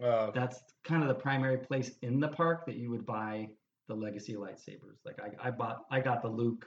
Okay. 0.00 0.30
that's 0.34 0.58
kind 0.84 1.02
of 1.02 1.08
the 1.08 1.14
primary 1.14 1.58
place 1.58 1.90
in 2.00 2.18
the 2.18 2.28
park 2.28 2.64
that 2.64 2.76
you 2.76 2.88
would 2.88 3.04
buy 3.04 3.50
the 3.88 3.94
legacy 3.94 4.34
lightsabers. 4.34 5.04
Like 5.04 5.18
i, 5.20 5.48
I 5.48 5.50
bought 5.50 5.84
i 5.90 6.00
got 6.00 6.22
the 6.22 6.28
luke 6.28 6.66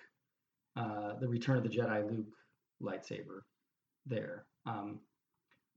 uh, 0.76 1.14
the 1.20 1.28
return 1.28 1.58
of 1.58 1.64
the 1.64 1.70
jedi 1.70 2.08
luke 2.08 2.36
lightsaber 2.84 3.40
there. 4.06 4.46
Um, 4.68 5.00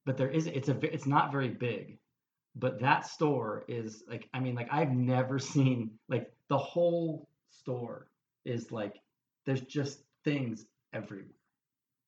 but 0.05 0.19
there 0.19 0.29
is 0.29 0.47
it's 0.47 0.69
a 0.69 0.95
it's 0.95 1.07
not 1.07 1.33
very 1.33 1.49
big 1.49 1.99
but 2.57 2.81
that 2.81 3.07
store 3.07 3.65
is 3.69 4.03
like 4.09 4.29
i 4.33 4.41
mean 4.41 4.55
like 4.55 4.69
i've 4.71 4.91
never 4.91 5.39
seen 5.55 5.91
like 6.09 6.33
the 6.49 6.59
whole 6.59 7.29
store 7.51 8.09
is 8.49 8.73
like 8.73 9.01
there's 9.47 9.63
just 9.63 10.05
things 10.25 10.67
everywhere. 10.93 11.35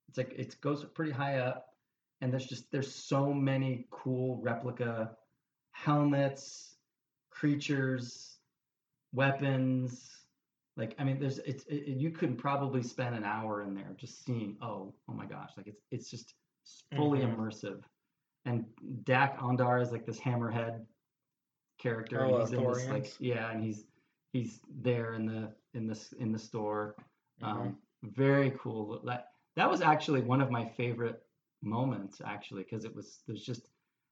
It's 0.09 0.19
like 0.19 0.33
it 0.37 0.61
goes 0.61 0.85
pretty 0.95 1.13
high 1.13 1.39
up 1.39 1.67
and 2.21 2.33
there's 2.33 2.47
just 2.47 2.71
there's 2.73 2.93
so 2.95 3.33
many 3.33 3.87
cool 3.91 4.41
replica 4.43 5.17
helmets 5.73 6.77
creatures 7.31 8.39
weapons. 9.13 10.11
Like 10.77 10.95
i 10.99 11.05
mean 11.05 11.19
there's 11.21 11.39
it's 11.41 11.65
it, 11.67 11.89
you 11.89 12.11
could 12.11 12.39
probably 12.39 12.83
spend 12.83 13.15
an 13.15 13.25
hour 13.25 13.63
in 13.63 13.75
there 13.75 13.95
just 13.97 14.25
seeing 14.25 14.57
oh 14.63 14.95
oh 15.09 15.13
my 15.13 15.27
gosh 15.27 15.51
like 15.57 15.67
it's 15.67 15.83
it's 15.91 16.11
just 16.11 16.35
fully 16.97 17.21
Mhm. 17.21 17.37
immersive. 17.37 17.83
And 18.47 18.65
Dok-Ondar 19.05 19.83
is 19.83 19.93
like 19.93 20.07
this 20.07 20.19
hammerhead 20.21 20.87
character 21.79 22.23
and 22.25 22.33
Oh, 22.33 22.37
uh, 22.37 22.41
he's 22.41 22.53
in 22.53 22.67
this 22.67 22.89
like 22.89 23.13
yeah 23.21 23.51
and 23.51 23.63
he's 23.63 23.85
he's 24.33 24.61
there 24.83 25.15
in 25.15 25.27
the 25.27 25.53
in 25.75 25.87
this 25.87 26.13
in 26.15 26.33
the 26.33 26.39
store. 26.39 26.97
Mhm. 27.43 27.47
um, 27.47 27.79
very 28.03 28.53
cool. 28.59 29.01
That 29.05 29.29
that 29.57 29.71
was 29.71 29.81
actually 29.81 30.23
one 30.23 30.41
of 30.41 30.51
my 30.51 30.65
favorite 30.65 31.23
moments 31.63 32.23
actually 32.25 32.63
because 32.63 32.85
it 32.85 32.95
was 32.95 33.21
there's 33.27 33.45
just 33.45 33.69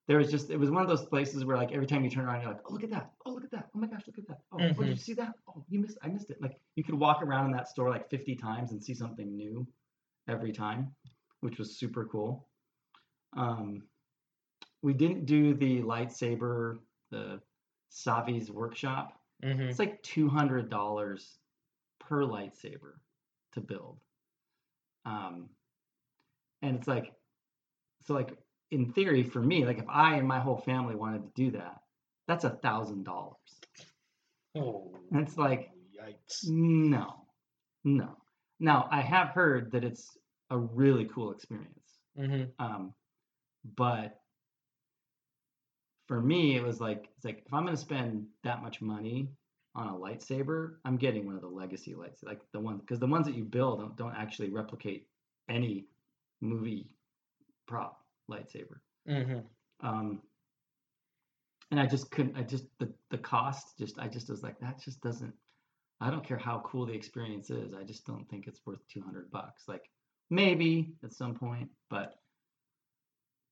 there 0.07 0.19
was 0.19 0.31
just 0.31 0.51
it 0.51 0.59
was 0.59 0.71
one 0.71 0.83
of 0.83 0.89
those 0.89 1.05
places 1.07 1.45
where 1.45 1.57
like 1.57 1.73
every 1.73 1.87
time 1.87 2.05
you 2.05 2.11
turn 2.11 2.27
around 2.27 2.43
you're 2.43 2.51
like 2.51 2.61
oh 2.67 2.73
look 2.73 2.85
at 2.85 2.91
that. 2.91 3.11
Oh 3.25 3.33
look 3.33 3.45
at 3.45 3.51
that. 3.53 3.69
Oh 3.75 3.79
my 3.79 3.87
gosh 3.87 4.03
look 4.07 4.19
at 4.19 4.27
that. 4.29 4.41
Oh, 4.53 4.59
oh 4.61 4.83
did 4.83 4.89
you 4.89 4.97
see 4.97 5.15
that? 5.15 5.33
Oh 5.49 5.65
you 5.69 5.81
missed 5.81 5.99
I 6.03 6.09
missed 6.09 6.31
it. 6.31 6.41
Like 6.43 6.61
you 6.77 6.85
could 6.85 6.95
walk 6.95 7.23
around 7.23 7.47
in 7.47 7.53
that 7.53 7.69
store 7.69 7.89
like 7.91 8.09
50 8.11 8.37
times 8.37 8.73
and 8.73 8.83
see 8.83 8.95
something 8.95 9.37
new 9.37 9.67
every 10.29 10.53
time 10.53 10.95
which 11.41 11.59
was 11.59 11.79
super 11.79 12.05
cool. 12.07 12.49
Um 13.37 13.83
we 14.83 14.93
didn't 14.93 15.25
do 15.27 15.55
the 15.55 15.83
lightsaber 15.83 16.79
the 17.11 17.41
Savi's 17.91 18.51
workshop. 18.51 19.15
Mm-hmm. 19.43 19.63
it's 19.63 19.79
like 19.79 20.03
two 20.03 20.29
hundred 20.29 20.69
dollars 20.69 21.39
per 22.09 22.23
lightsaber 22.23 22.95
to 23.53 23.61
build. 23.61 23.99
Um, 25.05 25.51
and 26.63 26.77
it's 26.77 26.89
like, 26.89 27.13
so 28.03 28.15
like 28.15 28.31
in 28.71 28.93
theory 28.93 29.23
for 29.23 29.41
me, 29.41 29.65
like 29.65 29.79
if 29.79 29.89
I 29.89 30.17
and 30.17 30.27
my 30.27 30.41
whole 30.41 30.59
family 30.59 30.95
wanted 30.95 31.23
to 31.23 31.31
do 31.35 31.51
that, 31.53 31.79
that's 32.27 32.45
a 32.45 32.51
thousand 32.51 33.05
dollars. 33.05 33.37
Oh, 34.57 34.93
And 35.11 35.27
it's 35.27 35.37
like, 35.37 35.71
yikes. 35.99 36.47
no, 36.47 37.27
no. 37.85 38.17
Now 38.61 38.89
I 38.91 39.01
have 39.01 39.29
heard 39.29 39.73
that 39.73 39.85
it's 39.85 40.17
a 40.51 40.59
really 40.59 41.05
cool 41.07 41.33
experience. 41.33 41.99
Mm-hmm. 42.19 42.45
Um, 42.65 42.95
but 43.77 44.19
for 46.07 46.21
me, 46.21 46.57
it 46.57 46.63
was 46.63 46.81
like 46.81 47.09
it's 47.17 47.25
like 47.25 47.43
if 47.47 47.55
I'm 47.55 47.65
gonna 47.65 47.77
spend 47.77 48.27
that 48.45 48.63
much 48.63 48.81
money 48.81 49.29
on 49.75 49.89
a 49.89 49.93
lightsaber, 49.93 50.77
I'm 50.85 50.97
getting 50.97 51.27
one 51.27 51.35
of 51.35 51.41
the 51.41 51.49
legacy 51.49 51.95
lights, 51.95 52.23
like 52.23 52.41
the 52.53 52.61
ones 52.61 52.81
because 52.81 52.99
the 52.99 53.07
ones 53.07 53.27
that 53.27 53.35
you 53.35 53.45
build 53.45 53.81
don't, 53.81 53.97
don't 53.97 54.15
actually 54.17 54.51
replicate 54.51 55.07
any 55.49 55.87
movie 56.41 56.91
prop 57.67 58.01
lightsaber. 58.31 58.81
Mm-hmm. 59.09 59.39
Um, 59.87 60.21
and 61.71 61.79
I 61.79 61.87
just 61.87 62.11
couldn't. 62.11 62.37
I 62.37 62.43
just 62.43 62.65
the 62.79 62.93
the 63.11 63.19
cost 63.19 63.79
just 63.79 63.99
I 63.99 64.09
just 64.09 64.29
was 64.31 64.43
like 64.43 64.59
that 64.61 64.81
just 64.83 65.01
doesn't. 65.01 65.35
I 66.01 66.11
don't 66.11 66.25
care 66.25 66.39
how 66.39 66.63
cool 66.65 66.87
the 66.87 66.93
experience 66.93 67.51
is. 67.51 67.75
I 67.75 67.83
just 67.83 68.07
don't 68.07 68.29
think 68.31 68.47
it's 68.47 68.61
worth 68.65 68.79
200 68.93 69.31
bucks. 69.31 69.65
Like 69.67 69.91
maybe 70.31 70.95
at 71.05 71.13
some 71.13 71.35
point, 71.35 71.69
but 71.91 72.15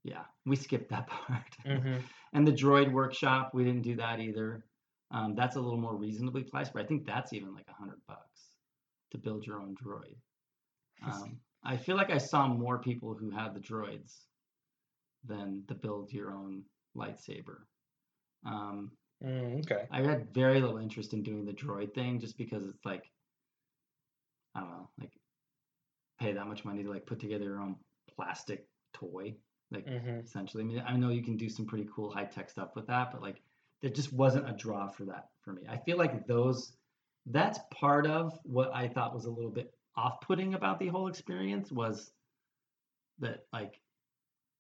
yeah, 0.05 0.22
we 0.44 0.57
skipped 0.57 0.90
that 0.90 1.07
part. 1.09 1.57
Mm-hmm. 1.66 1.96
And 2.33 2.46
the 2.46 2.52
droid 2.52 2.92
workshop, 2.92 3.50
we 3.52 3.64
didn't 3.64 3.83
do 3.83 3.96
that 3.96 4.20
either. 4.20 4.64
Um, 5.10 5.34
that's 5.34 5.56
a 5.56 5.60
little 5.60 5.80
more 5.80 5.96
reasonably 5.96 6.44
priced, 6.44 6.72
but 6.72 6.82
I 6.82 6.86
think 6.86 7.06
that's 7.06 7.32
even 7.32 7.54
like 7.54 7.68
a 7.68 7.72
hundred 7.74 8.00
bucks 8.06 8.50
to 9.12 9.18
build 9.18 9.46
your 9.46 9.60
own 9.60 9.74
droid. 9.76 10.16
Um, 11.02 11.40
I 11.64 11.76
feel 11.76 11.96
like 11.96 12.10
I 12.10 12.18
saw 12.18 12.48
more 12.48 12.80
people 12.80 13.14
who 13.14 13.30
had 13.30 13.54
the 13.54 13.60
droids 13.60 14.26
than 15.24 15.64
the 15.66 15.74
build 15.74 16.12
your 16.12 16.32
own 16.32 16.64
lightsaber. 16.96 17.66
Um, 18.44 18.92
Mm, 19.22 19.58
okay. 19.60 19.88
I 19.90 20.02
had 20.02 20.32
very 20.34 20.60
little 20.60 20.78
interest 20.78 21.12
in 21.14 21.22
doing 21.22 21.44
the 21.44 21.52
droid 21.54 21.94
thing 21.94 22.20
just 22.20 22.38
because 22.38 22.66
it's 22.66 22.84
like 22.84 23.12
I 24.54 24.60
don't 24.60 24.70
know, 24.70 24.90
like 24.98 25.12
pay 26.18 26.32
that 26.32 26.46
much 26.46 26.64
money 26.64 26.82
to 26.82 26.90
like 26.90 27.06
put 27.06 27.20
together 27.20 27.44
your 27.44 27.60
own 27.60 27.76
plastic 28.08 28.68
toy, 28.92 29.36
like 29.70 29.86
Mm-hmm. 29.86 30.26
essentially. 30.26 30.62
I 30.62 30.66
mean, 30.66 30.82
I 30.86 30.96
know 30.96 31.10
you 31.10 31.22
can 31.22 31.36
do 31.36 31.48
some 31.48 31.66
pretty 31.66 31.88
cool 31.94 32.10
high 32.10 32.24
tech 32.24 32.50
stuff 32.50 32.70
with 32.74 32.86
that, 32.86 33.12
but 33.12 33.22
like 33.22 33.42
there 33.82 33.90
just 33.90 34.12
wasn't 34.12 34.48
a 34.48 34.52
draw 34.52 34.88
for 34.88 35.04
that 35.04 35.28
for 35.42 35.52
me. 35.52 35.62
I 35.68 35.76
feel 35.76 35.98
like 35.98 36.26
those 36.26 36.72
that's 37.26 37.58
part 37.72 38.06
of 38.06 38.38
what 38.44 38.70
I 38.74 38.88
thought 38.88 39.14
was 39.14 39.24
a 39.24 39.30
little 39.30 39.50
bit 39.50 39.72
off 39.96 40.20
putting 40.20 40.54
about 40.54 40.78
the 40.78 40.88
whole 40.88 41.08
experience 41.08 41.72
was 41.72 42.12
that 43.18 43.46
like 43.52 43.80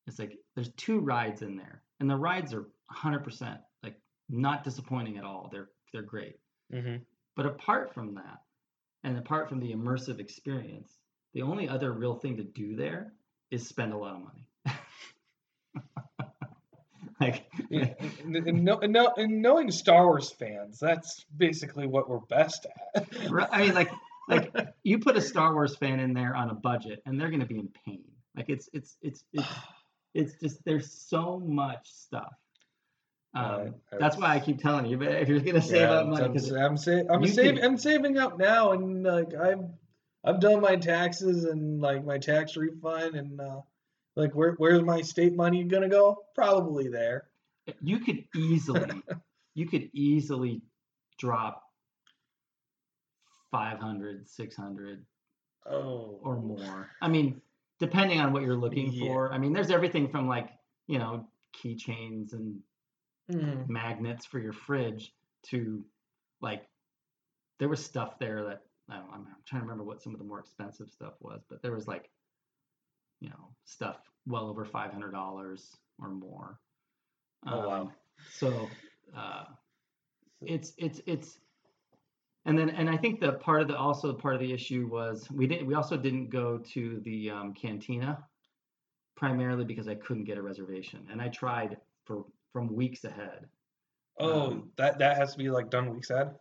it's 0.06 0.18
like 0.18 0.38
there's 0.54 0.70
two 0.70 1.00
rides 1.00 1.42
in 1.42 1.56
there 1.56 1.82
and 2.00 2.08
the 2.08 2.16
rides 2.16 2.52
are 2.52 2.66
100% 2.94 3.58
like 3.82 3.96
not 4.28 4.64
disappointing 4.64 5.18
at 5.18 5.24
all. 5.24 5.48
They're 5.50 5.68
they're 5.92 6.02
great. 6.02 6.36
Mm-hmm. 6.72 6.96
But 7.36 7.46
apart 7.46 7.92
from 7.92 8.14
that, 8.14 8.40
and 9.04 9.18
apart 9.18 9.48
from 9.48 9.60
the 9.60 9.72
immersive 9.72 10.18
experience, 10.18 10.98
the 11.34 11.42
only 11.42 11.68
other 11.68 11.92
real 11.92 12.14
thing 12.14 12.36
to 12.38 12.42
do 12.42 12.74
there 12.76 13.12
is 13.50 13.66
spend 13.66 13.92
a 13.92 13.96
lot 13.96 14.14
of 14.14 14.22
money. 14.22 14.48
Like, 17.70 17.96
Yeah, 18.00 18.08
and, 18.24 18.36
and, 18.36 18.64
know, 18.64 19.12
and, 19.16 19.42
knowing 19.42 19.70
Star 19.70 20.06
Wars 20.06 20.30
fans, 20.30 20.78
that's 20.78 21.24
basically 21.36 21.86
what 21.86 22.08
we're 22.08 22.20
best 22.20 22.66
at. 22.94 23.06
I 23.52 23.60
mean, 23.62 23.74
like, 23.74 23.90
like 24.28 24.52
you 24.82 24.98
put 24.98 25.16
a 25.16 25.20
Star 25.20 25.52
Wars 25.54 25.76
fan 25.76 26.00
in 26.00 26.14
there 26.14 26.34
on 26.34 26.50
a 26.50 26.54
budget, 26.54 27.02
and 27.06 27.20
they're 27.20 27.30
going 27.30 27.40
to 27.40 27.46
be 27.46 27.58
in 27.58 27.68
pain. 27.84 28.04
Like, 28.36 28.48
it's, 28.48 28.68
it's, 28.72 28.96
it's, 29.02 29.24
it's, 29.32 29.48
it's 30.14 30.34
just 30.40 30.64
there's 30.64 30.90
so 30.90 31.38
much 31.38 31.88
stuff. 31.90 32.34
Um, 33.34 33.74
Uh, 33.92 33.98
that's 34.00 34.16
why 34.16 34.34
I 34.34 34.40
keep 34.40 34.58
telling 34.62 34.86
you, 34.86 34.96
but 34.96 35.08
if 35.08 35.28
you're 35.28 35.40
going 35.40 35.56
to 35.56 35.62
save 35.62 35.90
up 35.90 36.06
money, 36.06 36.24
I'm, 36.24 36.32
because 36.32 36.50
I'm, 36.52 36.76
sa- 36.76 37.02
I'm, 37.10 37.22
you 37.22 37.28
save, 37.28 37.56
can- 37.56 37.64
I'm 37.64 37.76
saving 37.78 38.16
up 38.18 38.38
now, 38.38 38.72
and 38.72 39.02
like 39.02 39.34
I've 39.34 39.64
I've 40.24 40.40
done 40.40 40.60
my 40.60 40.76
taxes 40.76 41.44
and 41.44 41.80
like 41.80 42.04
my 42.04 42.18
tax 42.18 42.56
refund, 42.56 43.14
and 43.14 43.40
uh, 43.40 43.60
like 44.16 44.34
where 44.34 44.52
where's 44.52 44.82
my 44.82 45.02
state 45.02 45.34
money 45.34 45.64
gonna 45.64 45.88
go? 45.90 46.24
Probably 46.34 46.88
there. 46.88 47.28
You 47.82 47.98
could 47.98 48.24
easily 48.34 49.02
you 49.54 49.66
could 49.66 49.90
easily 49.92 50.62
drop 51.18 51.62
500 53.50 54.28
600 54.28 55.04
Oh. 55.68 56.20
or 56.22 56.36
more 56.36 56.90
i 57.02 57.08
mean 57.08 57.40
depending 57.80 58.20
on 58.20 58.32
what 58.32 58.42
you're 58.42 58.54
looking 58.56 58.92
Yeah. 58.92 59.00
for 59.06 59.32
i 59.32 59.38
mean 59.38 59.52
there's 59.52 59.70
everything 59.70 60.08
from 60.08 60.28
like 60.28 60.50
you 60.86 60.98
know 60.98 61.26
keychains 61.56 62.32
and 62.32 62.62
Mhm. 63.30 63.68
magnets 63.68 64.24
for 64.24 64.38
your 64.38 64.52
fridge 64.52 65.12
to 65.44 65.84
like 66.40 66.68
there 67.58 67.68
was 67.68 67.84
stuff 67.84 68.18
there 68.20 68.44
that 68.44 68.62
I 68.88 68.96
I'm 68.98 69.26
trying 69.46 69.62
to 69.62 69.66
remember 69.66 69.82
what 69.82 70.00
some 70.02 70.12
of 70.12 70.18
the 70.20 70.24
more 70.24 70.38
expensive 70.38 70.90
stuff 70.90 71.14
was 71.20 71.42
but 71.48 71.62
there 71.62 71.72
was 71.72 71.88
like 71.88 72.10
you 73.20 73.28
know 73.28 73.54
stuff 73.64 73.96
well 74.26 74.46
over 74.48 74.64
$500 74.64 75.76
or 75.98 76.08
more 76.08 76.60
Oh, 77.46 77.68
wow. 77.68 77.80
Um, 77.82 77.92
so 78.30 78.68
uh, 79.16 79.44
it's 80.42 80.72
it's 80.78 81.00
it's 81.06 81.38
and 82.44 82.58
then 82.58 82.70
and 82.70 82.88
I 82.88 82.96
think 82.96 83.20
the 83.20 83.32
part 83.32 83.62
of 83.62 83.68
the 83.68 83.76
also 83.76 84.12
part 84.12 84.34
of 84.34 84.40
the 84.40 84.52
issue 84.52 84.88
was 84.90 85.30
we 85.30 85.46
didn't 85.46 85.66
we 85.66 85.74
also 85.74 85.96
didn't 85.96 86.30
go 86.30 86.58
to 86.58 87.00
the 87.04 87.30
um, 87.30 87.54
cantina 87.54 88.24
primarily 89.16 89.64
because 89.64 89.88
I 89.88 89.94
couldn't 89.94 90.24
get 90.24 90.38
a 90.38 90.42
reservation 90.42 91.06
and 91.10 91.20
I 91.22 91.28
tried 91.28 91.78
for 92.04 92.24
from 92.52 92.74
weeks 92.74 93.04
ahead. 93.04 93.46
Oh, 94.18 94.46
Um, 94.50 94.72
that 94.76 94.98
that 94.98 95.16
has 95.16 95.32
to 95.32 95.38
be 95.38 95.50
like 95.50 95.70
done 95.70 95.92
weeks 95.92 96.10
ahead. 96.10 96.36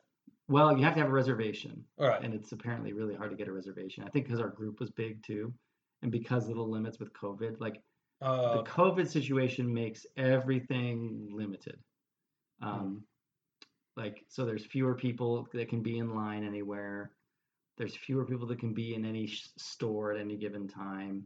Well, 0.48 0.78
you 0.78 0.84
have 0.84 0.94
to 0.94 1.00
have 1.00 1.10
a 1.10 1.14
reservation 1.14 1.84
All 1.98 2.08
right. 2.08 2.24
and 2.24 2.34
it's 2.34 2.52
apparently 2.52 2.94
really 2.94 3.16
hard 3.16 3.32
to 3.32 3.38
get 3.38 3.48
a 3.48 3.52
reservation. 3.52 4.04
I 4.04 4.10
think 4.10 4.26
because 4.26 4.40
our 4.40 4.50
group 4.50 4.80
was 4.80 4.92
big 4.92 5.24
too 5.24 5.54
and 6.02 6.12
because 6.12 6.50
of 6.50 6.56
the 6.56 6.62
limits 6.62 7.00
with 7.00 7.14
COVID 7.14 7.60
like 7.60 7.82
Uh, 8.22 8.58
the 8.58 8.64
COVID 8.64 9.08
situation 9.08 9.72
makes 9.74 10.06
everything 10.18 11.30
limited. 11.32 11.78
Hmm. 12.62 12.68
Um, 12.68 13.04
like, 13.98 14.26
so 14.28 14.46
there's 14.46 14.66
fewer 14.66 14.96
people 14.96 15.48
that 15.54 15.70
can 15.70 15.82
be 15.82 16.00
in 16.00 16.16
line 16.16 16.44
anywhere. 16.44 17.12
There's 17.78 17.96
fewer 17.96 18.26
people 18.26 18.48
that 18.48 18.60
can 18.60 18.74
be 18.74 18.96
in 18.96 19.06
any 19.06 19.28
sh- 19.28 19.50
store 19.58 20.14
at 20.14 20.20
any 20.20 20.38
given 20.38 20.68
time. 20.68 21.24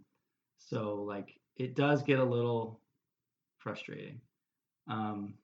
So, 0.57 0.95
like, 1.07 1.39
it 1.57 1.75
does 1.75 2.03
get 2.03 2.19
a 2.19 2.23
little 2.23 2.81
frustrating. 3.59 4.21
Um, 4.87 5.35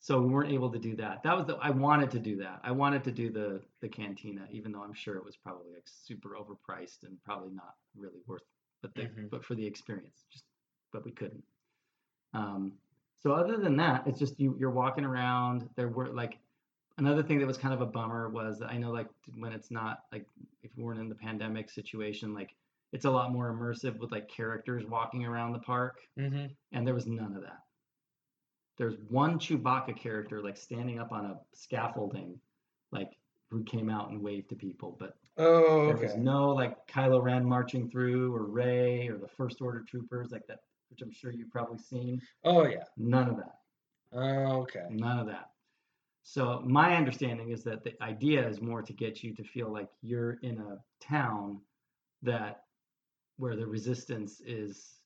so 0.00 0.20
we 0.20 0.32
weren't 0.32 0.52
able 0.52 0.70
to 0.70 0.78
do 0.78 0.96
that. 0.96 1.22
That 1.22 1.36
was 1.36 1.46
the 1.46 1.56
I 1.56 1.70
wanted 1.70 2.10
to 2.12 2.18
do 2.18 2.36
that. 2.36 2.60
I 2.62 2.70
wanted 2.70 3.04
to 3.04 3.10
do 3.10 3.30
the 3.30 3.60
the 3.82 3.88
cantina, 3.88 4.46
even 4.50 4.72
though 4.72 4.82
I'm 4.82 4.94
sure 4.94 5.16
it 5.16 5.24
was 5.24 5.36
probably 5.36 5.72
like 5.74 5.86
super 5.86 6.30
overpriced 6.30 7.02
and 7.02 7.22
probably 7.24 7.50
not 7.52 7.74
really 7.96 8.20
worth. 8.26 8.42
But 8.82 8.94
the, 8.94 9.02
Mhm. 9.02 9.30
but 9.30 9.44
for 9.44 9.54
the 9.54 9.66
experience, 9.66 10.24
just 10.30 10.44
but 10.92 11.04
we 11.04 11.10
couldn't. 11.12 11.44
Um, 12.32 12.78
so 13.18 13.32
other 13.32 13.56
than 13.56 13.76
that, 13.76 14.06
it's 14.06 14.18
just 14.18 14.38
you 14.38 14.56
you're 14.58 14.70
walking 14.70 15.04
around. 15.04 15.68
There 15.74 15.88
were 15.88 16.08
like 16.08 16.38
another 16.98 17.22
thing 17.22 17.38
that 17.38 17.46
was 17.46 17.58
kind 17.58 17.74
of 17.74 17.80
a 17.80 17.86
bummer 17.86 18.28
was 18.28 18.58
that 18.58 18.70
I 18.70 18.78
know 18.78 18.90
like 18.90 19.08
when 19.36 19.52
it's 19.52 19.70
not 19.70 20.04
like 20.12 20.26
if 20.62 20.70
we 20.76 20.84
weren't 20.84 21.00
in 21.00 21.08
the 21.08 21.14
pandemic 21.14 21.70
situation, 21.70 22.34
like 22.34 22.54
it's 22.92 23.04
a 23.04 23.10
lot 23.10 23.32
more 23.32 23.52
immersive 23.52 23.98
with 23.98 24.12
like 24.12 24.28
characters 24.28 24.84
walking 24.86 25.24
around 25.24 25.52
the 25.52 25.58
park, 25.60 26.00
hmm 26.16 26.46
and 26.72 26.86
there 26.86 26.94
was 26.94 27.06
none 27.06 27.34
of 27.34 27.42
that. 27.42 27.64
There's 28.76 28.96
one 29.08 29.38
Chewbacca 29.38 29.96
character 29.96 30.40
like 30.40 30.56
standing 30.56 31.00
up 31.00 31.10
on 31.10 31.26
a 31.26 31.40
scaffolding, 31.52 32.40
like 32.92 33.18
who 33.50 33.64
came 33.64 33.90
out 33.90 34.10
and 34.10 34.22
waved 34.22 34.50
to 34.50 34.56
people, 34.56 34.96
but 34.98 35.16
Oh, 35.38 35.86
there 35.86 35.96
okay. 35.96 35.98
was 35.98 36.16
no 36.16 36.50
like 36.50 36.86
Kylo 36.86 37.22
Ren 37.22 37.44
marching 37.44 37.90
through 37.90 38.34
or 38.34 38.46
Rey 38.46 39.08
or 39.08 39.18
the 39.18 39.28
First 39.28 39.60
Order 39.60 39.82
troopers 39.82 40.30
like 40.32 40.46
that, 40.48 40.60
which 40.90 41.02
I'm 41.02 41.12
sure 41.12 41.32
you've 41.32 41.50
probably 41.50 41.78
seen. 41.78 42.26
Oh, 42.42 42.66
yeah. 42.66 42.84
None 42.96 43.28
of 43.28 43.36
that. 43.38 43.60
Oh, 44.12 44.62
okay. 44.62 44.88
None 44.88 45.18
of 45.18 45.26
that. 45.26 45.52
So 46.22 46.60
my 46.62 46.96
understanding 46.96 47.50
is 47.50 47.64
that 47.64 47.84
the 47.84 48.02
idea 48.02 48.46
is 48.48 48.60
more 48.62 48.82
to 48.82 48.92
get 48.94 49.22
you 49.24 49.34
to 49.36 49.44
feel 49.44 49.72
like 49.72 49.90
you're 50.02 50.34
in 50.34 50.58
a 50.60 50.84
town 51.00 51.62
that 52.22 52.64
where 53.36 53.56
the 53.56 53.66
resistance 53.66 54.40
is 54.42 55.02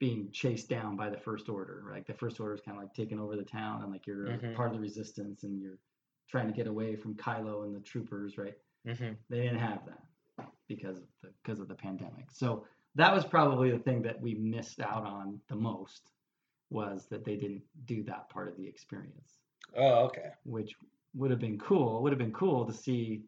being 0.00 0.30
chased 0.32 0.68
down 0.70 0.96
by 0.96 1.10
the 1.10 1.18
first 1.18 1.48
order. 1.48 1.86
Like 1.92 2.06
the 2.06 2.14
first 2.14 2.40
order 2.40 2.54
is 2.54 2.62
kind 2.62 2.78
of 2.78 2.84
like 2.84 2.94
taking 2.94 3.20
over 3.20 3.36
the 3.36 3.44
town, 3.44 3.82
and 3.82 3.92
like 3.92 4.06
you're 4.06 4.42
Mhm. 4.42 4.54
part 4.54 4.70
of 4.70 4.74
the 4.74 4.80
resistance, 4.80 5.44
and 5.44 5.60
you're 5.60 5.80
trying 6.28 6.48
to 6.48 6.54
get 6.54 6.66
away 6.68 6.96
from 6.96 7.16
Kylo 7.16 7.64
and 7.64 7.74
the 7.74 7.80
troopers, 7.80 8.38
right? 8.38 8.56
Hmm 8.84 9.14
They 9.28 9.42
didn't 9.42 9.58
have 9.58 9.84
that 9.86 10.02
because 10.68 10.98
of 10.98 11.04
the 11.22 11.30
because 11.42 11.60
of 11.60 11.68
the 11.68 11.74
pandemic. 11.74 12.30
So 12.30 12.66
that 12.96 13.14
was 13.14 13.24
probably 13.24 13.70
the 13.70 13.78
thing 13.78 14.02
that 14.02 14.20
we 14.20 14.34
missed 14.34 14.80
out 14.80 15.04
on 15.04 15.40
the 15.48 15.56
most 15.56 16.10
was 16.70 17.06
that 17.08 17.24
they 17.24 17.36
didn't 17.36 17.62
do 17.84 18.02
that 18.04 18.28
part 18.30 18.48
of 18.48 18.56
the 18.56 18.66
experience, 18.66 19.38
Oh, 19.76 20.04
okay. 20.06 20.32
which 20.44 20.74
would 21.14 21.30
have 21.30 21.40
been 21.40 21.58
cool. 21.58 22.02
Would 22.02 22.12
have 22.12 22.18
been 22.18 22.32
cool 22.32 22.64
to 22.66 22.72
see 22.72 23.24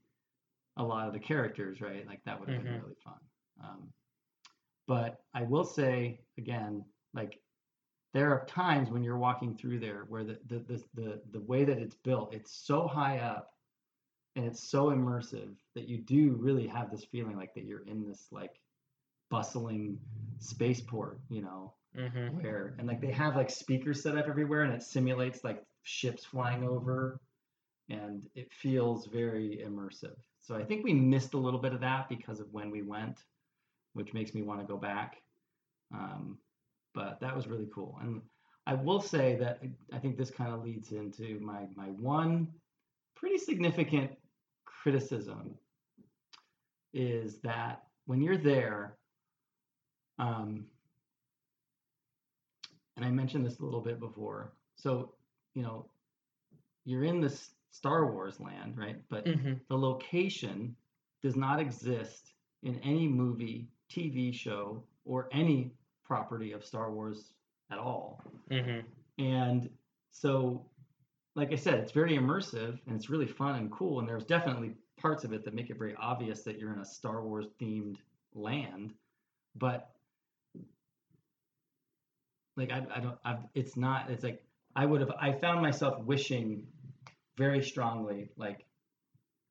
a 0.76 0.84
lot 0.84 1.06
of 1.08 1.12
the 1.14 1.20
characters, 1.20 1.80
right? 1.80 2.06
Like 2.06 2.22
that 2.24 2.38
would 2.38 2.48
have 2.48 2.56
been 2.56 2.68
Mhm. 2.68 2.80
really 2.82 2.96
fun. 3.04 3.20
Um, 3.62 3.92
but 4.86 5.20
I 5.34 5.42
will 5.42 5.64
say 5.64 6.20
again, 6.38 6.84
like 7.14 7.40
there 8.14 8.32
are 8.32 8.46
times 8.46 8.90
when 8.90 9.02
you're 9.04 9.18
walking 9.18 9.56
through 9.56 9.80
there 9.80 10.04
where 10.08 10.24
the 10.24 10.38
the 10.46 10.58
the 10.60 10.84
the, 10.94 11.22
the 11.32 11.40
way 11.40 11.64
that 11.64 11.78
it's 11.78 11.96
built, 11.96 12.34
it's 12.34 12.52
so 12.66 12.86
high 12.86 13.18
up 13.18 13.55
and 14.36 14.44
it's 14.44 14.62
so 14.62 14.90
immersive 14.90 15.54
that 15.74 15.88
you 15.88 15.98
do 15.98 16.36
really 16.38 16.66
have 16.66 16.90
this 16.90 17.04
feeling 17.04 17.36
like 17.36 17.54
that 17.54 17.64
you're 17.64 17.86
in 17.86 18.06
this 18.06 18.28
like 18.30 18.60
bustling 19.30 19.98
spaceport, 20.38 21.18
you 21.30 21.42
know, 21.42 21.72
hmm 21.96 22.28
where 22.40 22.74
and 22.78 22.86
like 22.86 23.00
they 23.00 23.10
have 23.10 23.34
like 23.34 23.50
speakers 23.50 24.02
set 24.02 24.16
up 24.16 24.28
everywhere 24.28 24.62
and 24.62 24.74
it 24.74 24.82
simulates 24.82 25.42
like 25.42 25.64
ships 25.82 26.24
flying 26.24 26.62
over 26.64 27.18
and 27.88 28.28
it 28.34 28.52
feels 28.52 29.06
very 29.06 29.64
immersive. 29.66 30.16
So 30.42 30.54
I 30.54 30.64
think 30.64 30.84
we 30.84 30.92
missed 30.92 31.34
a 31.34 31.38
little 31.38 31.60
bit 31.60 31.72
of 31.72 31.80
that 31.80 32.08
because 32.08 32.40
of 32.40 32.52
when 32.52 32.70
we 32.70 32.82
went, 32.82 33.24
which 33.94 34.12
makes 34.12 34.34
me 34.34 34.42
want 34.42 34.60
to 34.60 34.66
go 34.66 34.76
back. 34.76 35.16
Um, 35.94 36.38
but 36.94 37.20
that 37.20 37.34
was 37.34 37.46
really 37.46 37.68
cool. 37.74 37.98
And 38.02 38.20
I 38.66 38.74
will 38.74 39.00
say 39.00 39.36
that 39.36 39.62
I 39.92 39.98
think 39.98 40.18
this 40.18 40.30
kind 40.30 40.52
of 40.52 40.62
leads 40.62 40.92
into 40.92 41.40
my 41.40 41.66
my 41.74 41.86
one 41.86 42.48
pretty 43.14 43.38
significant 43.38 44.10
criticism 44.86 45.52
is 46.94 47.40
that 47.40 47.82
when 48.04 48.22
you're 48.22 48.38
there, 48.38 48.94
um, 50.20 50.64
and 52.94 53.04
I 53.04 53.10
mentioned 53.10 53.44
this 53.44 53.58
a 53.58 53.64
little 53.64 53.80
bit 53.80 53.98
before. 53.98 54.52
So, 54.76 55.14
you 55.54 55.62
know, 55.62 55.86
you're 56.84 57.02
in 57.02 57.20
this 57.20 57.50
Star 57.72 58.12
Wars 58.12 58.38
land, 58.38 58.78
right? 58.78 58.98
But 59.08 59.26
hmm 59.26 59.54
the 59.68 59.76
location 59.76 60.76
does 61.20 61.34
not 61.34 61.58
exist 61.58 62.34
in 62.62 62.78
any 62.84 63.08
movie, 63.08 63.66
TV 63.90 64.32
show, 64.32 64.84
or 65.04 65.28
any 65.32 65.72
property 66.04 66.52
of 66.52 66.64
Star 66.64 66.92
Wars 66.92 67.34
at 67.72 67.78
all. 67.78 68.22
hmm 68.52 68.82
And 69.18 69.68
so, 70.12 70.64
like 71.36 71.52
I 71.52 71.56
said, 71.56 71.74
it's 71.74 71.92
very 71.92 72.16
immersive 72.16 72.78
and 72.86 72.96
it's 72.96 73.10
really 73.10 73.26
fun 73.26 73.56
and 73.56 73.70
cool. 73.70 74.00
And 74.00 74.08
there's 74.08 74.24
definitely 74.24 74.72
parts 74.96 75.22
of 75.22 75.32
it 75.34 75.44
that 75.44 75.54
make 75.54 75.68
it 75.68 75.78
very 75.78 75.94
obvious 75.96 76.42
that 76.42 76.58
you're 76.58 76.72
in 76.72 76.80
a 76.80 76.84
Star 76.84 77.22
Wars 77.22 77.46
themed 77.60 77.98
land. 78.34 78.94
But 79.54 79.90
like 82.56 82.72
I, 82.72 82.86
I 82.94 83.00
don't 83.00 83.18
I've, 83.24 83.40
it's 83.54 83.76
not 83.76 84.10
it's 84.10 84.24
like 84.24 84.42
I 84.74 84.86
would 84.86 85.02
have 85.02 85.10
I 85.20 85.32
found 85.32 85.60
myself 85.60 86.02
wishing 86.02 86.66
very 87.36 87.62
strongly 87.62 88.30
like 88.36 88.64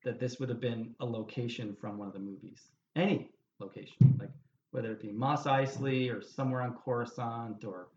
that 0.03 0.19
this 0.19 0.39
would 0.39 0.49
have 0.49 0.59
been 0.59 0.95
a 0.99 1.05
location 1.05 1.75
from 1.79 1.97
one 1.99 2.07
of 2.07 2.13
the 2.13 2.19
movies. 2.19 2.61
Any 2.95 3.29
location. 3.59 4.17
Like 4.19 4.31
whether 4.71 4.91
it 4.91 5.01
be 5.01 5.11
Mos 5.11 5.43
Eisley 5.43 6.11
or 6.11 6.23
somewhere 6.23 6.61
on 6.61 6.73
Coruscant 6.73 7.63
or 7.63 7.89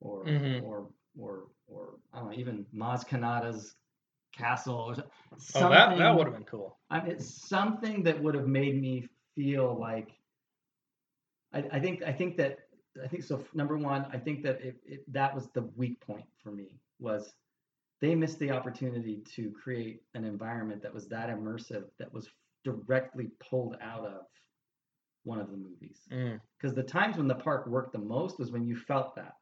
or 0.00 0.24
Mhm. 0.24 0.62
or 0.62 0.88
or 1.18 1.44
or 1.66 1.94
I 2.12 2.18
don't 2.18 2.30
know, 2.30 2.36
even 2.38 2.66
Maz 2.74 3.06
Kanata's 3.06 3.74
castle 4.36 4.76
or 4.76 4.94
so- 4.94 5.04
Oh, 5.66 5.70
that 5.70 5.96
that 5.98 6.16
would 6.16 6.26
have 6.26 6.34
been 6.34 6.44
cool. 6.44 6.78
I 6.90 7.00
mean, 7.00 7.12
it's 7.12 7.48
something 7.48 8.02
that 8.04 8.20
would 8.22 8.34
have 8.34 8.46
made 8.46 8.80
me 8.80 9.08
feel 9.34 9.76
like 9.78 10.10
I, 11.52 11.64
I 11.72 11.80
think 11.80 12.02
I 12.02 12.12
think 12.12 12.36
that 12.36 12.58
I 13.02 13.08
think 13.08 13.22
so. 13.22 13.44
Number 13.54 13.76
one, 13.76 14.06
I 14.12 14.18
think 14.18 14.42
that 14.42 14.60
it, 14.62 14.76
it 14.84 15.12
that 15.12 15.34
was 15.34 15.48
the 15.48 15.62
weak 15.76 16.00
point 16.00 16.26
for 16.42 16.50
me 16.50 16.80
was 17.00 17.34
they 18.00 18.14
missed 18.14 18.38
the 18.38 18.50
opportunity 18.50 19.22
to 19.34 19.50
create 19.50 20.02
an 20.14 20.24
environment 20.24 20.82
that 20.82 20.92
was 20.92 21.06
that 21.08 21.30
immersive 21.30 21.84
that 21.98 22.12
was 22.12 22.28
directly 22.64 23.30
pulled 23.40 23.76
out 23.80 24.04
of 24.04 24.26
one 25.24 25.40
of 25.40 25.50
the 25.50 25.56
movies. 25.56 26.00
Mm. 26.12 26.40
Because 26.58 26.74
the 26.74 26.82
times 26.82 27.16
when 27.16 27.28
the 27.28 27.34
park 27.34 27.66
worked 27.66 27.92
the 27.92 27.98
most 27.98 28.38
was 28.38 28.52
when 28.52 28.66
you 28.66 28.76
felt 28.76 29.14
that, 29.16 29.34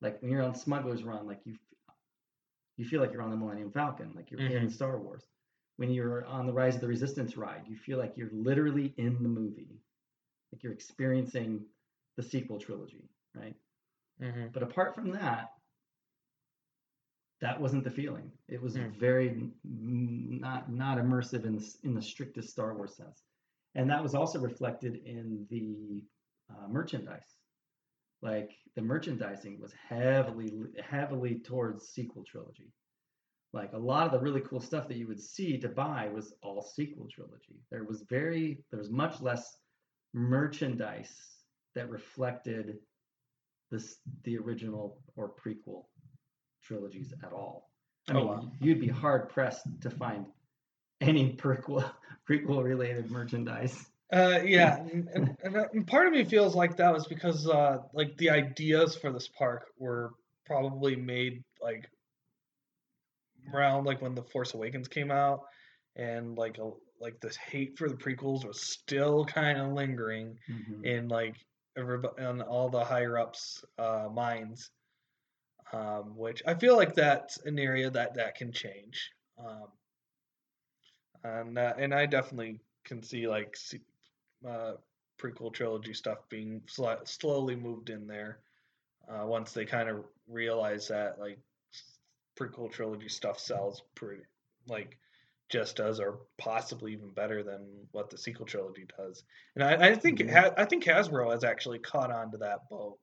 like 0.00 0.20
when 0.22 0.30
you're 0.30 0.42
on 0.42 0.54
Smuggler's 0.54 1.02
Run, 1.04 1.26
like 1.26 1.40
you 1.44 1.56
you 2.76 2.84
feel 2.86 3.00
like 3.00 3.12
you're 3.12 3.22
on 3.22 3.30
the 3.30 3.36
Millennium 3.36 3.70
Falcon, 3.72 4.12
like 4.14 4.30
you're 4.30 4.40
in 4.40 4.66
Mhm. 4.66 4.72
Star 4.72 4.98
Wars. 4.98 5.26
When 5.76 5.90
you're 5.90 6.24
on 6.26 6.46
the 6.46 6.52
Rise 6.52 6.76
of 6.76 6.80
the 6.80 6.88
Resistance 6.88 7.36
ride, 7.36 7.66
you 7.68 7.76
feel 7.76 7.98
like 7.98 8.16
you're 8.16 8.30
literally 8.30 8.94
in 8.96 9.22
the 9.22 9.28
movie, 9.28 9.82
like 10.52 10.62
you're 10.62 10.72
experiencing 10.72 11.66
the 12.16 12.22
sequel 12.22 12.58
trilogy, 12.58 13.08
right? 13.34 13.56
hmm 14.18 14.48
But 14.48 14.62
apart 14.62 14.94
from 14.94 15.10
that, 15.12 15.52
that 17.40 17.60
wasn't 17.60 17.84
the 17.84 17.90
feeling. 17.90 18.38
It 18.48 18.60
was 18.60 18.76
Hmm. 18.76 18.90
very 18.90 19.52
not 19.64 20.70
not 20.70 20.98
immersive 20.98 21.44
in 21.44 21.56
the, 21.56 21.78
in 21.84 21.94
the 21.94 22.02
strictest 22.02 22.50
Star 22.50 22.74
Wars 22.74 22.94
sense, 22.94 23.24
and 23.74 23.88
that 23.90 24.02
was 24.02 24.14
also 24.14 24.40
reflected 24.40 24.96
in 25.06 25.46
the 25.48 26.04
uh, 26.50 26.68
merchandise. 26.68 27.39
Like 28.22 28.50
the 28.76 28.82
merchandising 28.82 29.58
was 29.60 29.72
heavily 29.88 30.52
heavily 30.82 31.40
towards 31.40 31.88
sequel 31.88 32.24
trilogy. 32.30 32.72
Like 33.52 33.72
a 33.72 33.78
lot 33.78 34.06
of 34.06 34.12
the 34.12 34.20
really 34.20 34.42
cool 34.42 34.60
stuff 34.60 34.88
that 34.88 34.96
you 34.96 35.08
would 35.08 35.20
see 35.20 35.58
to 35.58 35.68
buy 35.68 36.08
was 36.12 36.32
all 36.42 36.62
sequel 36.62 37.08
trilogy. 37.12 37.60
There 37.70 37.84
was 37.84 38.02
very 38.08 38.62
there 38.70 38.78
was 38.78 38.90
much 38.90 39.20
less 39.20 39.56
merchandise 40.12 41.12
that 41.74 41.88
reflected 41.88 42.76
this 43.70 43.96
the 44.24 44.36
original 44.38 44.98
or 45.16 45.32
prequel 45.34 45.84
trilogies 46.62 47.12
at 47.24 47.32
all. 47.32 47.70
I 48.08 48.12
Oh, 48.12 48.16
mean, 48.16 48.26
wow. 48.26 48.52
you'd 48.60 48.80
be 48.80 48.88
hard 48.88 49.28
pressed 49.28 49.66
to 49.82 49.90
find 49.90 50.26
any 51.00 51.36
prequel 51.36 51.90
prequel 52.28 52.62
related 52.62 53.10
merchandise. 53.10 53.76
Uh, 54.12 54.40
yeah, 54.44 54.78
and, 54.92 55.08
and, 55.14 55.36
and, 55.44 55.56
uh, 55.56 55.66
part 55.86 56.06
of 56.06 56.12
me 56.12 56.24
feels 56.24 56.54
like 56.56 56.76
that 56.76 56.92
was 56.92 57.06
because 57.06 57.48
uh, 57.48 57.78
like 57.94 58.16
the 58.16 58.28
ideas 58.28 58.96
for 58.96 59.12
this 59.12 59.28
park 59.28 59.66
were 59.78 60.10
probably 60.46 60.96
made 60.96 61.44
like 61.62 61.88
around 63.54 63.84
like 63.84 64.02
when 64.02 64.14
the 64.14 64.22
Force 64.22 64.54
Awakens 64.54 64.88
came 64.88 65.10
out, 65.12 65.40
and 65.96 66.36
like 66.36 66.58
a, 66.58 66.70
like 67.00 67.20
this 67.20 67.36
hate 67.36 67.78
for 67.78 67.88
the 67.88 67.94
prequels 67.96 68.44
was 68.44 68.60
still 68.60 69.24
kind 69.24 69.58
of 69.60 69.72
lingering 69.72 70.36
in 70.84 71.08
like 71.08 71.36
everybody 71.76 72.22
on 72.24 72.42
all 72.42 72.68
the 72.68 72.84
higher 72.84 73.16
ups 73.16 73.64
uh, 73.78 74.08
minds, 74.12 74.70
um, 75.72 76.16
which 76.16 76.42
I 76.46 76.54
feel 76.54 76.76
like 76.76 76.94
that's 76.94 77.38
an 77.44 77.58
area 77.60 77.90
that 77.90 78.14
that 78.14 78.34
can 78.34 78.52
change, 78.52 79.10
um, 79.38 79.68
and 81.22 81.58
uh, 81.58 81.74
and 81.78 81.94
I 81.94 82.06
definitely 82.06 82.58
can 82.84 83.02
see 83.02 83.28
like 83.28 83.56
se- 83.56 83.80
uh, 84.46 84.72
prequel 85.20 85.52
trilogy 85.52 85.92
stuff 85.94 86.18
being 86.28 86.60
sli- 86.66 87.06
slowly 87.06 87.54
moved 87.56 87.90
in 87.90 88.06
there 88.06 88.38
uh, 89.08 89.26
once 89.26 89.52
they 89.52 89.64
kind 89.64 89.88
of 89.88 90.04
realize 90.28 90.88
that 90.88 91.18
like 91.18 91.38
prequel 92.38 92.70
trilogy 92.72 93.08
stuff 93.08 93.38
sells 93.38 93.82
pretty 93.94 94.22
like 94.66 94.96
just 95.50 95.80
as 95.80 95.98
or 95.98 96.20
possibly 96.38 96.92
even 96.92 97.10
better 97.10 97.42
than 97.42 97.66
what 97.90 98.08
the 98.08 98.16
sequel 98.16 98.46
trilogy 98.46 98.86
does. 98.96 99.24
And 99.56 99.64
I, 99.64 99.88
I 99.90 99.94
think 99.96 100.20
Mhm. 100.20 100.30
ha- 100.32 100.54
I 100.56 100.64
think 100.64 100.84
Hasbro 100.84 101.32
has 101.32 101.42
actually 101.44 101.80
caught 101.80 102.12
on 102.12 102.30
to 102.30 102.38
that 102.38 102.68
boat 102.70 102.98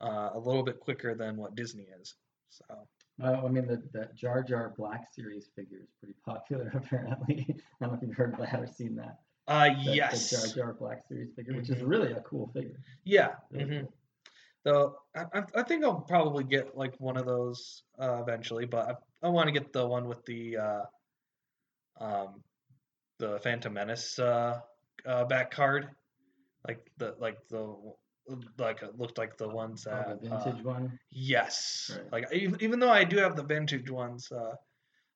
uh, 0.00 0.30
a 0.34 0.38
little 0.38 0.62
bit 0.62 0.78
quicker 0.78 1.14
than 1.16 1.36
what 1.36 1.56
Disney 1.56 1.88
is. 2.00 2.14
So 2.50 2.64
Well, 3.18 3.44
I 3.44 3.48
mean, 3.48 3.66
the, 3.66 3.82
the 3.92 4.08
Jar 4.14 4.42
Jar 4.44 4.72
Black 4.78 5.12
series 5.12 5.48
figure 5.56 5.78
is 5.82 5.90
pretty 5.98 6.14
popular, 6.24 6.70
apparently. 6.74 7.44
I 7.48 7.84
don't 7.84 7.92
know 7.92 7.98
if 8.00 8.02
you've 8.06 8.16
heard 8.16 8.36
that 8.38 8.60
or 8.60 8.66
seen 8.68 8.94
that. 8.96 9.18
Uh, 9.48 9.70
The, 9.84 9.94
yes, 9.94 10.30
The 10.30 10.36
Jar 10.36 10.48
Jar 10.66 10.72
Black 10.74 11.02
series 11.08 11.30
figure, 11.34 11.54
which 11.54 11.70
is 11.70 11.82
Mhm. 11.82 11.88
really 11.88 12.12
a 12.12 12.20
cool 12.20 12.48
figure. 12.54 12.78
yeah. 13.04 13.36
Really 13.50 13.64
mhm. 13.64 13.80
cool. 13.82 13.92
So 14.66 14.98
I, 15.16 15.24
I- 15.38 15.60
I 15.60 15.62
think 15.62 15.84
I'll 15.84 16.00
probably 16.02 16.44
get 16.44 16.76
like 16.76 16.94
one 17.00 17.16
of 17.16 17.26
those 17.26 17.82
uh, 18.00 18.18
eventually, 18.22 18.66
but 18.66 18.88
I, 18.90 19.26
I 19.26 19.28
want 19.30 19.48
to 19.48 19.52
get 19.52 19.72
the 19.72 19.86
one 19.86 20.08
with 20.08 20.24
the 20.26 20.58
uh, 20.58 20.82
um, 22.00 22.42
the 23.18 23.38
Phantom 23.40 23.72
Menace 23.72 24.18
uh, 24.18 24.60
uh, 25.06 25.24
back 25.24 25.50
card, 25.50 25.88
like 26.66 26.80
the 26.98 27.14
like 27.18 27.38
the 27.48 27.76
like 28.58 28.82
it 28.82 28.98
looked 28.98 29.18
like 29.18 29.36
the 29.38 29.48
ones 29.48 29.84
Oh, 29.90 29.90
that 29.90 30.06
the 30.20 30.30
uh, 30.30 30.38
vintage 30.40 30.64
one. 30.64 30.98
yes, 31.10 31.98
Right. 32.12 32.12
like 32.24 32.32
even, 32.32 32.62
even 32.62 32.78
though 32.80 32.90
I 32.90 33.04
do 33.04 33.18
have 33.18 33.36
the 33.36 33.42
vintage 33.44 33.90
ones 33.90 34.30
uh, 34.32 34.54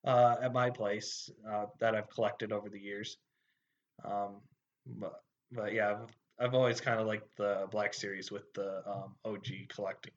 uh, 0.05 0.37
at 0.43 0.53
my 0.53 0.70
place 0.70 1.30
uh, 1.49 1.66
that 1.80 1.95
I've 1.95 2.09
collected 2.11 2.53
over 2.53 2.68
the 2.68 2.80
years, 2.80 3.16
um, 4.05 4.40
but 4.86 5.22
but 5.53 5.72
yeah, 5.72 5.98
I've 6.38 6.55
always 6.55 6.80
kind 6.80 6.98
of 7.00 7.07
liked 7.07 7.36
the 7.36 7.66
Black 7.70 7.94
Series 7.94 8.30
with 8.30 8.53
the 8.55 8.82
um, 8.88 9.14
OG 9.24 9.46
collecting 9.68 10.12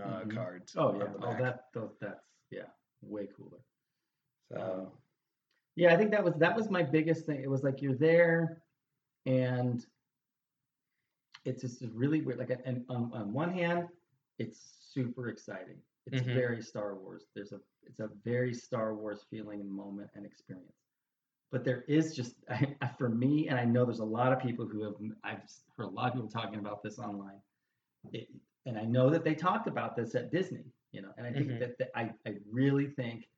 uh, 0.00 0.22
Mhm. 0.24 0.34
cards. 0.34 0.74
Oh 0.76 0.94
yeah. 0.98 1.12
Oh 1.22 1.36
that 1.38 1.64
tho- 1.72 1.92
that's 2.00 2.24
yeah, 2.50 2.66
way 3.02 3.26
cooler. 3.36 3.60
So, 4.52 4.92
Yeah, 5.76 5.92
I 5.94 5.96
think 5.96 6.10
that 6.10 6.24
was 6.24 6.34
that 6.38 6.56
was 6.56 6.70
my 6.70 6.82
biggest 6.82 7.24
thing. 7.26 7.40
It 7.42 7.50
was 7.50 7.62
like 7.62 7.80
you're 7.82 7.94
there, 7.94 8.62
and 9.26 9.84
it's 11.44 11.60
just 11.62 11.82
really 11.94 12.20
weird. 12.20 12.38
Like, 12.38 12.50
and 12.64 12.84
on, 12.88 13.10
on 13.14 13.32
one 13.32 13.52
hand, 13.52 13.88
it's 14.38 14.58
super 14.92 15.28
exciting. 15.28 15.80
It's 16.06 16.20
Mhm. 16.22 16.34
very 16.34 16.62
Star 16.62 16.94
Wars. 16.96 17.26
There's 17.34 17.52
a 17.52 17.60
it's 17.84 18.00
a 18.00 18.08
very 18.24 18.54
Star 18.54 18.94
Wars 18.94 19.24
feeling 19.30 19.60
and 19.60 19.70
moment 19.70 20.10
and 20.14 20.26
experience. 20.26 20.72
But 21.50 21.64
there 21.64 21.82
is 21.88 22.14
just 22.14 22.34
for 22.98 23.08
me, 23.08 23.48
and 23.48 23.58
I 23.58 23.64
know 23.64 23.84
there's 23.84 24.00
a 24.00 24.04
lot 24.04 24.32
of 24.32 24.40
people 24.40 24.66
who 24.66 24.84
have 24.84 24.94
I've 25.24 25.42
heard 25.76 25.86
a 25.86 25.90
lot 25.90 26.08
of 26.08 26.14
people 26.14 26.28
talking 26.28 26.58
about 26.58 26.82
this 26.82 26.98
online. 26.98 27.40
It, 28.12 28.28
and 28.66 28.78
I 28.78 28.84
know 28.84 29.10
that 29.10 29.24
they 29.24 29.34
talked 29.34 29.66
about 29.66 29.96
this 29.96 30.14
at 30.14 30.30
Disney, 30.30 30.64
you 30.92 31.00
know, 31.02 31.10
and 31.16 31.26
I 31.26 31.32
think 31.32 31.48
Mhm. 31.48 31.58
that, 31.60 31.78
that 31.78 31.90
I, 31.94 32.12
I 32.26 32.36
really 32.50 32.86
think 32.86 33.28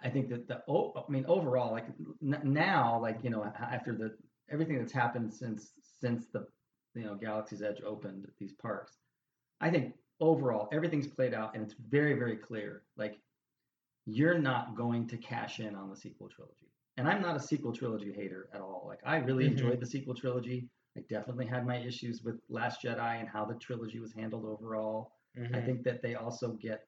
I 0.00 0.10
think 0.10 0.28
that 0.30 0.48
the 0.48 0.62
oh, 0.68 0.92
i 0.96 1.10
mean 1.10 1.24
overall 1.26 1.70
like 1.72 1.86
n- 2.22 2.40
now 2.44 3.00
like 3.00 3.18
you 3.22 3.30
know 3.30 3.44
after 3.44 3.94
the 3.94 4.16
everything 4.50 4.78
that's 4.78 4.92
happened 4.92 5.32
since 5.32 5.72
since 6.00 6.26
the 6.26 6.46
you 6.94 7.04
know 7.04 7.14
Galaxy's 7.14 7.62
Edge 7.62 7.80
opened 7.82 8.26
these 8.38 8.52
parks 8.52 8.98
I 9.60 9.70
think 9.70 9.94
overall 10.20 10.68
everything's 10.72 11.06
played 11.06 11.34
out 11.34 11.54
and 11.54 11.62
it's 11.62 11.74
very 11.88 12.14
very 12.14 12.36
clear 12.36 12.82
like 12.96 13.20
you're 14.06 14.38
not 14.38 14.76
going 14.76 15.06
to 15.08 15.16
cash 15.16 15.60
in 15.60 15.74
on 15.74 15.88
the 15.90 15.96
sequel 15.96 16.28
trilogy 16.28 16.70
and 16.96 17.08
I'm 17.08 17.22
not 17.22 17.36
a 17.36 17.40
sequel 17.40 17.72
trilogy 17.72 18.12
hater 18.12 18.48
at 18.52 18.60
all 18.60 18.84
like 18.86 19.00
I 19.04 19.16
really 19.18 19.44
Mhm. 19.44 19.52
enjoyed 19.52 19.80
the 19.80 19.86
sequel 19.86 20.14
trilogy 20.14 20.68
I 20.96 21.00
definitely 21.08 21.46
had 21.46 21.64
my 21.66 21.78
issues 21.78 22.22
with 22.22 22.40
Last 22.50 22.82
Jedi 22.82 23.20
and 23.20 23.28
how 23.28 23.44
the 23.44 23.54
trilogy 23.54 23.98
was 24.00 24.12
handled 24.12 24.44
overall 24.44 25.12
I 25.36 25.40
mhm. 25.40 25.64
think 25.64 25.82
that 25.84 26.02
they 26.02 26.14
also 26.14 26.52
get 26.52 26.86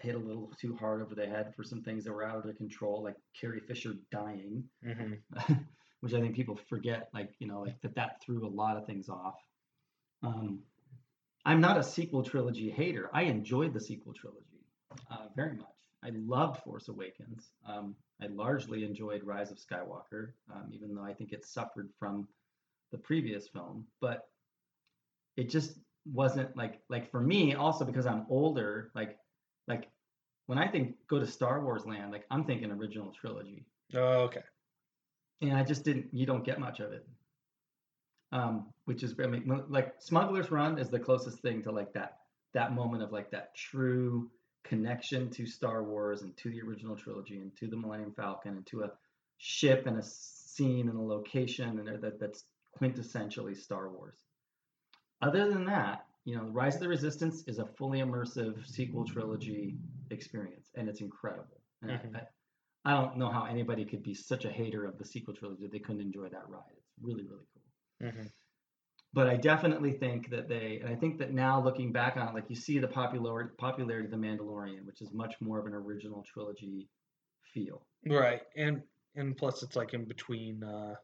hit 0.00 0.14
a 0.14 0.18
little 0.18 0.52
too 0.60 0.74
hard 0.76 1.02
over 1.02 1.14
the 1.14 1.26
head 1.26 1.54
for 1.54 1.62
some 1.64 1.82
things 1.82 2.04
that 2.04 2.12
were 2.12 2.24
out 2.24 2.36
of 2.36 2.44
their 2.44 2.54
control, 2.54 3.02
like 3.02 3.16
Carrie 3.34 3.60
Fisher 3.60 3.94
dying, 4.10 4.68
Mhm. 4.84 5.20
which 6.00 6.14
I 6.14 6.20
think 6.20 6.34
people 6.36 6.56
forget, 6.56 7.08
like 7.12 7.34
you 7.40 7.46
know, 7.48 7.60
like 7.62 7.80
that 7.82 7.94
that 7.96 8.20
threw 8.22 8.46
a 8.46 8.48
lot 8.48 8.76
of 8.76 8.86
things 8.86 9.08
off. 9.08 9.34
Um, 10.22 10.64
I'm 11.44 11.60
not 11.60 11.78
a 11.78 11.82
sequel 11.82 12.22
trilogy 12.22 12.70
hater. 12.70 13.10
I 13.12 13.22
enjoyed 13.24 13.72
the 13.72 13.80
sequel 13.80 14.12
trilogy 14.12 14.64
uh, 15.10 15.28
very 15.34 15.56
much. 15.56 15.66
I 16.04 16.10
loved 16.14 16.62
Force 16.62 16.88
Awakens. 16.88 17.50
Um, 17.66 17.94
I 18.22 18.26
largely 18.26 18.84
enjoyed 18.84 19.24
Rise 19.24 19.50
of 19.50 19.58
Skywalker, 19.58 20.32
um, 20.54 20.70
even 20.72 20.94
though 20.94 21.02
I 21.04 21.12
think 21.14 21.32
it 21.32 21.44
suffered 21.44 21.90
from 21.98 22.28
the 22.92 22.98
previous 22.98 23.48
film. 23.48 23.86
But 24.00 24.28
it 25.36 25.50
just 25.50 25.78
wasn't 26.12 26.56
like 26.56 26.80
like 26.88 27.10
for 27.10 27.20
me 27.20 27.54
also 27.54 27.84
because 27.84 28.06
I'm 28.06 28.26
older. 28.30 28.90
Like 28.94 29.18
like 29.66 29.88
when 30.46 30.58
I 30.58 30.66
think 30.68 30.94
go 31.08 31.18
to 31.18 31.26
Star 31.26 31.62
Wars 31.62 31.84
land, 31.84 32.12
like 32.12 32.24
I'm 32.30 32.44
thinking 32.44 32.70
original 32.70 33.12
trilogy 33.12 33.66
Oh, 33.94 34.22
okay. 34.22 34.42
and 35.42 35.52
I 35.54 35.64
just 35.64 35.84
didn't. 35.84 36.06
You 36.12 36.26
don't 36.26 36.44
get 36.44 36.58
much 36.60 36.80
of 36.80 36.92
it, 36.92 37.06
um, 38.32 38.66
which 38.84 39.02
is 39.02 39.14
I 39.22 39.26
mean, 39.26 39.62
like 39.68 40.00
Smuggler's 40.00 40.50
Run 40.50 40.78
is 40.78 40.90
the 40.90 40.98
closest 40.98 41.38
thing 41.40 41.62
to 41.64 41.72
like 41.72 41.92
that 41.94 42.18
that 42.54 42.72
moment 42.74 43.02
of 43.02 43.12
like 43.12 43.30
that 43.32 43.54
true 43.54 44.30
connection 44.68 45.30
to 45.30 45.46
Star 45.46 45.82
Wars 45.82 46.22
and 46.22 46.36
to 46.36 46.50
the 46.50 46.60
original 46.60 46.94
trilogy 46.96 47.38
and 47.38 47.54
to 47.56 47.66
the 47.66 47.76
Millennium 47.76 48.12
Falcon 48.12 48.56
and 48.56 48.66
to 48.66 48.82
a 48.82 48.90
ship 49.38 49.86
and 49.86 49.98
a 49.98 50.02
scene 50.02 50.88
and 50.88 50.98
a 50.98 51.02
location 51.02 51.78
and 51.78 52.02
that 52.02 52.20
that's 52.20 52.44
quintessentially 52.80 53.56
Star 53.56 53.88
Wars. 53.88 54.18
Other 55.22 55.48
than 55.48 55.64
that, 55.66 56.06
you 56.24 56.36
know, 56.36 56.44
Rise 56.44 56.74
of 56.74 56.80
the 56.82 56.88
Resistance 56.88 57.44
is 57.46 57.58
a 57.58 57.66
fully 57.66 58.00
immersive 58.00 58.66
sequel 58.66 59.04
trilogy 59.06 59.78
experience, 60.10 60.68
and 60.74 60.88
it's 60.88 61.00
incredible. 61.00 61.60
And 61.82 61.92
I- 61.92 61.96
Mhm. 61.96 62.16
I, 62.16 62.26
I 62.84 63.00
don't 63.00 63.16
know 63.16 63.30
how 63.30 63.44
anybody 63.44 63.84
could 63.84 64.02
be 64.02 64.14
such 64.14 64.44
a 64.44 64.50
hater 64.50 64.84
of 64.84 64.98
the 64.98 65.04
sequel 65.04 65.34
trilogy 65.34 65.62
that 65.62 65.72
they 65.72 65.78
couldn't 65.78 66.02
enjoy 66.02 66.28
that 66.28 66.48
ride. 66.48 66.76
It's 66.76 66.92
really, 67.00 67.24
really 67.24 67.46
cool. 67.54 68.08
Mhm. 68.08 68.30
But 69.14 69.26
I 69.26 69.36
definitely 69.36 69.92
think 69.92 70.30
that 70.30 70.48
they, 70.48 70.80
and 70.82 70.88
I 70.88 70.94
think 70.94 71.18
that 71.18 71.32
now 71.32 71.62
looking 71.62 71.92
back 71.92 72.16
on 72.16 72.28
it, 72.28 72.34
like 72.34 72.44
you 72.48 72.56
see 72.56 72.78
the 72.78 72.88
popularity 72.88 73.50
popularity 73.56 74.04
of 74.04 74.10
the 74.10 74.18
Mandalorian, 74.18 74.84
which 74.84 75.00
is 75.00 75.12
much 75.12 75.34
more 75.40 75.58
of 75.58 75.66
an 75.66 75.72
original 75.72 76.22
trilogy 76.22 76.88
feel. 77.54 77.82
Right, 78.06 78.42
and 78.54 78.82
and 79.16 79.36
plus 79.36 79.62
it's 79.62 79.76
like 79.76 79.94
in 79.94 80.04
between 80.04 80.62
uh, 80.62 80.94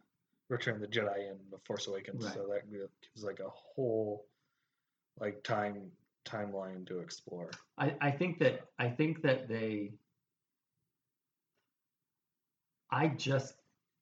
Return 0.49 0.75
of 0.75 0.81
the 0.81 0.87
Jedi 0.87 1.31
and 1.31 1.39
The 1.51 1.59
Force 1.65 1.87
Awakens, 1.87 2.25
so 2.33 2.47
that 2.53 2.71
gives 2.71 3.25
like 3.25 3.41
a 3.41 3.49
whole 3.49 4.27
like 5.19 5.43
time 5.43 5.91
timeline 6.25 6.87
to 6.87 7.01
explore. 7.01 7.51
I, 7.79 7.95
I 8.01 8.11
think 8.11 8.39
that 8.41 8.61
I 8.79 8.89
think 8.89 9.23
that 9.23 9.49
they 9.49 9.93
I 12.91 13.09
just 13.09 13.55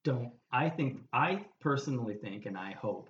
don't 0.03 0.31
I 0.51 0.69
think 0.69 0.99
I 1.11 1.45
personally 1.59 2.15
think 2.15 2.45
and 2.45 2.57
I 2.57 2.71
hope 2.71 3.09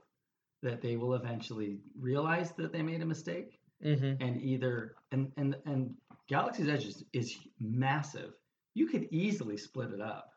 that 0.64 0.82
they 0.82 0.95
will 0.97 1.14
eventually 1.14 1.80
realize 1.99 2.51
that 2.53 2.72
they 2.74 2.82
made 2.82 3.01
a 3.01 3.05
mistake 3.05 3.59
Mm-hmm. 3.86 4.24
and 4.24 4.41
either 4.41 4.95
and 5.11 5.32
and 5.36 5.57
and 5.66 5.95
Galaxy's 6.30 6.70
Edge 6.70 6.86
is, 6.86 7.03
is 7.11 7.36
massive. 7.59 8.32
You 8.74 8.88
could 8.88 9.09
easily 9.11 9.57
split 9.57 9.91
it 9.91 9.99
up. 9.99 10.30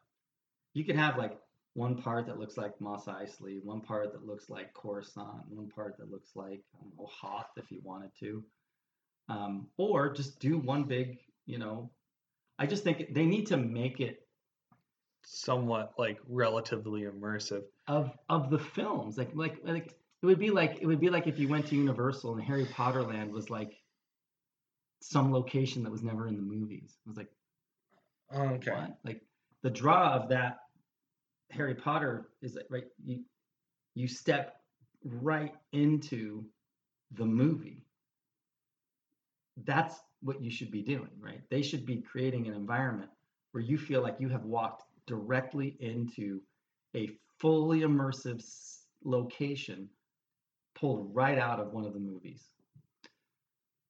You 0.74 0.84
could 0.84 0.96
have 0.96 1.16
like 1.16 1.38
one 1.74 1.94
part 1.96 2.26
that 2.26 2.40
looks 2.40 2.56
like 2.56 2.80
Mos 2.80 3.04
Eisley, 3.04 3.62
one 3.62 3.82
part 3.82 4.12
that 4.14 4.26
looks 4.26 4.50
like 4.50 4.74
Coruscant, 4.74 5.44
one 5.48 5.68
part 5.68 5.96
that 5.98 6.10
looks 6.10 6.34
like 6.34 6.60
I 6.74 6.82
don't 6.82 6.96
know, 6.98 7.06
Hoth 7.06 7.46
if 7.56 7.70
you 7.70 7.80
wanted 7.84 8.10
to, 8.18 8.42
um, 9.28 9.68
or 9.76 10.12
just 10.12 10.40
do 10.40 10.58
one 10.58 10.82
big. 10.84 11.18
You 11.46 11.58
know, 11.58 11.90
I 12.58 12.66
just 12.66 12.82
think 12.82 13.14
they 13.14 13.26
need 13.26 13.46
to 13.48 13.56
make 13.56 14.00
it 14.00 14.26
Somewhat 15.28 15.92
like 15.98 16.18
relatively 16.28 17.02
immersive. 17.02 17.62
of 17.88 18.10
of 18.28 18.48
the 18.50 18.58
films 18.58 19.18
like 19.18 19.30
like 19.34 19.58
like 19.64 19.94
it 20.26 20.30
would 20.30 20.40
be 20.40 20.50
like 20.50 20.78
it 20.80 20.86
would 20.86 20.98
be 20.98 21.08
like 21.08 21.28
if 21.28 21.38
you 21.38 21.46
went 21.46 21.66
to 21.66 21.76
Universal 21.76 22.34
and 22.34 22.42
Harry 22.42 22.66
Potter 22.66 23.04
Land 23.04 23.32
was 23.32 23.48
like 23.48 23.80
some 25.00 25.32
location 25.32 25.84
that 25.84 25.92
was 25.92 26.02
never 26.02 26.26
in 26.26 26.34
the 26.34 26.42
movies. 26.42 26.96
It 27.06 27.08
was 27.08 27.16
like 27.16 27.28
oh, 28.32 28.42
Okay. 28.54 28.72
what? 28.72 28.98
Like 29.04 29.22
the 29.62 29.70
draw 29.70 30.14
of 30.14 30.28
that 30.30 30.58
Harry 31.52 31.76
Potter 31.76 32.26
is 32.42 32.54
that 32.54 32.64
right 32.70 32.86
you 33.04 33.22
you 33.94 34.08
step 34.08 34.56
right 35.04 35.54
into 35.72 36.44
the 37.12 37.24
movie. 37.24 37.84
That's 39.64 39.94
what 40.22 40.42
you 40.42 40.50
should 40.50 40.72
be 40.72 40.82
doing, 40.82 41.10
right? 41.20 41.40
They 41.50 41.62
should 41.62 41.86
be 41.86 42.02
creating 42.02 42.48
an 42.48 42.54
environment 42.54 43.10
where 43.52 43.62
you 43.62 43.78
feel 43.78 44.02
like 44.02 44.16
you 44.18 44.28
have 44.30 44.44
walked 44.44 44.82
directly 45.06 45.76
into 45.78 46.40
a 46.96 47.10
fully 47.38 47.82
immersive 47.82 48.44
location 49.04 49.88
pulled 50.76 51.12
right 51.14 51.38
out 51.38 51.58
of 51.58 51.72
one 51.72 51.84
of 51.84 51.92
the 51.94 51.98
movies. 51.98 52.50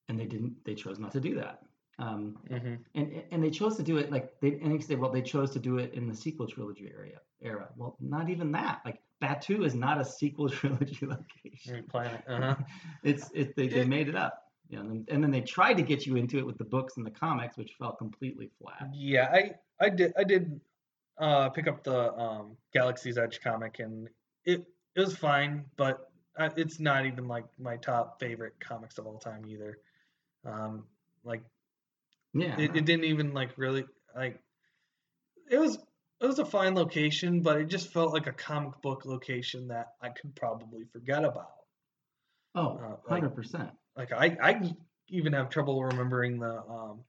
And 0.09 0.19
they 0.19 0.27
didn't 0.27 0.55
they 0.65 0.75
chose 0.75 0.99
not 0.99 1.13
to 1.13 1.21
do 1.21 1.35
that. 1.37 1.61
Um, 1.99 2.37
Mm-hmm. 2.51 2.75
and 2.95 3.23
and 3.33 3.43
they 3.43 3.51
chose 3.51 3.77
to 3.77 3.83
do 3.83 3.97
it 3.97 4.13
like 4.13 4.39
they 4.41 4.59
and 4.63 4.71
they 4.73 4.79
say 4.85 4.95
well 4.97 5.11
they 5.11 5.23
chose 5.23 5.51
to 5.53 5.59
do 5.59 5.79
it 5.79 5.95
in 5.95 6.07
the 6.09 6.15
sequel 6.15 6.47
trilogy 6.47 6.91
area 6.95 7.21
era 7.43 7.69
well 7.77 7.97
not 8.01 8.29
even 8.29 8.53
that 8.53 8.81
like 8.85 9.01
Batuu 9.23 9.65
is 9.65 9.75
not 9.75 9.99
a 10.01 10.05
sequel 10.05 10.49
trilogy 10.59 11.07
location 11.07 11.85
Planet. 11.89 12.23
Uh 12.29 12.41
huh. 12.41 12.57
it's 13.03 13.31
it 13.35 13.57
they, 13.57 13.69
they 13.69 13.85
made 13.87 14.09
it 14.09 14.15
up 14.15 14.43
you 14.69 14.77
know 14.77 14.91
and, 14.91 15.09
and 15.09 15.23
then 15.23 15.31
they 15.31 15.41
tried 15.41 15.75
to 15.79 15.83
get 15.83 16.05
you 16.07 16.17
into 16.17 16.39
it 16.39 16.47
with 16.47 16.59
the 16.59 16.65
books 16.65 16.99
and 16.99 17.07
the 17.07 17.11
comics 17.11 17.57
which 17.57 17.73
fell 17.79 17.93
completely 17.93 18.51
flat 18.61 18.89
Yeah, 18.95 19.29
I 19.33 19.55
I 19.81 19.89
did 19.89 20.13
I 20.19 20.25
did 20.25 20.61
uh, 21.19 21.49
pick 21.49 21.67
up 21.67 21.83
the 21.83 22.13
um, 22.15 22.59
Galaxy's 22.75 23.17
Edge 23.17 23.41
comic 23.41 23.79
and 23.79 24.09
it 24.45 24.67
it 24.95 25.01
was 25.01 25.17
fine, 25.17 25.65
but 25.77 26.11
it's 26.39 26.81
not 26.81 27.07
even 27.07 27.27
like 27.29 27.45
my 27.59 27.77
top 27.77 28.21
favorite 28.21 28.55
comics 28.61 28.99
of 28.99 29.07
all 29.07 29.19
time 29.19 29.45
either. 29.47 29.79
Um, 30.45 30.85
like 31.25 31.43
yeah 32.35 32.59
it, 32.59 32.77
it 32.77 32.85
didn't 32.85 33.05
even 33.05 33.33
like 33.33 33.57
really 33.57 33.85
like 34.15 34.41
it 35.51 35.59
was 35.59 35.79
it 36.21 36.27
was 36.27 36.39
a 36.39 36.45
fine 36.47 36.75
location, 36.75 37.43
but 37.43 37.61
it 37.61 37.69
just 37.69 37.93
felt 37.93 38.13
like 38.13 38.27
a 38.27 38.33
comic 38.33 38.81
book 38.81 39.05
location 39.05 39.69
that 39.69 39.93
I 40.01 40.09
could 40.09 40.35
probably 40.35 40.85
forget 40.85 41.25
about. 41.25 41.51
oh 42.55 42.79
uh, 42.79 42.97
like- 43.11 43.23
100% 43.23 43.71
Like 43.97 44.13
I 44.13 44.37
I 44.43 44.73
even 45.09 45.33
have 45.33 45.51
trouble 45.51 45.83
remembering 45.85 46.39
the 46.39 46.63
um, 46.69 47.01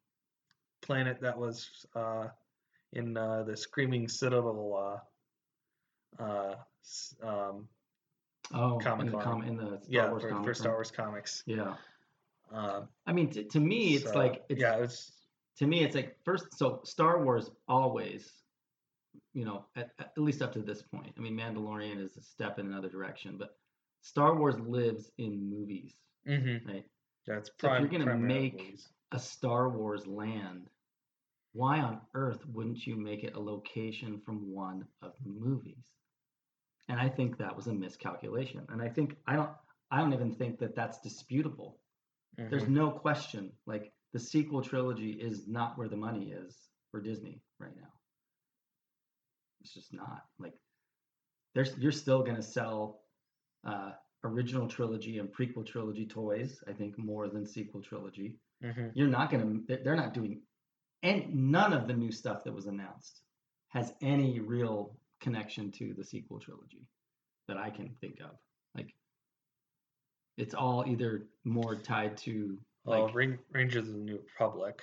planet 0.82 1.20
that 1.22 1.38
was 1.38 1.86
uh, 1.96 2.28
in 2.94 3.18
uh, 3.18 3.44
the 3.44 3.56
Screaming 3.58 4.08
Citadel. 4.08 5.02
Uh, 6.20 6.24
uh, 6.24 6.56
um, 7.24 7.68
oh 8.54 8.80
in 9.00 9.08
the, 9.12 9.18
com- 9.18 9.44
in 9.44 9.58
the 9.58 9.78
Star 9.78 9.80
yeah, 9.90 10.10
Wars 10.10 10.24
for, 10.24 10.44
for 10.44 10.54
Star 10.54 10.74
Wars 10.74 10.92
comics. 10.92 11.44
yeah 11.46 11.74
Uh, 12.54 12.82
i 13.06 13.12
mean 13.12 13.30
t- 13.30 13.44
to 13.44 13.60
me 13.60 13.96
it's 13.96 14.12
so, 14.12 14.18
like 14.18 14.44
it's 14.50 14.62
yeah, 14.62 14.76
it's 14.78 15.12
to 15.58 15.68
me 15.68 15.84
it's 15.84 15.96
like 15.96 16.16
first 16.24 16.46
so 16.58 16.80
star 16.86 17.24
wars 17.24 17.52
always 17.68 18.32
you 19.34 19.46
know, 19.46 19.66
at, 19.76 19.92
at 20.00 20.12
least 20.18 20.42
up 20.42 20.52
to 20.54 20.62
this 20.62 20.82
point. 20.82 21.14
I 21.18 21.22
mean, 21.22 21.36
Mandalorian 21.38 22.00
is 22.04 22.18
a 22.18 22.22
step 22.22 22.58
in 22.60 22.68
another 22.68 22.90
direction, 22.90 23.36
but 23.38 23.56
Star 24.02 24.36
Wars 24.36 24.60
lives 24.60 25.12
in 25.18 25.50
movies, 25.50 25.94
Mm-hmm. 26.28 26.68
right? 26.68 26.86
That's 27.28 27.50
So 27.60 27.74
if 27.74 27.80
you're 27.82 27.90
gonna 27.90 28.16
make- 28.16 28.54
movies. 28.58 28.88
A 29.12 29.20
Star 29.20 29.70
Wars 29.70 30.06
land. 30.08 30.70
Why 31.54 31.80
on 31.80 32.02
earth 32.14 32.46
wouldn't 32.48 32.86
you 32.86 32.96
make 32.96 33.24
it 33.24 33.36
a 33.36 33.40
location 33.40 34.20
from 34.26 34.52
one 34.54 34.86
of 35.02 35.14
the 35.24 35.30
movies? 35.30 35.86
And 36.90 37.00
I 37.00 37.10
think 37.10 37.38
that 37.38 37.56
was 37.56 37.68
a 37.68 37.74
miscalculation. 37.74 38.66
And 38.70 38.82
I 38.82 38.90
think 38.90 39.18
I 39.28 39.36
don't 39.36 39.52
I 39.92 40.00
don't 40.00 40.14
even 40.14 40.34
think 40.34 40.60
that 40.60 40.76
that's 40.76 41.00
disputable. 41.00 41.80
There's 42.38 42.64
Mhm. 42.66 42.70
no 42.70 42.92
question. 42.92 43.52
Like 43.66 43.94
the 44.14 44.20
sequel 44.20 44.62
trilogy 44.62 45.12
is 45.12 45.48
not 45.48 45.78
where 45.78 45.88
the 45.90 45.96
money 45.98 46.32
is 46.32 46.70
for 46.92 47.02
Disney 47.02 47.42
right 47.60 47.76
now. 47.76 47.92
It's 49.62 49.74
just 49.74 49.94
not. 49.94 50.24
Like 50.40 50.54
there's 51.54 51.78
you're 51.78 51.92
still 51.92 52.24
gonna 52.24 52.42
sell 52.42 53.02
uh, 53.64 53.94
original 54.24 54.68
trilogy 54.68 55.18
and 55.20 55.34
prequel 55.34 55.66
trilogy 55.66 56.06
toys. 56.06 56.64
I 56.68 56.74
think 56.74 56.98
more 56.98 57.28
than 57.28 57.46
sequel 57.46 57.82
trilogy. 57.82 58.40
Mhm. 58.64 58.92
You're 58.96 59.08
not 59.10 59.30
gonna. 59.32 59.60
they're- 59.68 59.84
They're 59.84 59.96
not 59.96 60.14
doing, 60.14 60.42
and 61.04 61.52
none 61.52 61.74
of 61.74 61.88
the 61.88 61.94
new 61.94 62.12
stuff 62.12 62.44
that 62.44 62.54
was 62.54 62.68
announced 62.68 63.22
has 63.70 63.94
any 64.02 64.40
real 64.40 64.98
connection 65.20 65.72
to 65.72 65.94
the 65.94 66.04
sequel 66.04 66.40
trilogy 66.40 66.88
that 67.48 67.58
I 67.58 67.70
can 67.70 67.90
think 68.02 68.20
of. 68.22 68.32
Like 68.76 68.94
it's 70.38 70.54
all 70.54 70.84
either 70.88 71.24
more 71.44 71.76
tied 71.76 72.18
to 72.18 72.58
like 72.86 73.04
Well, 73.04 73.14
Ring, 73.14 73.40
Rangers 73.52 73.88
of 73.88 73.94
the 73.94 74.00
New 74.00 74.18
Republic. 74.18 74.82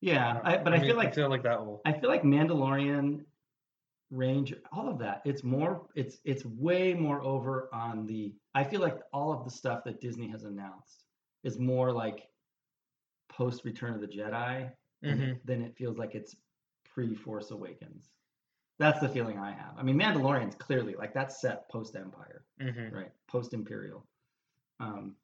yeah, 0.00 0.40
I, 0.44 0.56
but 0.58 0.72
I, 0.72 0.78
mean, 0.78 0.86
feel 0.86 1.00
I 1.00 1.10
feel 1.10 1.30
like 1.30 1.42
that 1.44 1.64
will. 1.64 1.80
I 1.84 1.92
feel 1.92 2.10
like 2.10 2.22
Mandalorian, 2.22 3.24
Range, 4.10 4.54
all 4.72 4.88
of 4.88 4.98
that. 4.98 5.22
It's 5.24 5.42
more. 5.42 5.86
It's 5.94 6.18
it's 6.24 6.44
way 6.44 6.94
more 6.94 7.22
over 7.22 7.68
on 7.72 8.06
the. 8.06 8.34
I 8.54 8.62
feel 8.62 8.80
like 8.80 8.98
all 9.12 9.32
of 9.32 9.44
the 9.44 9.50
stuff 9.50 9.82
that 9.84 10.00
Disney 10.00 10.28
has 10.28 10.44
announced 10.44 11.04
is 11.42 11.58
more 11.58 11.90
like 11.90 12.28
post 13.28 13.64
Return 13.64 13.94
of 13.94 14.00
the 14.00 14.06
Jedi 14.06 14.70
than, 15.02 15.18
Mhm. 15.18 15.40
than 15.44 15.62
it 15.62 15.76
feels 15.76 15.96
like 15.98 16.14
it's 16.14 16.36
pre 16.84 17.14
Force 17.14 17.50
Awakens. 17.50 18.10
That's 18.78 19.00
the 19.00 19.08
feeling 19.08 19.38
I 19.38 19.52
have. 19.52 19.74
I 19.78 19.82
mean, 19.82 19.96
Mandalorian's 19.98 20.56
clearly 20.56 20.94
like 20.94 21.14
that's 21.14 21.40
set 21.40 21.68
post 21.68 21.94
Empire 21.96 22.44
Mhm. 22.60 22.92
right? 22.92 23.12
Post 23.28 23.54
Imperial. 23.54 24.04
Um, 24.80 25.16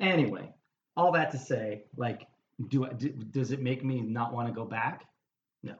anyway, 0.00 0.52
all 0.96 1.12
that 1.12 1.30
to 1.30 1.38
say, 1.38 1.84
like, 1.96 2.26
do, 2.68 2.84
I- 2.84 2.92
do 2.92 3.10
does 3.10 3.52
it 3.52 3.60
make 3.60 3.84
me 3.84 4.00
not 4.00 4.32
want 4.32 4.48
to 4.48 4.54
go 4.54 4.64
back? 4.64 5.04
No. 5.62 5.76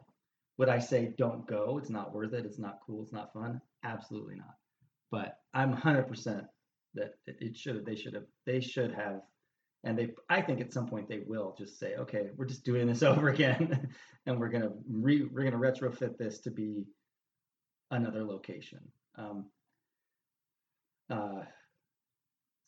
Would 0.59 0.69
I 0.69 0.79
say 0.79 1.15
don't 1.19 1.47
go? 1.47 1.79
It's 1.79 1.91
not 1.91 2.15
worth 2.15 2.33
it. 2.33 2.47
It's 2.47 2.59
not 2.59 2.81
cool. 2.87 3.03
It's 3.03 3.13
not 3.13 3.33
fun. 3.33 3.61
Absolutely 3.83 4.37
not. 4.37 4.57
But 5.11 5.41
I'm 5.55 5.73
100% 5.73 6.49
that 6.95 7.15
it, 7.27 7.37
it 7.41 7.57
should. 7.57 7.85
They 7.85 7.97
should 7.97 8.15
have. 8.15 8.27
They 8.47 8.61
should 8.61 8.93
have. 8.93 9.23
And 9.85 9.99
they, 9.99 10.11
I 10.29 10.41
think 10.43 10.61
at 10.61 10.73
some 10.73 10.87
point 10.87 11.09
they 11.09 11.23
will 11.27 11.55
just 11.59 11.79
say, 11.79 11.97
okay, 11.97 12.31
we're 12.37 12.45
just 12.47 12.65
doing 12.65 12.87
this 12.87 13.03
over 13.11 13.29
again, 13.29 13.89
and 14.27 14.39
we're 14.39 14.49
gonna 14.49 14.73
re, 14.89 15.25
we're 15.25 15.45
gonna 15.45 15.57
retrofit 15.57 16.17
this 16.19 16.39
to 16.41 16.51
be 16.51 16.87
another 17.91 18.25
location. 18.25 18.81
Um, 19.17 19.47
uh, 21.11 21.43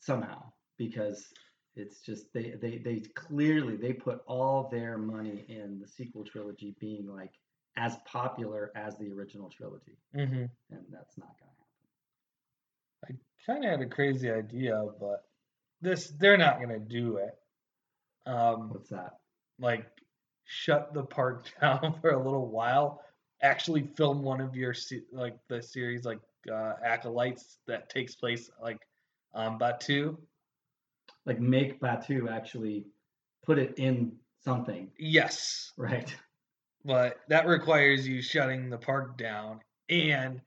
somehow 0.00 0.42
because 0.76 1.28
it's 1.76 2.00
just 2.00 2.32
they, 2.34 2.54
they 2.60 2.78
they 2.78 3.00
clearly 3.14 3.76
they 3.76 3.92
put 3.92 4.20
all 4.26 4.68
their 4.70 4.98
money 4.98 5.44
in 5.48 5.80
the 5.80 5.88
sequel 5.88 6.24
trilogy 6.24 6.76
being 6.78 7.06
like 7.06 7.32
as 7.76 7.96
popular 8.04 8.70
as 8.76 8.98
the 8.98 9.10
original 9.10 9.48
trilogy 9.48 9.96
Mhm. 10.14 10.48
and 10.70 10.84
that's 10.90 11.16
not 11.16 11.34
going 11.40 11.50
to 11.50 13.08
happen 13.08 13.16
I 13.16 13.52
Kind 13.52 13.64
of 13.64 13.70
had 13.70 13.80
a 13.80 13.86
crazy 13.86 14.30
idea, 14.30 14.82
but 15.00 15.24
this 15.84 16.08
they're 16.18 16.36
not 16.38 16.60
gonna 16.60 16.80
do 16.80 17.18
it. 17.18 17.36
Um, 18.26 18.70
what's 18.70 18.90
that 18.90 19.18
like 19.58 19.86
shut 20.44 20.92
the 20.94 21.02
park 21.02 21.46
down 21.60 21.96
for 22.00 22.10
a 22.10 22.22
little 22.22 22.48
while. 22.48 23.02
Actually, 23.42 23.82
film 23.96 24.22
one 24.22 24.40
of 24.40 24.56
your 24.56 24.74
se- 24.74 25.04
like 25.12 25.36
the 25.48 25.62
series 25.62 26.04
like 26.04 26.20
uh, 26.50 26.74
acolytes 26.84 27.58
that 27.66 27.90
takes 27.90 28.14
place 28.14 28.50
like 28.62 28.80
on 29.34 29.58
Batuu. 29.58 30.16
like 31.26 31.40
make 31.40 31.80
Batuu 31.80 32.30
actually 32.30 32.86
put 33.44 33.58
it 33.58 33.74
in 33.78 34.12
something 34.42 34.90
Yes, 34.98 35.72
right 35.76 36.14
but 36.84 37.20
that 37.28 37.46
requires 37.46 38.06
you 38.06 38.20
shutting 38.20 38.68
the 38.68 38.78
park 38.78 39.16
down, 39.16 39.60
and 39.88 40.40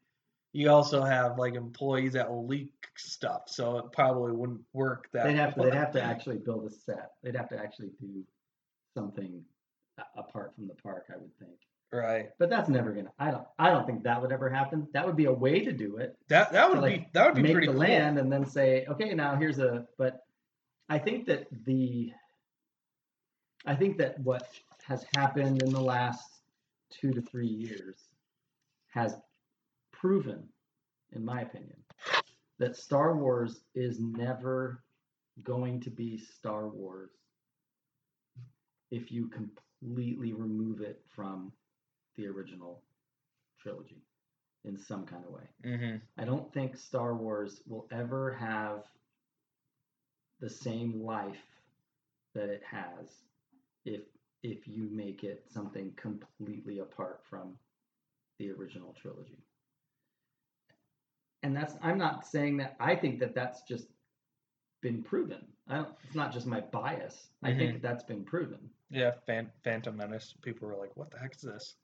you 0.54 0.70
also 0.70 1.04
have 1.04 1.38
like 1.40 1.56
employees 1.56 2.14
that 2.14 2.30
will 2.30 2.46
leak 2.48 2.72
stuff, 3.00 3.44
so 3.48 3.78
it 3.78 3.86
probably 3.92 4.32
wouldn't 4.32 4.62
work 4.74 5.08
that. 5.14 5.26
they'd 5.26 5.36
have 5.36 5.54
to 5.56 5.62
well. 5.62 5.70
they'd 5.70 5.78
have 5.78 5.92
to 5.94 6.02
actually 6.04 6.38
build 6.38 6.66
a 6.66 6.70
set 6.70 7.12
they'd 7.24 7.36
have 7.36 7.50
to 7.50 7.58
actually 7.58 7.92
do 8.00 8.24
something 8.94 9.44
apart 10.16 10.54
from 10.56 10.68
the 10.68 10.74
park 10.76 11.06
i 11.14 11.18
would 11.18 11.36
think 11.40 11.58
right. 11.92 12.30
but 12.40 12.50
that's 12.50 12.70
never 12.70 12.92
gonna 12.92 13.12
i 13.20 13.32
don't 13.32 13.46
i 13.60 13.70
don't 13.70 13.86
think 13.88 14.04
that 14.04 14.22
would 14.22 14.32
ever 14.32 14.50
happen 14.50 14.88
that 14.94 15.06
would 15.06 15.16
be 15.16 15.26
a 15.26 15.32
way 15.32 15.60
to 15.64 15.72
do 15.72 15.98
it 15.98 16.16
That 16.28 16.52
that 16.52 16.70
would 16.70 16.80
like, 16.80 17.02
be 17.02 17.08
that 17.14 17.26
would 17.26 17.36
be 17.36 17.42
make 17.42 17.54
pretty 17.54 17.68
the 17.68 17.74
cool. 17.74 17.82
land 17.82 18.20
and 18.20 18.32
then 18.32 18.46
say, 18.46 18.86
okay, 18.90 19.14
now 19.14 19.36
here's 19.36 19.60
a. 19.60 19.88
But 19.98 20.22
I 20.90 20.98
think 21.00 21.26
that 21.28 21.48
the. 21.66 22.12
I 23.66 23.76
think 23.76 23.98
that 23.98 24.20
what 24.20 24.48
has 24.84 25.06
happened 25.16 25.62
in 25.62 25.72
the 25.72 25.82
last 25.82 26.24
two 26.90 27.12
to 27.14 27.22
three 27.22 27.48
years 27.48 27.96
has 28.90 29.16
proven, 29.92 30.48
in 31.14 31.26
my 31.26 31.42
opinion, 31.42 31.76
that 32.60 32.76
Star 32.76 33.16
Wars 33.16 33.62
is 33.76 34.00
never 34.00 34.84
going 35.44 35.80
to 35.82 35.90
be 35.90 36.18
Star 36.18 36.68
Wars 36.68 37.12
if 38.92 39.12
you 39.12 39.30
completely 39.30 40.34
remove 40.34 40.82
it 40.82 41.02
from 41.16 41.52
the 42.16 42.28
original 42.28 42.82
trilogy 43.60 44.02
in 44.66 44.78
some 44.78 45.06
kind 45.06 45.24
of 45.26 45.32
way. 45.32 45.48
hmm 45.64 45.96
I 46.18 46.26
don't 46.26 46.52
think 46.54 46.76
Star 46.78 47.16
Wars 47.16 47.62
will 47.68 47.88
ever 47.92 48.34
have 48.34 48.84
the 50.40 50.50
same 50.50 51.04
life 51.04 51.44
that 52.34 52.50
it 52.50 52.64
has 52.70 53.10
if 53.86 54.02
if 54.44 54.68
you 54.68 54.88
make 54.92 55.24
it 55.24 55.44
something 55.52 55.92
completely 55.96 56.80
apart 56.80 57.22
from 57.30 57.58
the 58.38 58.52
original 58.52 58.96
trilogy. 59.02 59.44
And 61.44 61.56
that's 61.56 61.76
I'm 61.82 61.98
not 61.98 62.26
saying 62.26 62.58
that 62.58 62.76
I 62.80 62.96
think 62.96 63.20
that 63.20 63.36
that's 63.36 63.62
just 63.64 63.88
been 64.82 65.04
proven. 65.04 65.46
I 65.68 65.76
don't 65.76 65.90
it's 66.06 66.16
not 66.16 66.34
just 66.34 66.48
my 66.48 66.62
bias. 66.62 67.30
I 67.44 67.54
think 67.54 67.74
that 67.74 67.82
that's 67.82 68.04
been 68.04 68.24
proven. 68.24 68.70
Yeah, 68.90 69.12
Fan- 69.26 69.52
Phantom 69.64 69.96
Menace. 69.96 70.34
People 70.42 70.68
were 70.68 70.76
like, 70.76 70.96
"What 70.96 71.12
the 71.12 71.20
heck 71.20 71.36
is 71.36 71.42
this?" 71.42 71.76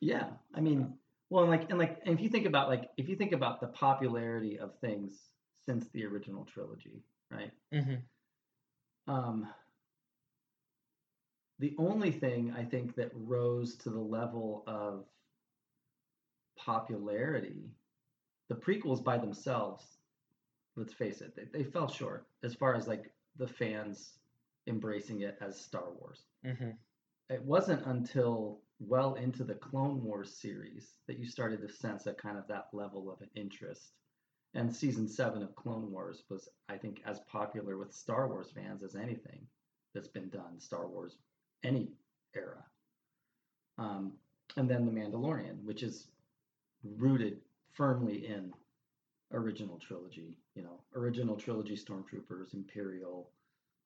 Yeah, 0.00 0.28
I 0.54 0.60
mean, 0.60 0.94
well, 1.30 1.42
and 1.42 1.50
like, 1.50 1.70
and 1.70 1.78
like, 1.78 2.00
and 2.04 2.14
if 2.14 2.20
you 2.20 2.28
think 2.28 2.46
about 2.46 2.68
like, 2.68 2.90
if 2.96 3.08
you 3.08 3.16
think 3.16 3.32
about 3.32 3.60
the 3.60 3.68
popularity 3.68 4.58
of 4.58 4.78
things 4.80 5.12
since 5.64 5.88
the 5.88 6.04
original 6.04 6.44
trilogy, 6.44 7.02
right? 7.30 7.50
Mm-hmm. 7.72 9.12
Um, 9.12 9.48
the 11.58 11.74
only 11.78 12.10
thing 12.10 12.54
I 12.56 12.64
think 12.64 12.94
that 12.96 13.10
rose 13.14 13.76
to 13.76 13.90
the 13.90 14.00
level 14.00 14.62
of 14.66 15.04
popularity, 16.56 17.70
the 18.48 18.54
prequels 18.54 19.02
by 19.02 19.18
themselves, 19.18 19.84
let's 20.76 20.92
face 20.92 21.20
it, 21.20 21.34
they, 21.36 21.44
they 21.58 21.64
fell 21.64 21.88
short 21.88 22.26
as 22.44 22.54
far 22.54 22.74
as 22.74 22.86
like 22.86 23.12
the 23.36 23.46
fans 23.48 24.18
embracing 24.66 25.22
it 25.22 25.38
as 25.40 25.60
Star 25.60 25.92
Wars 25.98 26.24
Mm-hmm. 26.44 26.70
it 27.30 27.42
wasn't 27.42 27.84
until 27.86 28.60
well 28.78 29.14
into 29.14 29.44
the 29.44 29.54
Clone 29.54 30.02
Wars 30.02 30.36
series 30.36 30.98
that 31.06 31.18
you 31.18 31.26
started 31.26 31.60
to 31.62 31.68
sense 31.72 32.06
a 32.06 32.12
kind 32.14 32.36
of 32.38 32.46
that 32.48 32.68
level 32.72 33.10
of 33.10 33.20
an 33.22 33.30
interest. 33.34 33.92
And 34.54 34.74
season 34.74 35.08
seven 35.08 35.42
of 35.42 35.54
Clone 35.56 35.90
Wars 35.90 36.24
was, 36.30 36.48
I 36.68 36.76
think, 36.76 37.02
as 37.06 37.20
popular 37.20 37.76
with 37.78 37.92
Star 37.94 38.28
Wars 38.28 38.50
fans 38.54 38.82
as 38.82 38.94
anything 38.96 39.46
that's 39.94 40.08
been 40.08 40.28
done, 40.30 40.58
Star 40.60 40.86
Wars, 40.88 41.18
any 41.64 41.90
era. 42.34 42.64
Um, 43.78 44.12
and 44.56 44.68
then 44.70 44.86
The 44.86 44.92
Mandalorian, 44.92 45.62
which 45.64 45.82
is 45.82 46.08
rooted 46.84 47.40
firmly 47.76 48.26
in 48.26 48.52
original 49.32 49.78
trilogy, 49.78 50.36
you 50.54 50.62
know, 50.62 50.80
original 50.94 51.36
trilogy 51.36 51.76
stormtroopers, 51.76 52.54
Imperial, 52.54 53.30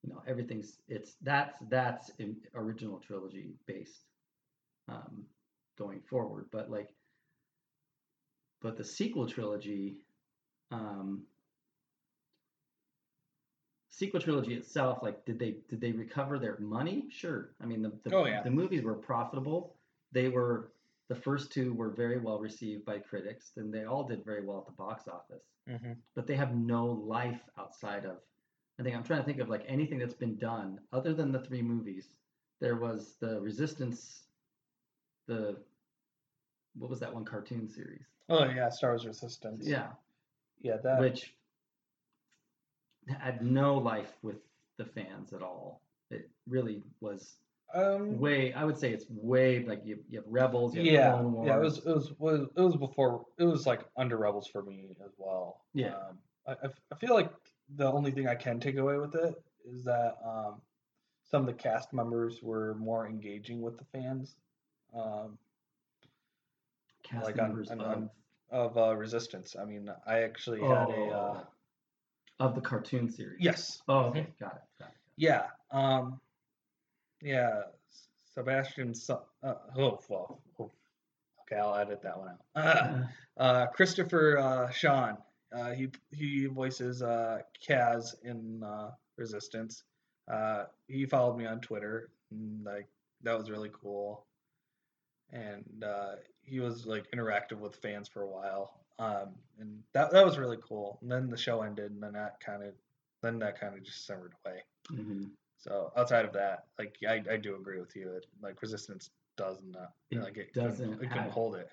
you 0.03 0.11
know 0.11 0.23
everything's 0.27 0.79
it's 0.89 1.17
that's 1.23 1.59
that's 1.69 2.11
in 2.19 2.37
original 2.55 2.99
trilogy 2.99 3.55
based 3.67 4.07
um 4.89 5.25
going 5.79 6.01
forward. 6.09 6.47
But 6.51 6.71
like 6.71 6.91
but 8.63 8.77
the 8.77 8.85
sequel 8.85 9.27
trilogy 9.29 9.99
um 10.71 11.25
sequel 13.91 14.21
trilogy 14.21 14.55
itself 14.55 15.01
like 15.03 15.25
did 15.27 15.39
they 15.39 15.57
did 15.69 15.81
they 15.81 15.93
recover 15.93 16.39
their 16.39 16.59
money? 16.61 17.05
Sure. 17.11 17.51
I 17.63 17.67
mean 17.67 17.83
the 17.83 17.93
the, 18.05 18.15
Oh, 18.17 18.25
yeah. 18.25 18.43
the 18.43 18.51
movies 18.51 18.83
were 18.83 18.95
profitable. 18.95 19.75
They 20.13 20.29
were 20.29 20.73
the 21.11 21.17
first 21.17 21.51
two 21.51 21.75
were 21.75 21.91
very 21.91 22.21
well 22.21 22.39
received 22.39 22.85
by 22.85 23.01
critics, 23.01 23.51
and 23.57 23.75
they 23.75 23.85
all 23.85 24.05
did 24.05 24.25
very 24.25 24.47
well 24.47 24.59
at 24.59 24.67
the 24.67 24.73
box 24.73 25.09
office. 25.09 25.43
Mm-hmm. 25.69 25.95
But 26.15 26.29
they 26.29 26.37
have 26.37 26.55
no 26.55 26.87
life 26.87 27.41
outside 27.59 28.05
of. 28.05 28.19
I 28.79 28.85
think 28.85 28.95
I'm 28.95 29.03
trying 29.03 29.19
to 29.19 29.27
think 29.27 29.41
of 29.41 29.49
like 29.49 29.65
anything 29.67 29.99
that's 29.99 30.15
been 30.15 30.37
done 30.37 30.79
other 30.93 31.13
than 31.13 31.33
the 31.33 31.41
three 31.41 31.63
movies. 31.63 32.15
There 32.61 32.77
was 32.77 33.17
the 33.21 33.41
Resistance, 33.41 34.23
the 35.27 35.57
what 36.79 36.89
was 36.89 37.01
that 37.01 37.13
one 37.13 37.25
cartoon 37.25 37.69
series? 37.69 38.07
Oh 38.29 38.45
yeah, 38.45 38.69
Star 38.69 38.91
Wars 38.93 39.05
Resistance. 39.05 39.67
Yeah, 39.67 39.89
yeah, 40.63 40.77
that. 40.85 41.01
which 41.01 41.35
had 43.09 43.45
no 43.45 43.75
life 43.79 44.13
with 44.23 44.37
the 44.77 44.85
fans 44.85 45.33
at 45.33 45.43
all. 45.43 45.81
It 46.13 46.31
really 46.47 46.85
was 47.01 47.35
um, 47.75 48.19
way. 48.19 48.53
I 48.53 48.65
would 48.65 48.79
say 48.79 48.93
it's 48.93 49.07
way 49.09 49.65
like 49.65 49.81
you, 49.85 49.99
you 50.09 50.19
have 50.19 50.27
Rebels. 50.29 50.75
You 50.75 50.81
have 50.83 50.93
yeah, 50.93 51.23
yeah, 51.45 51.57
it 51.57 51.61
was 51.61 51.79
it 51.79 51.87
was 51.87 52.13
was 52.19 52.49
it 52.57 52.61
was 52.61 52.77
before 52.77 53.25
it 53.39 53.45
was 53.45 53.67
like 53.67 53.83
under 53.97 54.17
Rebels 54.17 54.49
for 54.49 54.63
me 54.63 54.97
as 55.05 55.13
well. 55.19 55.63
Yeah. 55.75 55.95
um, 55.95 56.19
I, 56.47 56.55
I 56.93 56.95
feel 56.97 57.15
like 57.15 57.31
the 57.77 57.91
only 57.91 58.11
thing 58.11 58.27
I 58.27 58.35
can 58.35 58.59
take 58.61 58.77
away 58.77 58.97
with 58.99 59.15
it 59.15 59.35
is 59.71 59.85
that 59.85 60.17
um, 60.25 60.61
some 61.31 61.43
of 61.43 61.47
the 61.47 61.53
cast 61.53 61.93
members 61.93 62.43
were 62.43 62.75
more 62.75 63.07
engaging 63.07 63.61
with 63.61 63.79
the 63.79 63.85
fans 63.93 64.35
um, 64.95 65.39
cast 67.03 67.27
like 67.27 67.37
members 67.37 67.71
on- 67.71 67.81
of, 67.81 67.87
on- 67.87 68.11
of 68.51 68.77
uh, 68.79 68.97
Resistance. 68.97 69.55
I 69.61 69.65
mean, 69.65 69.89
I 70.07 70.23
actually 70.23 70.61
had 70.61 70.89
a 70.89 70.93
uh, 71.11 71.45
Oh, 72.43 72.47
of 72.47 72.55
the 72.55 72.61
cartoon 72.63 73.09
series. 73.11 73.37
yes, 73.39 73.83
Oh, 73.87 74.07
okay, 74.07 74.27
got 74.41 74.55
it. 74.55 74.63
Got 74.79 74.89
it. 74.89 74.95
yeah, 75.17 75.43
um, 75.73 76.19
yeah, 77.23 77.63
Sebastian. 78.35 78.95
Uh, 79.09 79.55
oh, 79.77 80.01
well, 80.09 80.41
oh, 80.59 80.71
okay, 81.43 81.61
I'll 81.61 81.75
edit 81.77 82.03
that 82.03 82.19
one 82.19 82.29
out. 82.31 82.39
Uh, 82.65 83.03
Uh, 83.37 83.67
Christopher 83.69 84.37
uh, 84.37 84.71
Sean. 84.71 85.17
Uh, 85.51 85.71
he 85.71 85.89
he 86.11 86.45
voices 86.45 87.01
uh, 87.01 87.39
Kaz 87.67 88.15
in 88.23 88.63
uh, 88.63 88.91
Resistance. 89.17 89.85
Uh, 90.31 90.65
he 90.89 91.07
followed 91.07 91.39
me 91.39 91.47
on 91.47 91.59
Twitter. 91.61 92.11
And, 92.31 92.63
like 92.65 92.87
that 93.23 93.39
was 93.39 93.51
really 93.51 93.71
cool. 93.73 94.27
And 95.33 95.83
uh, 95.83 96.17
he 96.43 96.61
was 96.61 96.85
like 96.87 97.11
interactive 97.13 97.59
with 97.59 97.77
fans 97.77 98.09
for 98.09 98.23
a 98.23 98.29
while. 98.29 98.81
Um, 98.99 99.31
and 99.59 99.83
that 99.95 100.11
that 100.13 100.27
was 100.27 100.37
really 100.37 100.59
cool. 100.63 100.99
And 101.01 101.11
then 101.11 101.31
the 101.31 101.37
show 101.39 101.63
ended, 101.63 101.93
and 101.93 102.03
then 102.03 102.13
that 102.13 102.41
kind 102.41 102.63
of 102.63 102.75
then 103.23 103.39
that 103.39 103.59
kind 103.59 103.75
of 103.75 103.83
just 103.83 104.07
simmered 104.07 104.35
away. 104.45 104.63
mhm. 104.93 105.31
So 105.61 105.93
outside 105.97 106.25
of 106.25 106.33
that, 106.33 106.65
like 106.79 106.97
I, 107.07 107.23
I 107.31 107.37
do 107.37 107.55
agree 107.55 107.81
with 107.81 107.95
you. 107.95 108.09
It, 108.11 108.27
like 108.43 108.61
Resistance 108.63 109.11
does 109.37 109.59
not 109.71 109.93
It 110.11 110.19
like 110.19 110.37
it 110.37 110.55
doesn't 110.55 111.03
it 111.03 111.11
couldn't 111.11 111.31
hold 111.31 111.55
it. 111.55 111.71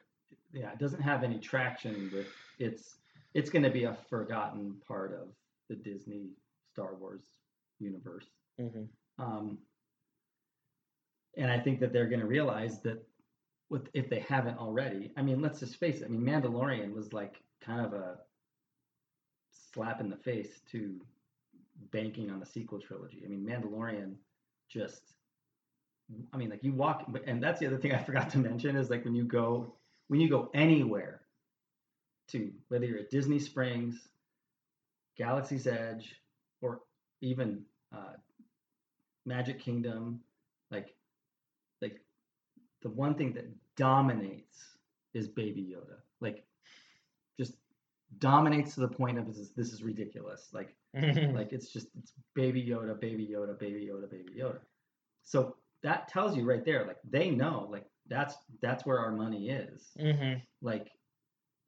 Yeah, 0.53 0.71
it 0.71 0.79
doesn't 0.79 1.01
have 1.01 1.23
any 1.23 1.39
traction 1.39 2.11
with 2.13 2.27
it's 2.59 2.97
it's 3.33 3.49
going 3.49 3.63
to 3.63 3.69
be 3.69 3.85
a 3.85 3.97
forgotten 4.09 4.75
part 4.87 5.13
of 5.13 5.29
the 5.69 5.75
Disney 5.75 6.31
Star 6.73 6.95
Wars 6.95 7.23
universe. 7.79 8.27
Mm-hmm. 8.59 8.83
Um, 9.23 9.57
and 11.37 11.51
I 11.51 11.59
think 11.59 11.79
that 11.79 11.93
they're 11.93 12.07
going 12.07 12.19
to 12.19 12.27
realize 12.27 12.81
that 12.81 13.03
with 13.69 13.87
if 13.93 14.09
they 14.09 14.19
haven't 14.19 14.57
already. 14.57 15.11
I 15.15 15.21
mean, 15.21 15.41
let's 15.41 15.59
just 15.59 15.77
face 15.77 16.01
it. 16.01 16.05
I 16.05 16.07
mean, 16.07 16.21
Mandalorian 16.21 16.93
was 16.93 17.13
like 17.13 17.41
kind 17.61 17.85
of 17.85 17.93
a 17.93 18.17
slap 19.73 20.01
in 20.01 20.09
the 20.09 20.17
face 20.17 20.61
to 20.71 20.99
banking 21.91 22.29
on 22.29 22.39
the 22.39 22.45
sequel 22.45 22.79
trilogy. 22.79 23.21
I 23.25 23.29
mean, 23.29 23.45
Mandalorian 23.45 24.15
just 24.69 25.01
I 26.33 26.37
mean, 26.37 26.49
like 26.49 26.63
you 26.63 26.73
walk 26.73 27.05
and 27.25 27.43
that's 27.43 27.59
the 27.59 27.67
other 27.67 27.77
thing 27.77 27.93
I 27.93 27.97
forgot 28.03 28.29
to 28.31 28.37
mention 28.37 28.75
is 28.75 28.89
like 28.89 29.03
when 29.03 29.15
you 29.15 29.23
go 29.23 29.73
when 30.07 30.19
you 30.19 30.29
go 30.29 30.49
anywhere 30.53 31.21
to 32.29 32.51
whether 32.69 32.85
you're 32.85 32.99
at 32.99 33.09
Disney 33.09 33.39
Springs, 33.39 34.07
Galaxy's 35.17 35.67
Edge, 35.67 36.15
or 36.61 36.81
even 37.21 37.63
uh, 37.93 38.13
Magic 39.25 39.59
Kingdom, 39.59 40.21
like 40.71 40.95
like 41.81 41.99
the 42.81 42.89
one 42.89 43.15
thing 43.15 43.33
that 43.33 43.47
dominates 43.75 44.77
is 45.13 45.27
Baby 45.27 45.75
Yoda. 45.75 45.97
Like 46.21 46.45
just 47.37 47.53
dominates 48.19 48.75
to 48.75 48.81
the 48.81 48.87
point 48.87 49.17
of 49.17 49.27
this 49.27 49.37
is, 49.37 49.49
this 49.51 49.73
is 49.73 49.83
ridiculous. 49.83 50.49
Like 50.53 50.75
like 51.33 51.53
it's 51.53 51.69
just 51.69 51.87
it's 51.97 52.13
Baby 52.35 52.63
Yoda, 52.63 52.99
Baby 52.99 53.29
Yoda, 53.31 53.57
Baby 53.57 53.89
Yoda, 53.91 54.09
Baby 54.09 54.33
Yoda. 54.39 54.59
So 55.23 55.55
that 55.83 56.07
tells 56.07 56.35
you 56.35 56.45
right 56.45 56.65
there, 56.65 56.85
like 56.85 56.97
they 57.09 57.29
know, 57.29 57.67
like 57.71 57.85
that's 58.09 58.35
that's 58.61 58.85
where 58.85 58.99
our 58.99 59.11
money 59.11 59.49
is. 59.49 59.91
mm-hmm. 59.99 60.39
Like 60.61 60.89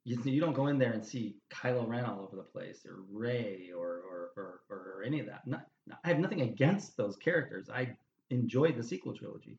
you, 0.04 0.20
you 0.24 0.40
don't 0.40 0.54
go 0.54 0.68
in 0.68 0.78
there 0.78 0.92
and 0.92 1.04
see 1.04 1.36
Kylo 1.52 1.86
Ren 1.86 2.04
all 2.04 2.20
over 2.20 2.36
the 2.36 2.42
place 2.42 2.84
or 2.86 3.00
Rey 3.12 3.70
or 3.76 3.86
or, 3.86 4.30
or, 4.36 4.60
or 4.70 5.02
any 5.04 5.20
of 5.20 5.26
that. 5.26 5.46
Not, 5.46 5.66
I 6.04 6.08
have 6.08 6.18
nothing 6.18 6.40
against 6.42 6.96
those 6.96 7.16
characters. 7.16 7.68
I 7.72 7.96
enjoyed 8.30 8.76
the 8.76 8.82
sequel 8.82 9.14
trilogy, 9.14 9.58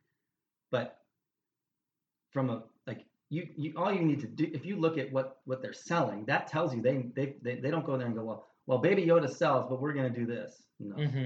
but 0.71 0.97
from 2.31 2.49
a 2.49 2.63
like 2.87 3.05
you, 3.29 3.47
you 3.55 3.73
all 3.77 3.93
you 3.93 4.01
need 4.01 4.19
to 4.21 4.27
do 4.27 4.49
if 4.53 4.65
you 4.65 4.75
look 4.77 4.97
at 4.97 5.11
what 5.11 5.37
what 5.45 5.61
they're 5.61 5.73
selling, 5.73 6.25
that 6.25 6.47
tells 6.47 6.75
you 6.75 6.81
they 6.81 7.05
they 7.15 7.35
they, 7.41 7.55
they 7.55 7.71
don't 7.71 7.85
go 7.85 7.97
there 7.97 8.07
and 8.07 8.15
go 8.15 8.23
well 8.23 8.50
well 8.71 8.79
Baby 8.79 9.05
Yoda 9.05 9.29
sells, 9.29 9.65
but 9.69 9.81
we're 9.81 9.91
gonna 9.91 10.09
do 10.09 10.25
this. 10.25 10.63
No, 10.79 10.95
Mm-hmm. 10.95 11.25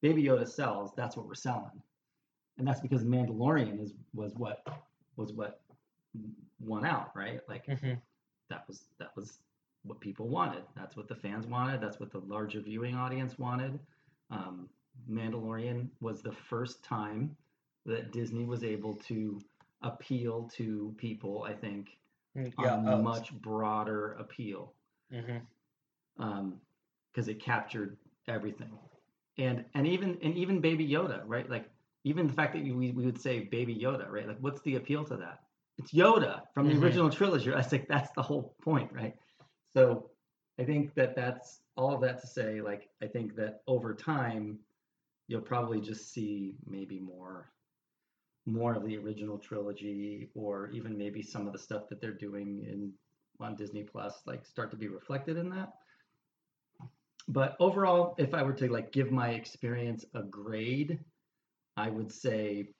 Baby 0.00 0.22
Yoda 0.24 0.48
sells. 0.48 0.92
That's 0.96 1.14
what 1.14 1.26
we're 1.26 1.34
selling, 1.34 1.82
and 2.56 2.66
that's 2.66 2.80
because 2.80 3.04
Mandalorian 3.04 3.82
is 3.82 3.92
was 4.14 4.32
what 4.36 4.66
was 5.16 5.34
what 5.34 5.60
won 6.58 6.86
out, 6.86 7.14
right? 7.14 7.40
Like 7.50 7.66
Mm-hmm. 7.66 7.94
that 8.48 8.64
was 8.66 8.84
that 8.98 9.14
was 9.14 9.40
what 9.82 10.00
people 10.00 10.26
wanted. 10.28 10.62
That's 10.74 10.96
what 10.96 11.06
the 11.06 11.14
fans 11.14 11.46
wanted. 11.46 11.82
That's 11.82 12.00
what 12.00 12.10
the 12.10 12.20
larger 12.20 12.60
viewing 12.60 12.94
audience 12.94 13.38
wanted. 13.38 13.78
Um, 14.30 14.66
Mandalorian 15.10 15.88
was 16.00 16.22
the 16.22 16.32
first 16.32 16.82
time 16.82 17.36
that 17.84 18.10
Disney 18.10 18.44
was 18.44 18.64
able 18.64 18.94
to 19.08 19.38
appeal 19.82 20.50
to 20.56 20.94
people. 20.96 21.44
I 21.46 21.52
think 21.52 21.98
Yeah. 22.34 22.74
on 22.76 22.88
uh, 22.88 22.96
much 22.96 23.32
broader 23.42 24.12
appeal 24.18 24.72
Mm-hmm. 25.12 25.38
Because 27.12 27.28
it 27.28 27.42
captured 27.42 27.96
everything, 28.28 28.78
and 29.38 29.64
and 29.74 29.86
even 29.86 30.18
and 30.22 30.36
even 30.36 30.60
Baby 30.60 30.88
Yoda, 30.88 31.22
right? 31.26 31.48
Like 31.48 31.70
even 32.04 32.26
the 32.26 32.32
fact 32.32 32.54
that 32.54 32.62
we 32.62 32.72
we 32.92 33.04
would 33.06 33.20
say 33.20 33.40
Baby 33.40 33.74
Yoda, 33.76 34.08
right? 34.10 34.26
Like 34.28 34.38
what's 34.40 34.60
the 34.62 34.76
appeal 34.76 35.04
to 35.06 35.16
that? 35.16 35.40
It's 35.78 35.92
Yoda 35.92 36.42
from 36.54 36.68
the 36.68 36.74
Mhm. 36.74 36.82
original 36.82 37.10
trilogy. 37.10 37.52
I 37.52 37.56
was 37.58 37.72
like, 37.72 37.88
that's 37.88 38.10
the 38.12 38.22
whole 38.22 38.54
point, 38.62 38.92
right? 38.92 39.14
So 39.72 40.10
I 40.58 40.64
think 40.64 40.94
that 40.94 41.14
that's 41.16 41.62
all 41.76 41.94
of 41.94 42.00
that 42.02 42.20
to 42.20 42.26
say. 42.26 42.60
Like 42.60 42.88
I 43.02 43.06
think 43.06 43.34
that 43.36 43.62
over 43.66 43.94
time, 43.94 44.58
you'll 45.28 45.40
probably 45.40 45.80
just 45.80 46.12
see 46.12 46.56
maybe 46.66 46.98
more 47.00 47.52
more 48.46 48.74
of 48.74 48.84
the 48.84 48.96
original 48.96 49.38
trilogy 49.38 50.30
or 50.34 50.68
even 50.70 50.96
maybe 50.96 51.22
some 51.22 51.46
of 51.46 51.52
the 51.52 51.58
stuff 51.58 51.88
that 51.88 52.00
they're 52.00 52.12
doing 52.12 52.60
in 52.68 52.92
on 53.38 53.54
Disney 53.54 53.82
Plus 53.82 54.22
like 54.26 54.44
start 54.44 54.70
to 54.70 54.76
be 54.76 54.88
reflected 54.88 55.36
in 55.36 55.48
that. 55.50 55.74
But 57.30 57.56
overall, 57.60 58.16
if 58.18 58.34
I 58.34 58.42
were 58.42 58.52
to 58.54 58.68
like 58.70 58.90
give 58.90 59.12
my 59.12 59.30
experience 59.30 60.04
a 60.14 60.22
grade, 60.22 60.98
I 61.76 61.88
would 61.88 62.10
say 62.12 62.70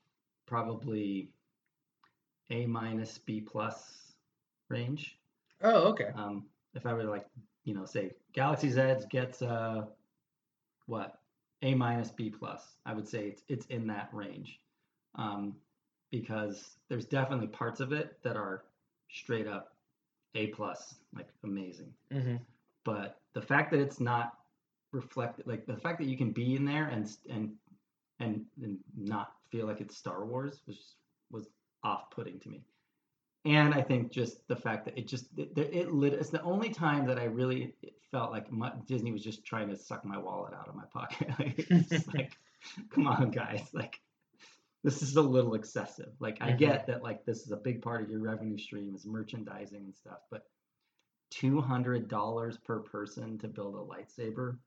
probably 0.46 1.30
A 2.50 2.66
minus 2.66 3.16
B 3.18 3.40
plus 3.40 4.12
range. 4.68 5.16
Oh, 5.62 5.90
okay. 5.90 6.08
Um, 6.16 6.46
if 6.74 6.84
I 6.84 6.92
were 6.92 7.02
to 7.02 7.10
like, 7.10 7.26
you 7.64 7.74
know, 7.74 7.84
say 7.84 8.10
Galaxy's 8.32 8.76
Edge 8.76 9.08
gets 9.08 9.40
uh 9.40 9.82
what 10.86 11.20
A 11.62 11.72
minus 11.76 12.10
B 12.10 12.28
plus, 12.28 12.74
I 12.84 12.92
would 12.92 13.06
say 13.06 13.28
it's 13.28 13.44
it's 13.46 13.66
in 13.66 13.86
that 13.86 14.08
range, 14.12 14.58
um, 15.14 15.54
because 16.10 16.76
there's 16.88 17.04
definitely 17.04 17.46
parts 17.46 17.78
of 17.78 17.92
it 17.92 18.18
that 18.24 18.36
are 18.36 18.64
straight 19.10 19.46
up 19.46 19.76
A 20.34 20.48
plus, 20.48 20.96
like 21.14 21.28
amazing. 21.44 21.94
Mm-hmm. 22.12 22.36
But 22.84 23.20
the 23.34 23.42
fact 23.42 23.70
that 23.70 23.78
it's 23.78 24.00
not 24.00 24.39
reflected, 24.92 25.46
like 25.46 25.66
the 25.66 25.76
fact 25.76 25.98
that 25.98 26.06
you 26.06 26.16
can 26.16 26.32
be 26.32 26.56
in 26.56 26.64
there 26.64 26.86
and 26.86 27.10
and 27.28 27.52
and, 28.18 28.44
and 28.62 28.78
not 28.96 29.32
feel 29.50 29.66
like 29.66 29.80
it's 29.80 29.96
Star 29.96 30.24
Wars 30.24 30.60
was 30.66 30.94
was 31.30 31.48
off 31.82 32.10
putting 32.10 32.38
to 32.40 32.48
me 32.48 32.62
and 33.44 33.72
I 33.72 33.80
think 33.80 34.12
just 34.12 34.46
the 34.48 34.56
fact 34.56 34.84
that 34.84 34.98
it 34.98 35.08
just 35.08 35.26
it, 35.36 35.52
it, 35.56 35.70
it 35.72 35.92
lit. 35.92 36.12
It's 36.12 36.30
the 36.30 36.42
only 36.42 36.70
time 36.70 37.06
that 37.06 37.18
I 37.18 37.24
really 37.24 37.74
felt 38.10 38.32
like 38.32 38.50
my, 38.52 38.72
Disney 38.86 39.12
was 39.12 39.22
just 39.22 39.44
trying 39.44 39.68
to 39.70 39.76
suck 39.76 40.04
my 40.04 40.18
wallet 40.18 40.52
out 40.52 40.68
of 40.68 40.74
my 40.74 40.84
pocket. 40.92 41.28
like, 41.38 41.66
just 41.88 42.12
like, 42.14 42.36
come 42.90 43.06
on, 43.06 43.30
guys, 43.30 43.70
like 43.72 44.00
this 44.84 45.02
is 45.02 45.16
a 45.16 45.22
little 45.22 45.54
excessive. 45.54 46.12
Like 46.20 46.38
I 46.42 46.52
Mhm. 46.52 46.58
get 46.58 46.86
that 46.88 47.02
like 47.02 47.24
this 47.24 47.42
is 47.42 47.50
a 47.50 47.56
big 47.56 47.80
part 47.80 48.02
of 48.02 48.10
your 48.10 48.20
revenue 48.20 48.58
stream 48.58 48.94
is 48.94 49.06
merchandising 49.06 49.84
and 49.84 49.96
stuff, 49.96 50.18
but 50.30 50.44
two 51.30 51.60
hundred 51.62 52.08
dollars 52.08 52.58
per 52.58 52.80
person 52.80 53.38
to 53.38 53.48
build 53.48 53.74
a 53.74 53.78
lightsaber. 53.78 54.58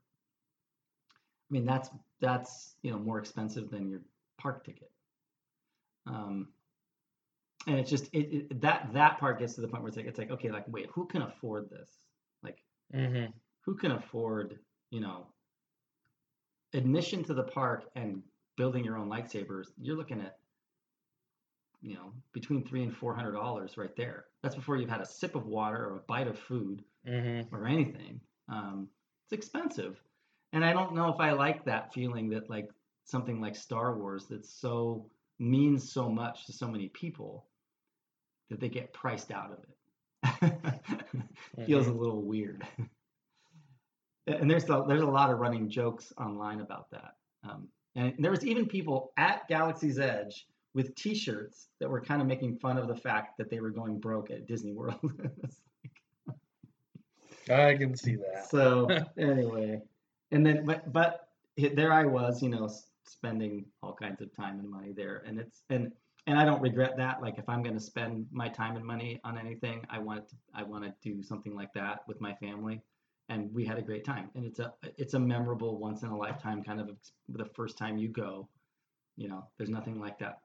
I 1.54 1.56
mean 1.56 1.66
that's 1.66 1.89
that's 2.20 2.76
you 2.82 2.89
know 2.91 2.97
more 2.97 3.20
expensive 3.20 3.70
than 3.70 3.88
your 3.88 4.01
park 4.39 4.66
ticket. 4.66 4.89
Um, 6.08 6.47
and 7.68 7.78
it's 7.78 7.91
just 7.91 8.06
it, 8.12 8.34
it 8.51 8.62
that 8.62 8.89
that 8.93 9.20
part 9.20 9.38
gets 9.39 9.54
to 9.56 9.62
the 9.62 9.68
point 9.68 9.84
where 9.84 9.89
it's 9.89 9.97
like 9.97 10.08
it's 10.08 10.18
like 10.18 10.32
okay 10.32 10.51
like 10.51 10.66
wait 10.68 10.89
who 10.91 11.06
can 11.06 11.22
afford 11.22 11.70
this 11.70 11.89
like 12.43 12.58
Mm-hmm. 12.93 13.32
who 13.62 13.76
can 13.76 13.91
afford 13.91 14.60
you 14.89 14.99
know 14.99 15.28
admission 16.74 17.24
to 17.24 17.34
the 17.34 17.43
park 17.43 17.86
and 17.95 18.24
building 18.58 18.84
your 18.84 18.97
own 18.97 19.10
lightsabers 19.10 19.68
you're 19.80 19.95
looking 19.97 20.22
at 20.22 20.38
you 21.82 21.95
know 21.95 22.12
between 22.34 22.66
three 22.66 22.84
and 22.84 22.95
four 22.95 23.16
hundred 23.16 23.34
dollars 23.34 23.78
right 23.78 23.95
there 23.95 24.26
that's 24.41 24.56
before 24.56 24.78
you've 24.78 24.89
had 24.89 25.01
a 25.01 25.06
sip 25.06 25.36
of 25.36 25.45
water 25.45 25.86
or 25.86 25.97
a 25.97 26.01
bite 26.08 26.28
of 26.28 26.38
food 26.39 26.84
Mm-hmm. 27.08 27.54
or 27.56 27.68
anything 27.68 28.20
um, 28.49 28.88
it's 29.26 29.34
expensive 29.34 30.01
and 30.54 30.64
i 30.64 30.72
don't 30.72 30.95
know 30.95 31.10
if 31.10 31.20
i 31.20 31.32
like 31.32 31.66
that 31.66 31.93
feeling 31.93 32.30
that 32.30 32.49
like 32.49 32.70
something 33.06 33.41
like 33.41 33.56
star 33.56 33.97
wars 33.97 34.28
that's 34.30 34.49
so 34.49 35.06
means 35.39 35.91
so 35.91 36.10
much 36.10 36.45
to 36.45 36.54
so 36.54 36.68
many 36.68 36.89
people 36.89 37.45
that 38.49 38.60
they 38.60 38.70
get 38.70 38.93
priced 38.93 39.32
out 39.32 39.51
of 39.51 39.60
it. 39.64 39.70
Feels 41.66 41.88
a 41.88 41.91
little 41.91 42.22
weird. 42.22 42.66
And 44.26 44.49
there's 44.49 44.64
a, 44.70 44.86
there's 44.88 45.01
a 45.01 45.06
lot 45.06 45.32
of 45.32 45.39
running 45.39 45.70
jokes 45.70 46.14
online 46.18 46.62
about 46.62 46.89
that. 46.91 47.16
Um, 47.43 47.68
and 47.93 48.14
there 48.18 48.32
was 48.32 48.45
even 48.45 48.66
people 48.66 49.12
at 49.18 49.45
galaxy's 49.49 49.99
edge 49.99 50.47
with 50.74 50.95
t-shirts 50.95 51.68
that 51.82 51.89
were 51.89 51.99
kind 51.99 52.22
of 52.22 52.28
making 52.30 52.56
fun 52.56 52.78
of 52.78 52.88
the 52.88 52.95
fact 52.95 53.38
that 53.38 53.49
they 53.49 53.60
were 53.60 53.70
going 53.70 53.99
broke 53.99 54.32
at 54.32 54.47
disney 54.47 54.72
world. 54.72 54.95
I 57.49 57.76
can 57.76 57.97
see 57.97 58.16
that. 58.16 58.49
so 58.49 58.88
anyway 59.18 59.82
and 60.34 60.45
then 60.45 60.65
but 60.65 60.91
but 60.91 61.29
there 61.73 61.93
i 61.93 62.03
was 62.03 62.41
you 62.41 62.49
know 62.49 62.67
spending 63.05 63.65
all 63.81 63.93
kinds 63.93 64.21
of 64.21 64.36
time 64.36 64.59
and 64.59 64.69
money 64.69 64.93
there. 64.95 65.23
And 65.25 65.39
it's 65.39 65.63
and 65.69 65.91
and 66.27 66.38
i 66.39 66.45
don't 66.45 66.61
regret 66.61 66.97
that. 66.97 67.21
Like 67.21 67.38
if 67.38 67.47
i'm 67.47 67.63
going 67.63 67.75
to 67.75 67.81
spend 67.81 68.27
my 68.31 68.49
time 68.49 68.75
and 68.75 68.86
money 68.86 69.19
on 69.23 69.38
anything 69.38 69.86
i 69.89 69.99
want 69.99 70.27
to 70.29 70.36
i 70.53 70.63
want 70.63 70.84
to 70.84 70.93
do 71.01 71.21
something 71.21 71.55
like 71.55 71.73
that 71.73 71.99
with 72.07 72.21
my 72.21 72.34
family. 72.36 72.81
And 73.29 73.53
we 73.53 73.65
had 73.65 73.77
a 73.77 73.81
great 73.81 74.03
time. 74.03 74.29
And 74.36 74.45
it's 74.45 74.59
a 74.59 74.73
it's 74.97 75.13
a 75.13 75.19
memorable 75.19 75.77
once 75.77 76.03
in 76.03 76.09
a 76.09 76.17
lifetime 76.17 76.63
kind 76.63 76.81
of 76.81 76.89
the 77.29 77.45
first 77.45 77.77
time 77.77 77.97
you 77.97 78.09
go 78.09 78.47
you 79.15 79.27
know 79.27 79.45
there's 79.57 79.69
nothing 79.69 79.99
like 79.99 80.17
that 80.19 80.39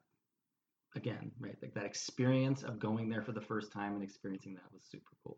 again 0.95 1.31
right? 1.39 1.55
Like 1.61 1.73
that 1.73 1.85
experience 1.85 2.63
of 2.63 2.79
going 2.79 3.09
there 3.09 3.21
for 3.21 3.31
the 3.31 3.41
first 3.41 3.71
time 3.71 3.93
and 3.93 4.03
experiencing 4.03 4.53
that 4.55 4.73
was 4.73 4.83
super 4.83 5.11
cool. 5.23 5.37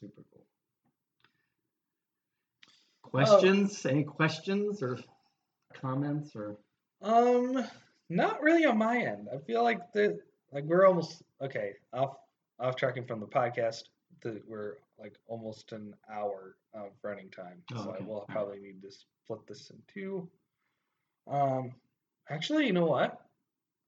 Super 0.00 0.22
cool 0.32 0.44
questions 3.10 3.84
any 3.86 4.04
questions 4.04 4.82
or 4.82 4.98
comments 5.80 6.34
or 6.34 6.56
Um, 7.02 7.64
not 8.08 8.42
really 8.42 8.64
on 8.64 8.78
my 8.78 8.98
end. 8.98 9.28
I 9.32 9.38
feel 9.38 9.62
like 9.62 9.92
the 9.92 10.18
like 10.52 10.64
we're 10.64 10.86
almost 10.86 11.22
okay 11.40 11.74
off 11.92 12.16
off 12.58 12.76
tracking 12.76 13.04
from 13.06 13.20
the 13.20 13.26
podcast. 13.26 13.84
The, 14.22 14.40
we're 14.46 14.74
like 14.98 15.16
almost 15.26 15.72
an 15.72 15.94
hour 16.10 16.56
of 16.72 16.90
running 17.02 17.30
time, 17.30 17.62
Oh, 17.74 17.84
so 17.84 17.96
I 17.98 18.02
will 18.02 18.24
probably 18.28 18.60
need 18.60 18.80
to 18.82 18.90
split 18.90 19.46
this 19.46 19.70
in 19.70 19.76
two. 19.92 20.28
Um, 21.26 21.74
actually, 22.30 22.66
you 22.66 22.72
know 22.72 22.86
what? 22.86 23.20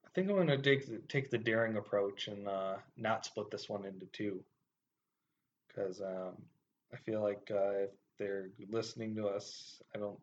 I 0.05 0.09
think 0.13 0.29
I'm 0.29 0.35
gonna 0.35 0.57
take 0.57 0.85
the, 0.87 0.99
take 1.07 1.29
the 1.29 1.37
daring 1.37 1.77
approach 1.77 2.27
and 2.27 2.47
uh, 2.47 2.75
not 2.97 3.25
split 3.25 3.49
this 3.51 3.69
one 3.69 3.85
into 3.85 4.05
two, 4.07 4.43
because 5.67 6.01
um, 6.01 6.33
I 6.93 6.97
feel 6.97 7.21
like 7.21 7.49
uh, 7.51 7.83
if 7.85 7.91
they're 8.17 8.49
listening 8.69 9.15
to 9.15 9.27
us, 9.27 9.81
I 9.95 9.99
don't. 9.99 10.19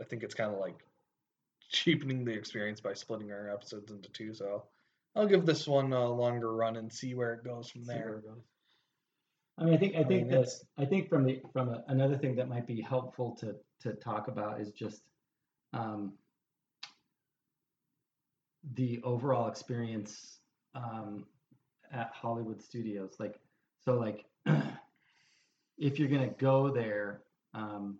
I 0.00 0.04
think 0.04 0.22
it's 0.22 0.34
kind 0.34 0.52
of 0.52 0.60
like 0.60 0.84
cheapening 1.70 2.24
the 2.24 2.32
experience 2.32 2.80
by 2.80 2.94
splitting 2.94 3.32
our 3.32 3.50
episodes 3.50 3.90
into 3.90 4.08
two. 4.10 4.32
So 4.32 4.64
I'll 5.16 5.26
give 5.26 5.44
this 5.44 5.66
one 5.66 5.92
a 5.92 6.08
longer 6.08 6.54
run 6.54 6.76
and 6.76 6.92
see 6.92 7.14
where 7.14 7.34
it 7.34 7.44
goes 7.44 7.68
from 7.70 7.84
there. 7.84 8.22
goes. 8.24 8.42
I 9.58 9.64
mean, 9.64 9.74
I 9.74 9.76
think 9.76 9.96
I 9.96 10.00
I 10.00 10.04
think 10.04 10.28
mean, 10.28 10.30
that's 10.30 10.64
I 10.78 10.84
think 10.84 11.08
from 11.08 11.24
the 11.24 11.42
from 11.52 11.68
a, 11.68 11.84
another 11.88 12.16
thing 12.16 12.36
that 12.36 12.48
might 12.48 12.66
be 12.66 12.80
helpful 12.80 13.36
to 13.40 13.56
to 13.80 13.94
talk 13.94 14.28
about 14.28 14.60
is 14.60 14.70
just 14.70 15.02
um, 15.72 16.12
the 18.74 19.00
overall 19.02 19.48
experience 19.48 20.38
um, 20.74 21.26
at 21.92 22.10
Hollywood 22.12 22.62
Studios. 22.62 23.16
Like, 23.18 23.40
so 23.84 23.94
like 23.94 24.24
if 25.78 25.98
you're 25.98 26.08
gonna 26.08 26.28
go 26.28 26.70
there, 26.70 27.22
um, 27.54 27.98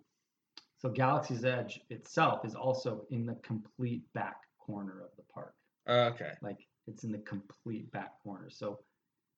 so 0.77 0.89
Galaxy's 0.89 1.43
Edge 1.43 1.81
itself 1.89 2.45
is 2.45 2.55
also 2.55 3.05
in 3.09 3.25
the 3.25 3.35
complete 3.35 4.03
back 4.13 4.41
corner 4.59 5.01
of 5.01 5.09
the 5.17 5.23
park 5.33 5.53
Okay. 5.87 6.31
like 6.41 6.59
it's 6.87 7.03
in 7.03 7.11
the 7.11 7.17
complete 7.19 7.91
back 7.91 8.21
corner. 8.23 8.49
So 8.49 8.79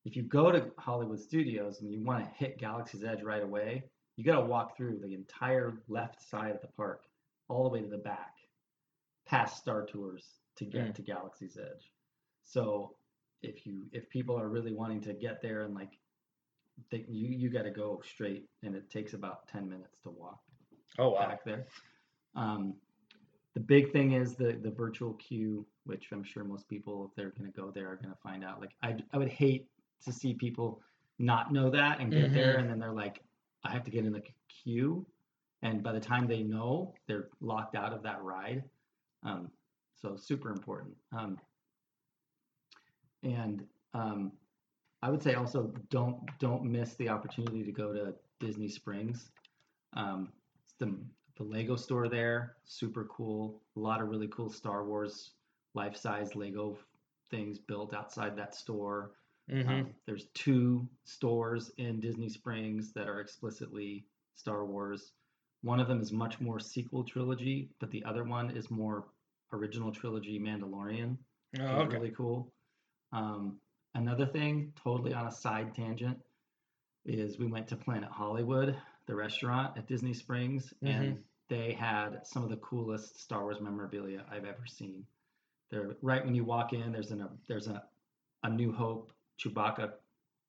if 0.05 0.15
you 0.15 0.23
go 0.23 0.51
to 0.51 0.71
Hollywood 0.77 1.19
Studios 1.19 1.81
and 1.81 1.91
you 1.91 2.01
want 2.03 2.23
to 2.23 2.31
hit 2.37 2.57
Galaxy's 2.57 3.03
Edge 3.03 3.21
right 3.23 3.43
away, 3.43 3.83
you 4.17 4.23
got 4.23 4.39
to 4.39 4.45
walk 4.45 4.75
through 4.77 4.99
the 4.99 5.13
entire 5.13 5.73
left 5.87 6.21
side 6.21 6.51
of 6.51 6.61
the 6.61 6.67
park 6.67 7.03
all 7.49 7.63
the 7.63 7.69
way 7.69 7.81
to 7.81 7.87
the 7.87 7.97
back, 7.97 8.35
past 9.27 9.57
Star 9.57 9.85
Tours 9.85 10.25
to 10.57 10.65
get 10.65 10.87
Mm. 10.87 10.95
to 10.95 11.01
Galaxy's 11.01 11.57
Edge. 11.57 11.91
So 12.43 12.95
if 13.41 13.65
you 13.65 13.87
if 13.91 14.09
people 14.09 14.37
are 14.39 14.49
really 14.49 14.73
wanting 14.73 15.01
to 15.01 15.13
get 15.13 15.41
there 15.41 15.61
and 15.63 15.73
like 15.73 15.97
they, 16.89 17.05
you 17.07 17.29
you 17.29 17.49
got 17.49 17.63
to 17.63 17.71
go 17.71 18.01
straight 18.03 18.47
and 18.63 18.75
it 18.75 18.89
takes 18.89 19.13
about 19.13 19.47
10 19.47 19.69
minutes 19.69 19.99
to 20.03 20.09
walk 20.09 20.39
Oh 20.97 21.09
wow. 21.09 21.27
back 21.27 21.43
there. 21.45 21.67
Um, 22.35 22.75
the 23.53 23.59
big 23.59 23.91
thing 23.91 24.13
is 24.13 24.35
the 24.35 24.53
the 24.61 24.71
virtual 24.71 25.13
queue, 25.15 25.65
which 25.85 26.09
I'm 26.11 26.23
sure 26.23 26.43
most 26.43 26.67
people, 26.67 27.05
if 27.05 27.15
they're 27.15 27.31
going 27.31 27.51
to 27.51 27.59
go 27.59 27.71
there, 27.71 27.91
are 27.91 27.95
going 27.95 28.13
to 28.13 28.19
find 28.21 28.43
out. 28.43 28.59
Like 28.61 28.73
I 28.81 28.95
I 29.13 29.17
would 29.17 29.29
hate 29.29 29.67
to 30.03 30.11
see 30.11 30.33
people 30.33 30.81
not 31.19 31.51
know 31.51 31.69
that 31.69 31.99
and 31.99 32.13
get 32.13 32.33
there, 32.33 32.57
Mhm. 32.57 32.57
and 32.57 32.69
then 32.69 32.79
they're 32.79 32.91
like, 32.93 33.21
I 33.63 33.71
have 33.71 33.83
to 33.85 33.91
get 33.91 34.05
in 34.05 34.13
the 34.13 34.23
queue, 34.49 35.05
and 35.61 35.83
by 35.83 35.91
the 35.93 35.99
time 35.99 36.27
they 36.27 36.43
know, 36.43 36.93
they're 37.07 37.29
locked 37.41 37.75
out 37.75 37.93
of 37.93 38.03
that 38.03 38.21
ride. 38.23 38.63
Um, 39.23 39.51
so 39.95 40.15
super 40.15 40.49
important. 40.51 40.95
Um, 41.11 41.37
and 43.23 43.63
um, 43.93 44.31
I 45.01 45.09
would 45.09 45.21
say 45.21 45.33
also 45.33 45.73
don't 45.89 46.17
don't 46.39 46.63
miss 46.63 46.93
the 46.95 47.09
opportunity 47.09 47.63
to 47.63 47.71
go 47.71 47.93
to 47.93 48.13
Disney 48.39 48.67
Springs. 48.67 49.31
Um, 49.93 50.29
the 50.79 50.95
the 51.37 51.43
Lego 51.43 51.75
store 51.75 52.07
there, 52.07 52.55
super 52.65 53.05
cool. 53.05 53.61
A 53.75 53.79
lot 53.79 54.01
of 54.01 54.09
really 54.09 54.27
cool 54.27 54.49
Star 54.49 54.85
Wars 54.85 55.31
life 55.73 55.95
size 55.95 56.35
Lego 56.35 56.77
things 57.29 57.57
built 57.57 57.93
outside 57.93 58.35
that 58.37 58.53
store. 58.53 59.11
Mm-hmm. 59.49 59.69
Um, 59.69 59.89
there's 60.05 60.27
two 60.33 60.87
stores 61.03 61.71
in 61.77 61.99
Disney 61.99 62.29
Springs 62.29 62.93
that 62.93 63.07
are 63.07 63.21
explicitly 63.21 64.05
Star 64.35 64.65
Wars. 64.65 65.13
One 65.63 65.79
of 65.79 65.87
them 65.87 66.01
is 66.01 66.11
much 66.11 66.39
more 66.39 66.59
sequel 66.59 67.03
trilogy, 67.03 67.69
but 67.79 67.91
the 67.91 68.03
other 68.03 68.23
one 68.23 68.51
is 68.51 68.69
more 68.69 69.05
original 69.53 69.91
trilogy 69.91 70.39
Mandalorian. 70.39 71.17
oh, 71.59 71.63
okay. 71.63 71.97
really 71.97 72.11
cool. 72.11 72.51
Um, 73.13 73.57
another 73.95 74.25
thing, 74.25 74.73
totally 74.81 75.13
on 75.13 75.27
a 75.27 75.31
side 75.31 75.73
tangent, 75.75 76.17
is 77.05 77.39
we 77.39 77.47
went 77.47 77.67
to 77.67 77.75
Planet 77.75 78.09
Hollywood, 78.11 78.75
the 79.07 79.15
restaurant 79.15 79.77
at 79.77 79.87
Disney 79.87 80.13
Springs, 80.13 80.73
and 80.81 81.17
they 81.49 81.73
had 81.73 82.25
some 82.25 82.43
of 82.43 82.49
the 82.49 82.57
coolest 82.57 83.19
Star 83.19 83.41
Wars 83.41 83.59
memorabilia 83.59 84.23
I've 84.31 84.45
ever 84.45 84.65
seen. 84.65 85.05
There, 85.69 85.95
right 86.01 86.23
when 86.23 86.35
you 86.35 86.43
walk 86.43 86.73
in, 86.73 86.91
there's 86.91 87.11
an 87.11 87.21
a, 87.21 87.29
there's 87.47 87.67
a 87.67 87.83
a 88.43 88.49
New 88.49 88.71
Hope 88.71 89.11
Chewbacca 89.39 89.91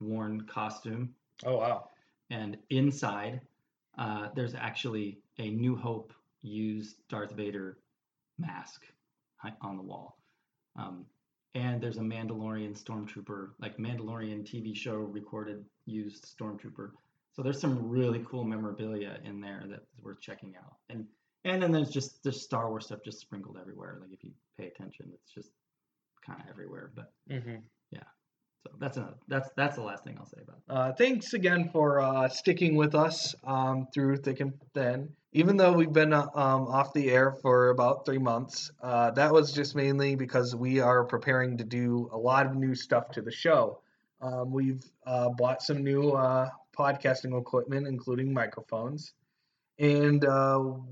worn 0.00 0.42
costume, 0.46 1.14
Oh 1.44 1.58
wow. 1.58 1.88
and 2.30 2.56
inside 2.70 3.40
uh, 3.98 4.28
there's 4.34 4.54
actually 4.54 5.18
a 5.38 5.50
New 5.50 5.76
Hope 5.76 6.12
used 6.42 6.96
Darth 7.08 7.32
Vader 7.32 7.78
mask 8.38 8.84
on 9.60 9.76
the 9.76 9.82
wall. 9.82 10.16
Um, 10.76 11.04
and 11.54 11.80
there's 11.80 11.98
a 11.98 12.02
Mandalorian 12.02 12.80
stormtrooper, 12.82 13.50
like 13.60 13.76
Mandalorian 13.76 14.42
TV 14.42 14.74
show 14.74 14.96
recorded 14.96 15.64
used 15.86 16.24
stormtrooper. 16.36 16.90
So 17.32 17.42
there's 17.42 17.60
some 17.60 17.88
really 17.88 18.24
cool 18.28 18.44
memorabilia 18.44 19.18
in 19.24 19.40
there 19.40 19.64
that's 19.68 19.86
worth 20.02 20.20
checking 20.20 20.54
out. 20.56 20.76
And 20.90 21.06
and 21.44 21.62
then 21.62 21.72
there's 21.72 21.90
just 21.90 22.22
there's 22.22 22.40
Star 22.40 22.68
Wars 22.68 22.86
stuff 22.86 23.00
just 23.04 23.20
sprinkled 23.20 23.58
everywhere. 23.60 23.98
Like 24.00 24.12
if 24.12 24.22
you 24.22 24.32
pay 24.58 24.66
attention, 24.66 25.10
it's 25.12 25.32
just 25.32 25.50
kind 26.24 26.40
of 26.40 26.48
everywhere. 26.48 26.92
But 26.94 27.12
Mm-hmm. 27.30 27.56
So 28.62 28.70
that's 28.78 28.96
another 28.96 29.14
that's 29.28 29.50
that's 29.56 29.76
the 29.76 29.82
last 29.82 30.04
thing 30.04 30.16
I'll 30.18 30.26
say 30.26 30.38
about 30.42 30.56
it. 30.56 30.62
Uh, 30.68 30.92
thanks 30.92 31.34
again 31.34 31.68
for 31.72 32.00
uh, 32.00 32.28
sticking 32.28 32.76
with 32.76 32.94
us 32.94 33.34
um, 33.44 33.88
through 33.92 34.18
thick 34.18 34.40
and 34.40 34.52
thin. 34.74 35.08
Even 35.32 35.56
though 35.56 35.72
we've 35.72 35.92
been 35.92 36.12
uh, 36.12 36.26
um, 36.34 36.68
off 36.68 36.92
the 36.92 37.10
air 37.10 37.32
for 37.32 37.70
about 37.70 38.04
three 38.04 38.18
months, 38.18 38.70
uh, 38.82 39.10
that 39.12 39.32
was 39.32 39.52
just 39.52 39.74
mainly 39.74 40.14
because 40.14 40.54
we 40.54 40.78
are 40.78 41.04
preparing 41.04 41.56
to 41.56 41.64
do 41.64 42.08
a 42.12 42.18
lot 42.18 42.46
of 42.46 42.54
new 42.54 42.74
stuff 42.74 43.10
to 43.12 43.22
the 43.22 43.32
show. 43.32 43.80
Um, 44.20 44.52
we've 44.52 44.84
uh, 45.06 45.30
bought 45.30 45.62
some 45.62 45.82
new 45.82 46.10
uh, 46.10 46.50
podcasting 46.78 47.38
equipment, 47.38 47.88
including 47.88 48.32
microphones, 48.32 49.14
and 49.78 50.24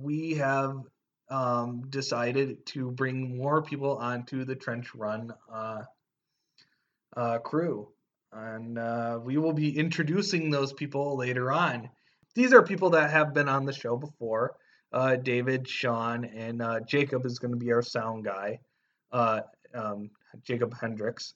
we 0.01 0.35
have 0.35 0.79
um, 1.29 1.83
decided 1.91 2.67
to 2.67 2.91
bring 2.91 3.37
more 3.37 3.63
people 3.63 3.99
onto 3.99 4.45
the 4.45 4.57
Trench 4.57 4.93
Run 4.95 5.33
uh, 7.17 7.39
crew. 7.39 7.89
And 8.33 8.79
uh, 8.79 9.19
we 9.23 9.39
will 9.39 9.53
be 9.53 9.77
introducing 9.77 10.51
those 10.51 10.73
people 10.73 11.17
later 11.17 11.51
on. 11.51 11.91
These 12.35 12.53
are 12.53 12.63
people 12.63 12.91
that 12.91 13.11
have 13.11 13.35
been 13.35 13.49
on 13.49 13.65
the 13.65 13.73
show 13.73 13.97
before. 13.97 14.55
Uh, 14.93 15.17
David, 15.17 15.69
Sean, 15.69 16.25
and 16.25 16.63
uh, 16.63 16.81
Jacob 16.81 17.25
is 17.27 17.39
going 17.39 17.53
to 17.53 17.57
be 17.57 17.73
our 17.73 17.83
sound 17.83 18.25
guy. 18.25 18.61
Uh, 19.13 19.41
um, 19.75 20.11
Jacob 20.43 20.75
Hendricks, 20.81 21.35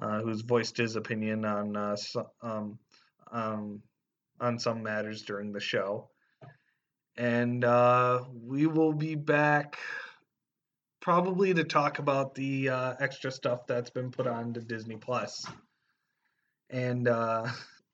uh, 0.00 0.20
who's 0.20 0.42
voiced 0.42 0.76
his 0.76 0.96
opinion 0.96 1.44
on 1.44 1.96
so, 1.96 2.30
um, 2.42 2.78
um, 3.32 3.82
on 4.40 4.58
some 4.58 4.82
matters 4.82 5.22
during 5.22 5.52
the 5.52 5.60
show. 5.60 6.08
And 7.16 7.62
we 8.42 8.66
will 8.66 8.92
be 8.92 9.14
back 9.14 9.78
probably 11.06 11.54
to 11.54 11.62
talk 11.62 12.00
about 12.00 12.34
the 12.34 12.68
uh, 12.68 12.94
extra 12.98 13.30
stuff 13.30 13.64
that's 13.68 13.90
been 13.90 14.10
put 14.10 14.26
on 14.26 14.52
to 14.52 14.60
Disney 14.60 14.96
Plus. 14.96 15.46
And 16.68 17.06
uh, 17.06 17.46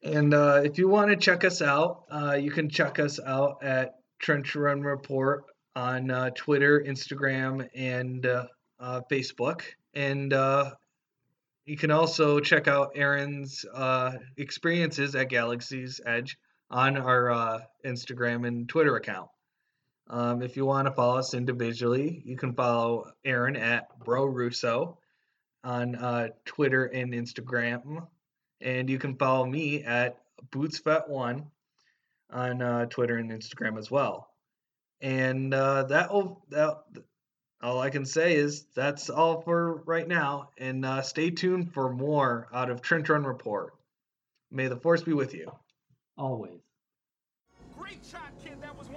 and 0.02 0.32
uh, 0.32 0.62
if 0.64 0.78
you 0.78 0.88
want 0.88 1.10
to 1.10 1.16
check 1.16 1.44
us 1.44 1.60
out, 1.60 2.04
uh, 2.10 2.38
you 2.40 2.50
can 2.50 2.70
check 2.70 2.98
us 2.98 3.20
out 3.20 3.62
at 3.62 3.96
Trench 4.18 4.56
Run 4.56 4.80
Report 4.80 5.44
on 5.76 6.10
uh, 6.10 6.30
Twitter, 6.30 6.82
Instagram, 6.88 7.68
and 7.74 8.24
uh, 8.24 8.46
Facebook. 8.80 9.60
And 9.92 10.32
you 11.66 11.76
can 11.76 11.90
also 11.90 12.40
check 12.40 12.66
out 12.66 12.92
Aaron's 12.94 13.66
experiences 14.38 15.14
at 15.14 15.28
Galaxy's 15.28 16.00
Edge 16.06 16.38
on 16.70 16.96
our 16.96 17.60
Instagram 17.84 18.48
and 18.48 18.66
Twitter 18.70 18.96
account. 18.96 19.28
Um, 20.09 20.42
if 20.42 20.57
you 20.57 20.66
want 20.66 20.86
to 20.86 20.92
follow 20.92 21.18
us 21.18 21.34
individually, 21.34 22.22
you 22.24 22.36
can 22.36 22.55
follow 22.55 23.12
Aaron 23.24 23.57
at 23.57 23.98
Bro 24.00 24.26
Russo 24.26 24.98
on 25.64 25.94
uh, 25.94 26.28
Twitter 26.44 26.86
and 26.86 27.12
Instagram, 27.12 28.07
and 28.61 28.90
you 28.90 28.98
can 28.98 29.16
follow 29.16 29.46
me 29.46 29.84
at 29.84 30.18
BootsFet1 30.50 31.44
on 32.30 32.62
uh, 32.62 32.86
Twitter 32.86 33.16
and 33.16 33.30
Instagram 33.30 33.78
as 33.78 33.90
well. 33.90 34.28
And 35.00 35.53
uh, 35.53 35.84
that 35.84 36.12
will 36.12 36.44
that 36.50 36.82
all 37.62 37.80
I 37.80 37.90
can 37.90 38.05
say 38.05 38.34
is 38.34 38.64
that's 38.74 39.09
all 39.09 39.40
for 39.42 39.82
right 39.84 40.07
now, 40.07 40.50
and 40.59 40.84
uh, 40.84 41.03
stay 41.03 41.30
tuned 41.30 41.72
for 41.72 41.92
more 41.92 42.48
out 42.53 42.70
of 42.70 42.82
Trench 42.82 43.09
Run 43.09 43.24
Report. 43.24 43.74
May 44.50 44.68
the 44.68 44.76
force 44.76 45.03
be 45.03 45.12
with 45.12 45.34
you. 45.34 45.50
Always. 46.18 46.61
Great 47.78 48.05
shot, 48.05 48.32
kid. 48.44 48.61
That 48.61 48.76
was 48.76 48.88